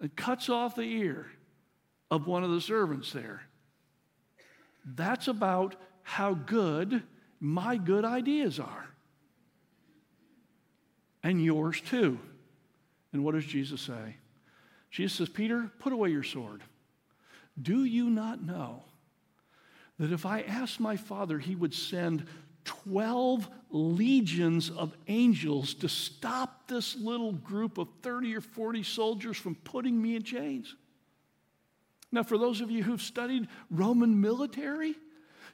and 0.00 0.14
cuts 0.16 0.48
off 0.48 0.74
the 0.74 0.82
ear 0.82 1.26
of 2.10 2.26
one 2.26 2.42
of 2.42 2.50
the 2.50 2.60
servants 2.60 3.12
there. 3.12 3.42
That's 4.86 5.28
about 5.28 5.76
how 6.02 6.32
good 6.32 7.02
my 7.38 7.76
good 7.76 8.06
ideas 8.06 8.58
are. 8.58 8.86
And 11.22 11.44
yours 11.44 11.82
too. 11.82 12.18
And 13.12 13.24
what 13.24 13.34
does 13.34 13.46
Jesus 13.46 13.80
say? 13.80 14.16
Jesus 14.90 15.18
says, 15.18 15.28
Peter, 15.28 15.70
put 15.78 15.92
away 15.92 16.10
your 16.10 16.22
sword. 16.22 16.62
Do 17.60 17.84
you 17.84 18.10
not 18.10 18.42
know 18.42 18.84
that 19.98 20.12
if 20.12 20.24
I 20.24 20.42
asked 20.42 20.80
my 20.80 20.96
Father, 20.96 21.38
he 21.38 21.54
would 21.54 21.74
send 21.74 22.26
12 22.64 23.48
legions 23.70 24.70
of 24.70 24.94
angels 25.08 25.74
to 25.74 25.88
stop 25.88 26.68
this 26.68 26.96
little 26.96 27.32
group 27.32 27.78
of 27.78 27.88
30 28.02 28.36
or 28.36 28.40
40 28.40 28.82
soldiers 28.82 29.36
from 29.36 29.54
putting 29.56 30.00
me 30.00 30.16
in 30.16 30.22
chains? 30.22 30.74
Now, 32.10 32.22
for 32.22 32.38
those 32.38 32.60
of 32.60 32.70
you 32.70 32.82
who've 32.82 33.02
studied 33.02 33.48
Roman 33.70 34.20
military, 34.20 34.94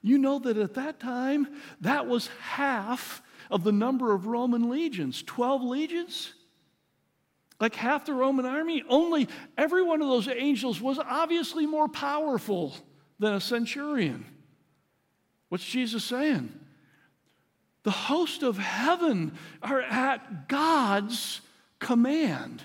you 0.02 0.18
know 0.18 0.38
that 0.40 0.57
at 0.57 0.74
that 0.74 1.00
time, 1.00 1.48
that 1.80 2.07
was 2.07 2.28
half 2.40 3.22
of 3.50 3.64
the 3.64 3.72
number 3.72 4.12
of 4.12 4.26
Roman 4.26 4.68
legions 4.68 5.22
12 5.22 5.62
legions. 5.62 6.34
Like 7.64 7.76
half 7.76 8.04
the 8.04 8.12
Roman 8.12 8.44
army, 8.44 8.84
only 8.90 9.26
every 9.56 9.82
one 9.82 10.02
of 10.02 10.08
those 10.08 10.28
angels 10.28 10.82
was 10.82 10.98
obviously 10.98 11.64
more 11.64 11.88
powerful 11.88 12.74
than 13.18 13.32
a 13.32 13.40
centurion. 13.40 14.26
What's 15.48 15.64
Jesus 15.64 16.04
saying? 16.04 16.52
The 17.82 17.90
host 17.90 18.42
of 18.42 18.58
heaven 18.58 19.38
are 19.62 19.80
at 19.80 20.46
God's 20.46 21.40
command. 21.78 22.62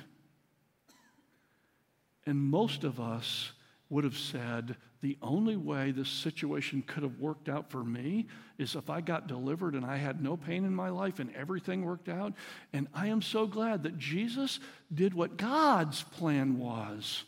And 2.25 2.37
most 2.37 2.83
of 2.83 2.99
us 2.99 3.53
would 3.89 4.03
have 4.03 4.17
said, 4.17 4.77
the 5.01 5.17
only 5.21 5.55
way 5.55 5.91
this 5.91 6.09
situation 6.09 6.83
could 6.85 7.03
have 7.03 7.19
worked 7.19 7.49
out 7.49 7.71
for 7.71 7.83
me 7.83 8.27
is 8.57 8.75
if 8.75 8.89
I 8.89 9.01
got 9.01 9.27
delivered 9.27 9.73
and 9.73 9.85
I 9.85 9.97
had 9.97 10.21
no 10.21 10.37
pain 10.37 10.65
in 10.65 10.75
my 10.75 10.89
life 10.89 11.19
and 11.19 11.33
everything 11.35 11.85
worked 11.85 12.09
out. 12.09 12.33
And 12.73 12.87
I 12.93 13.07
am 13.07 13.21
so 13.21 13.47
glad 13.47 13.83
that 13.83 13.97
Jesus 13.97 14.59
did 14.93 15.13
what 15.13 15.37
God's 15.37 16.03
plan 16.03 16.59
was 16.59 17.23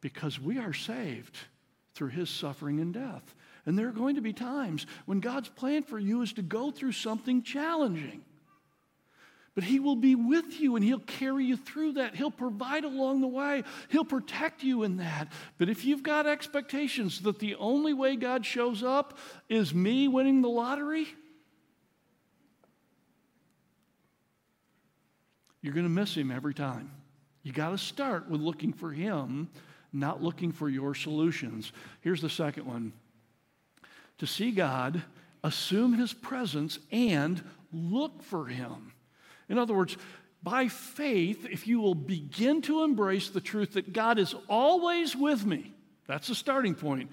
because 0.00 0.40
we 0.40 0.58
are 0.58 0.72
saved 0.72 1.36
through 1.94 2.08
his 2.08 2.30
suffering 2.30 2.80
and 2.80 2.94
death. 2.94 3.34
And 3.66 3.76
there 3.76 3.88
are 3.88 3.92
going 3.92 4.14
to 4.14 4.22
be 4.22 4.32
times 4.32 4.86
when 5.04 5.20
God's 5.20 5.48
plan 5.48 5.82
for 5.82 5.98
you 5.98 6.22
is 6.22 6.32
to 6.34 6.42
go 6.42 6.70
through 6.70 6.92
something 6.92 7.42
challenging. 7.42 8.22
But 9.58 9.64
He 9.64 9.80
will 9.80 9.96
be 9.96 10.14
with 10.14 10.60
you 10.60 10.76
and 10.76 10.84
He'll 10.84 11.00
carry 11.00 11.44
you 11.44 11.56
through 11.56 11.94
that. 11.94 12.14
He'll 12.14 12.30
provide 12.30 12.84
along 12.84 13.22
the 13.22 13.26
way, 13.26 13.64
He'll 13.88 14.04
protect 14.04 14.62
you 14.62 14.84
in 14.84 14.98
that. 14.98 15.32
But 15.58 15.68
if 15.68 15.84
you've 15.84 16.04
got 16.04 16.28
expectations 16.28 17.22
that 17.22 17.40
the 17.40 17.56
only 17.56 17.92
way 17.92 18.14
God 18.14 18.46
shows 18.46 18.84
up 18.84 19.18
is 19.48 19.74
me 19.74 20.06
winning 20.06 20.42
the 20.42 20.48
lottery, 20.48 21.08
you're 25.60 25.74
going 25.74 25.86
to 25.86 25.90
miss 25.90 26.16
Him 26.16 26.30
every 26.30 26.54
time. 26.54 26.92
You 27.42 27.52
got 27.52 27.70
to 27.70 27.78
start 27.78 28.30
with 28.30 28.40
looking 28.40 28.72
for 28.72 28.92
Him, 28.92 29.48
not 29.92 30.22
looking 30.22 30.52
for 30.52 30.68
your 30.68 30.94
solutions. 30.94 31.72
Here's 32.00 32.22
the 32.22 32.30
second 32.30 32.64
one 32.64 32.92
to 34.18 34.26
see 34.28 34.52
God, 34.52 35.02
assume 35.42 35.94
His 35.94 36.12
presence, 36.12 36.78
and 36.92 37.42
look 37.72 38.22
for 38.22 38.46
Him. 38.46 38.92
In 39.48 39.58
other 39.58 39.74
words, 39.74 39.96
by 40.42 40.68
faith, 40.68 41.46
if 41.50 41.66
you 41.66 41.80
will 41.80 41.94
begin 41.94 42.62
to 42.62 42.84
embrace 42.84 43.30
the 43.30 43.40
truth 43.40 43.72
that 43.72 43.92
God 43.92 44.18
is 44.18 44.34
always 44.48 45.16
with 45.16 45.44
me, 45.44 45.74
that's 46.06 46.28
the 46.28 46.34
starting 46.34 46.74
point. 46.74 47.10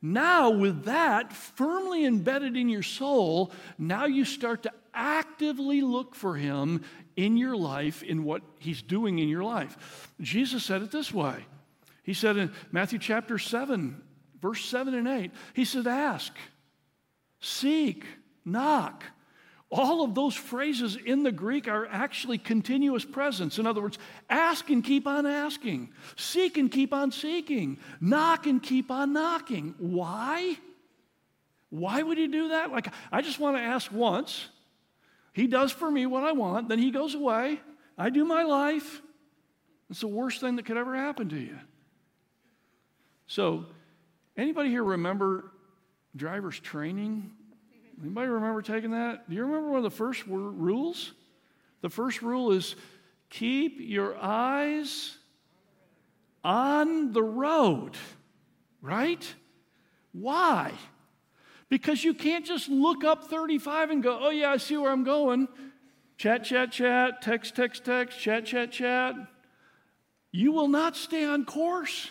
Now, 0.00 0.50
with 0.50 0.84
that 0.84 1.32
firmly 1.32 2.04
embedded 2.04 2.56
in 2.56 2.68
your 2.68 2.82
soul, 2.82 3.52
now 3.78 4.06
you 4.06 4.24
start 4.24 4.64
to 4.64 4.72
actively 4.92 5.80
look 5.80 6.14
for 6.14 6.34
Him 6.34 6.82
in 7.14 7.36
your 7.36 7.56
life, 7.56 8.02
in 8.02 8.24
what 8.24 8.42
He's 8.58 8.82
doing 8.82 9.20
in 9.20 9.28
your 9.28 9.44
life. 9.44 10.10
Jesus 10.20 10.64
said 10.64 10.82
it 10.82 10.90
this 10.90 11.12
way 11.12 11.44
He 12.02 12.14
said 12.14 12.36
in 12.36 12.52
Matthew 12.72 12.98
chapter 12.98 13.38
7, 13.38 14.02
verse 14.40 14.64
7 14.64 14.94
and 14.94 15.06
8, 15.06 15.30
He 15.54 15.64
said, 15.64 15.86
Ask, 15.86 16.32
seek, 17.40 18.04
knock. 18.44 19.04
All 19.74 20.04
of 20.04 20.14
those 20.14 20.34
phrases 20.34 20.96
in 20.96 21.22
the 21.22 21.32
Greek 21.32 21.66
are 21.66 21.86
actually 21.86 22.36
continuous 22.36 23.06
presence. 23.06 23.58
In 23.58 23.66
other 23.66 23.80
words, 23.80 23.98
ask 24.28 24.68
and 24.68 24.84
keep 24.84 25.06
on 25.06 25.24
asking, 25.24 25.88
seek 26.14 26.58
and 26.58 26.70
keep 26.70 26.92
on 26.92 27.10
seeking, 27.10 27.78
knock 27.98 28.46
and 28.46 28.62
keep 28.62 28.90
on 28.90 29.14
knocking. 29.14 29.74
Why? 29.78 30.58
Why 31.70 32.02
would 32.02 32.18
he 32.18 32.26
do 32.26 32.50
that? 32.50 32.70
Like, 32.70 32.88
I 33.10 33.22
just 33.22 33.38
want 33.38 33.56
to 33.56 33.62
ask 33.62 33.90
once. 33.90 34.46
He 35.32 35.46
does 35.46 35.72
for 35.72 35.90
me 35.90 36.04
what 36.04 36.22
I 36.22 36.32
want, 36.32 36.68
then 36.68 36.78
he 36.78 36.90
goes 36.90 37.14
away. 37.14 37.58
I 37.96 38.10
do 38.10 38.26
my 38.26 38.42
life. 38.42 39.00
It's 39.88 40.00
the 40.00 40.06
worst 40.06 40.42
thing 40.42 40.56
that 40.56 40.66
could 40.66 40.76
ever 40.76 40.94
happen 40.94 41.30
to 41.30 41.38
you. 41.38 41.58
So, 43.26 43.64
anybody 44.36 44.68
here 44.68 44.84
remember 44.84 45.50
driver's 46.14 46.60
training 46.60 47.30
Anybody 48.02 48.28
remember 48.28 48.62
taking 48.62 48.90
that? 48.90 49.30
Do 49.30 49.36
you 49.36 49.42
remember 49.42 49.68
one 49.68 49.78
of 49.78 49.84
the 49.84 49.90
first 49.90 50.24
rules? 50.26 51.12
The 51.82 51.88
first 51.88 52.20
rule 52.20 52.50
is 52.50 52.74
keep 53.30 53.76
your 53.78 54.16
eyes 54.20 55.16
on 56.42 57.12
the 57.12 57.22
road, 57.22 57.92
right? 58.80 59.24
Why? 60.12 60.72
Because 61.68 62.02
you 62.02 62.12
can't 62.12 62.44
just 62.44 62.68
look 62.68 63.04
up 63.04 63.24
35 63.24 63.90
and 63.90 64.02
go, 64.02 64.18
oh, 64.20 64.30
yeah, 64.30 64.50
I 64.50 64.56
see 64.56 64.76
where 64.76 64.90
I'm 64.90 65.04
going. 65.04 65.46
Chat, 66.18 66.44
chat, 66.44 66.72
chat, 66.72 67.22
text, 67.22 67.54
text, 67.54 67.84
text, 67.84 68.18
chat, 68.18 68.44
chat, 68.44 68.72
chat. 68.72 69.14
You 70.32 70.50
will 70.52 70.68
not 70.68 70.96
stay 70.96 71.24
on 71.24 71.44
course 71.44 72.10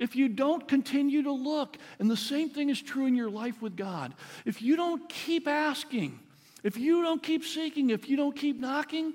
if 0.00 0.16
you 0.16 0.28
don't 0.28 0.66
continue 0.66 1.22
to 1.22 1.32
look, 1.32 1.76
and 1.98 2.10
the 2.10 2.16
same 2.16 2.48
thing 2.48 2.70
is 2.70 2.80
true 2.80 3.06
in 3.06 3.14
your 3.14 3.30
life 3.30 3.60
with 3.62 3.76
God, 3.76 4.14
if 4.46 4.62
you 4.62 4.74
don't 4.74 5.06
keep 5.08 5.46
asking, 5.46 6.18
if 6.64 6.76
you 6.78 7.02
don't 7.02 7.22
keep 7.22 7.44
seeking, 7.44 7.90
if 7.90 8.08
you 8.08 8.16
don't 8.16 8.34
keep 8.34 8.58
knocking, 8.58 9.12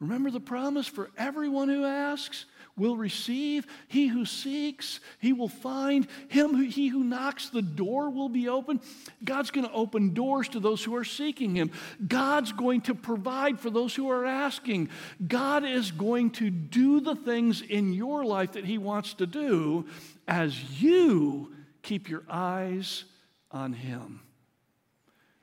remember 0.00 0.30
the 0.30 0.40
promise 0.40 0.88
for 0.88 1.10
everyone 1.18 1.68
who 1.68 1.84
asks, 1.84 2.46
will 2.80 2.96
receive. 2.96 3.66
He 3.86 4.08
who 4.08 4.24
seeks, 4.24 4.98
he 5.20 5.32
will 5.32 5.48
find. 5.48 6.08
Him 6.28 6.56
who, 6.56 6.62
he 6.62 6.88
who 6.88 7.04
knocks, 7.04 7.50
the 7.50 7.62
door 7.62 8.10
will 8.10 8.30
be 8.30 8.48
open. 8.48 8.80
God's 9.22 9.50
going 9.50 9.66
to 9.66 9.72
open 9.72 10.14
doors 10.14 10.48
to 10.48 10.60
those 10.60 10.82
who 10.82 10.96
are 10.96 11.04
seeking 11.04 11.54
him. 11.54 11.70
God's 12.08 12.52
going 12.52 12.80
to 12.82 12.94
provide 12.94 13.60
for 13.60 13.70
those 13.70 13.94
who 13.94 14.10
are 14.10 14.24
asking. 14.24 14.88
God 15.28 15.64
is 15.64 15.92
going 15.92 16.30
to 16.32 16.50
do 16.50 17.00
the 17.00 17.14
things 17.14 17.60
in 17.60 17.92
your 17.92 18.24
life 18.24 18.52
that 18.52 18.64
he 18.64 18.78
wants 18.78 19.14
to 19.14 19.26
do 19.26 19.84
as 20.26 20.82
you 20.82 21.52
keep 21.82 22.08
your 22.08 22.24
eyes 22.28 23.04
on 23.50 23.74
him. 23.74 24.20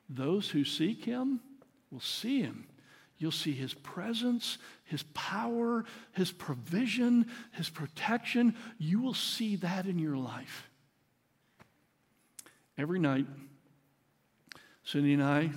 Those 0.08 0.50
who 0.50 0.64
seek 0.64 1.04
him 1.04 1.40
will 1.90 2.00
see 2.00 2.42
him. 2.42 2.66
You'll 3.18 3.32
see 3.32 3.52
his 3.52 3.74
presence, 3.74 4.58
his 4.84 5.02
power, 5.14 5.84
his 6.12 6.30
provision, 6.30 7.26
his 7.52 7.68
protection. 7.68 8.54
You 8.78 9.00
will 9.00 9.14
see 9.14 9.56
that 9.56 9.86
in 9.86 9.98
your 9.98 10.16
life. 10.16 10.68
Every 12.76 13.00
night, 13.00 13.26
Cindy 14.84 15.14
and 15.14 15.22
I 15.22 15.50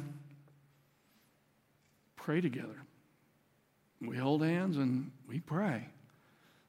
pray 2.15 2.41
together. 2.41 2.81
We 4.01 4.17
hold 4.17 4.41
hands 4.41 4.77
and 4.77 5.11
we 5.27 5.39
pray. 5.39 5.85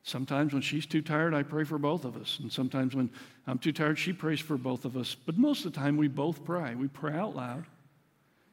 Sometimes 0.02 0.52
when 0.52 0.62
she's 0.62 0.84
too 0.84 1.00
tired, 1.00 1.32
I 1.32 1.42
pray 1.42 1.64
for 1.64 1.78
both 1.78 2.04
of 2.04 2.16
us. 2.16 2.38
And 2.42 2.52
sometimes 2.52 2.94
when 2.94 3.10
I'm 3.46 3.58
too 3.58 3.72
tired, 3.72 3.98
she 3.98 4.12
prays 4.12 4.40
for 4.40 4.58
both 4.58 4.84
of 4.84 4.96
us. 4.96 5.14
But 5.14 5.38
most 5.38 5.64
of 5.64 5.72
the 5.72 5.78
time, 5.78 5.96
we 5.96 6.08
both 6.08 6.44
pray. 6.44 6.74
We 6.74 6.88
pray 6.88 7.14
out 7.14 7.34
loud 7.34 7.64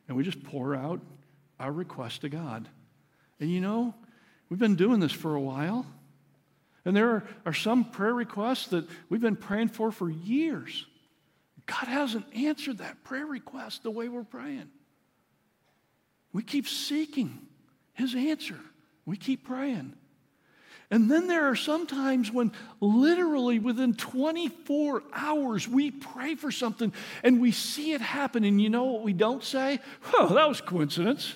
and 0.08 0.16
we 0.16 0.24
just 0.24 0.42
pour 0.44 0.76
out 0.76 1.02
our 1.60 1.72
request 1.72 2.22
to 2.22 2.30
God. 2.30 2.68
And 3.40 3.52
you 3.52 3.62
know, 3.62 3.94
we've 4.50 4.60
been 4.60 4.76
doing 4.76 5.00
this 5.00 5.12
for 5.12 5.36
a 5.36 5.42
while. 5.42 5.86
And 6.86 6.96
there 6.96 7.10
are, 7.10 7.24
are 7.48 7.54
some 7.54 7.86
prayer 7.86 8.14
requests 8.14 8.68
that 8.68 8.88
we've 9.10 9.22
been 9.22 9.36
praying 9.36 9.70
for 9.70 9.92
for 9.92 10.10
years. 10.10 10.86
God 11.66 11.88
hasn't 11.88 12.26
answered 12.34 12.80
that 12.80 13.04
prayer 13.04 13.26
request 13.26 13.84
the 13.84 13.92
way 13.92 14.10
we're 14.10 14.24
praying. 14.24 14.70
We 16.34 16.44
keep 16.44 16.68
seeking 16.68 17.38
His 17.94 18.16
answer. 18.16 18.60
We 19.06 19.18
keep 19.18 19.46
praying. 19.46 19.94
And 20.92 21.10
then 21.10 21.28
there 21.28 21.46
are 21.50 21.56
some 21.56 21.86
times 21.86 22.32
when 22.32 22.52
literally 22.80 23.60
within 23.60 23.94
24 23.94 25.04
hours 25.14 25.68
we 25.68 25.92
pray 25.92 26.34
for 26.34 26.52
something 26.52 26.92
and 27.24 27.40
we 27.40 27.52
see 27.52 27.92
it 27.94 28.02
happen. 28.02 28.44
And 28.44 28.60
you 28.60 28.70
know 28.70 28.86
what 28.86 29.04
we 29.04 29.14
don't 29.14 29.44
say? 29.44 29.80
Oh, 30.16 30.34
that 30.34 30.50
was 30.50 30.62
coincidence. 30.62 31.36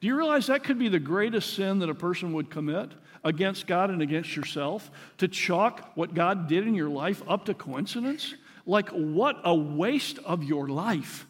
Do 0.00 0.06
you 0.06 0.16
realize 0.16 0.46
that 0.46 0.64
could 0.64 0.78
be 0.78 0.88
the 0.88 0.98
greatest 0.98 1.54
sin 1.54 1.80
that 1.80 1.90
a 1.90 1.94
person 1.94 2.32
would 2.32 2.50
commit 2.50 2.92
against 3.22 3.66
God 3.66 3.90
and 3.90 4.00
against 4.00 4.34
yourself? 4.34 4.90
To 5.18 5.28
chalk 5.28 5.92
what 5.94 6.14
God 6.14 6.48
did 6.48 6.66
in 6.66 6.74
your 6.74 6.88
life 6.88 7.22
up 7.28 7.44
to 7.46 7.54
coincidence? 7.54 8.34
Like, 8.64 8.88
what 8.90 9.36
a 9.44 9.54
waste 9.54 10.18
of 10.24 10.42
your 10.44 10.68
life 10.68 11.26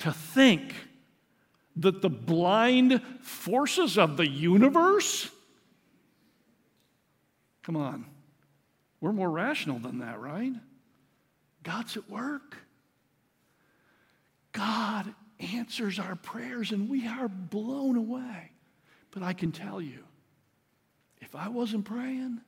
to 0.00 0.12
think 0.12 0.74
that 1.76 2.02
the 2.02 2.10
blind 2.10 3.02
forces 3.22 3.96
of 3.96 4.16
the 4.16 4.28
universe 4.28 5.30
Come 7.66 7.76
on. 7.76 8.06
We're 9.00 9.12
more 9.12 9.28
rational 9.28 9.80
than 9.80 9.98
that, 9.98 10.20
right? 10.20 10.52
God's 11.64 11.96
at 11.96 12.08
work. 12.08 12.56
God 14.52 15.12
answers 15.38 15.98
our 15.98 16.16
prayers 16.16 16.72
and 16.72 16.88
we 16.88 17.06
are 17.06 17.28
blown 17.28 17.96
away. 17.96 18.50
But 19.10 19.22
I 19.22 19.32
can 19.32 19.52
tell 19.52 19.80
you, 19.80 20.04
if 21.20 21.34
I 21.34 21.48
wasn't 21.48 21.84
praying, 21.84 22.40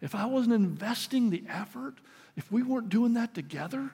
if 0.00 0.14
I 0.14 0.26
wasn't 0.26 0.54
investing 0.54 1.30
the 1.30 1.44
effort, 1.48 1.94
if 2.36 2.50
we 2.50 2.62
weren't 2.62 2.88
doing 2.88 3.14
that 3.14 3.34
together, 3.34 3.90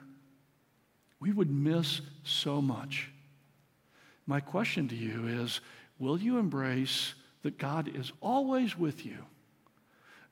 we 1.19 1.31
would 1.31 1.49
miss 1.49 2.01
so 2.23 2.61
much. 2.61 3.09
My 4.25 4.39
question 4.39 4.87
to 4.89 4.95
you 4.95 5.27
is 5.27 5.61
will 5.99 6.19
you 6.19 6.37
embrace 6.37 7.13
that 7.43 7.57
God 7.57 7.89
is 7.93 8.11
always 8.21 8.77
with 8.77 9.05
you? 9.05 9.17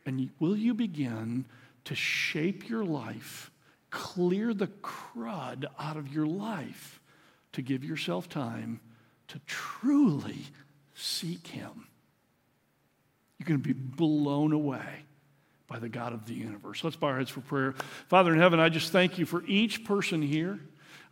And 0.06 0.30
will 0.40 0.56
you 0.56 0.74
begin 0.74 1.46
to 1.86 1.96
shape 1.96 2.70
your 2.70 2.84
life, 2.84 3.52
clear 3.90 4.54
the 4.54 4.68
crud 4.68 5.66
out 5.80 5.98
of 5.98 6.14
your 6.14 6.28
life 6.28 7.00
to 7.56 7.62
give 7.62 7.84
yourself 7.84 8.30
time 8.30 8.80
to 9.28 9.40
truly 9.46 10.38
seek 10.94 11.48
Him? 11.48 11.88
You're 13.38 13.48
going 13.48 13.62
to 13.62 13.68
be 13.68 13.74
blown 13.74 14.54
away 14.54 15.06
by 15.68 15.80
the 15.80 15.90
God 15.90 16.14
of 16.14 16.26
the 16.26 16.34
universe. 16.34 16.84
Let's 16.84 16.96
bow 16.96 17.08
our 17.08 17.18
heads 17.18 17.30
for 17.30 17.42
prayer. 17.42 17.74
Father 18.08 18.34
in 18.34 18.40
heaven, 18.40 18.60
I 18.60 18.70
just 18.70 18.92
thank 18.92 19.18
you 19.18 19.26
for 19.26 19.44
each 19.46 19.84
person 19.84 20.22
here. 20.22 20.60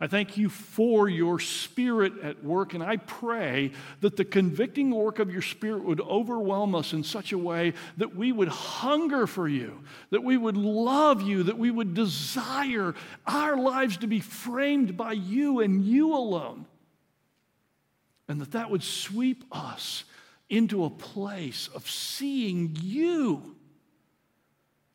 I 0.00 0.08
thank 0.08 0.36
you 0.36 0.48
for 0.48 1.08
your 1.08 1.38
spirit 1.38 2.14
at 2.22 2.42
work, 2.42 2.74
and 2.74 2.82
I 2.82 2.96
pray 2.96 3.72
that 4.00 4.16
the 4.16 4.24
convicting 4.24 4.90
work 4.90 5.20
of 5.20 5.32
your 5.32 5.42
spirit 5.42 5.84
would 5.84 6.00
overwhelm 6.00 6.74
us 6.74 6.92
in 6.92 7.04
such 7.04 7.32
a 7.32 7.38
way 7.38 7.74
that 7.96 8.16
we 8.16 8.32
would 8.32 8.48
hunger 8.48 9.26
for 9.26 9.46
you, 9.46 9.84
that 10.10 10.24
we 10.24 10.36
would 10.36 10.56
love 10.56 11.22
you, 11.22 11.44
that 11.44 11.58
we 11.58 11.70
would 11.70 11.94
desire 11.94 12.94
our 13.26 13.56
lives 13.56 13.98
to 13.98 14.08
be 14.08 14.20
framed 14.20 14.96
by 14.96 15.12
you 15.12 15.60
and 15.60 15.84
you 15.84 16.14
alone, 16.14 16.66
and 18.26 18.40
that 18.40 18.52
that 18.52 18.70
would 18.70 18.82
sweep 18.82 19.44
us 19.52 20.04
into 20.50 20.84
a 20.84 20.90
place 20.90 21.68
of 21.72 21.88
seeing 21.88 22.76
you, 22.80 23.54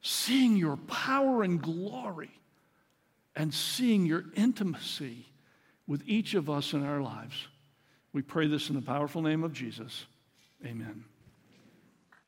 seeing 0.01 0.57
your 0.57 0.75
power 0.75 1.41
and 1.41 1.61
glory 1.61 2.38
and 3.39 3.53
seeing 3.53 4.05
your 4.05 4.25
intimacy 4.35 5.25
with 5.87 6.03
each 6.05 6.33
of 6.33 6.49
us 6.49 6.73
in 6.73 6.85
our 6.85 6.99
lives. 7.01 7.47
We 8.11 8.21
pray 8.21 8.47
this 8.47 8.67
in 8.67 8.75
the 8.75 8.81
powerful 8.81 9.21
name 9.21 9.45
of 9.45 9.53
Jesus. 9.53 10.05
Amen. 10.65 11.05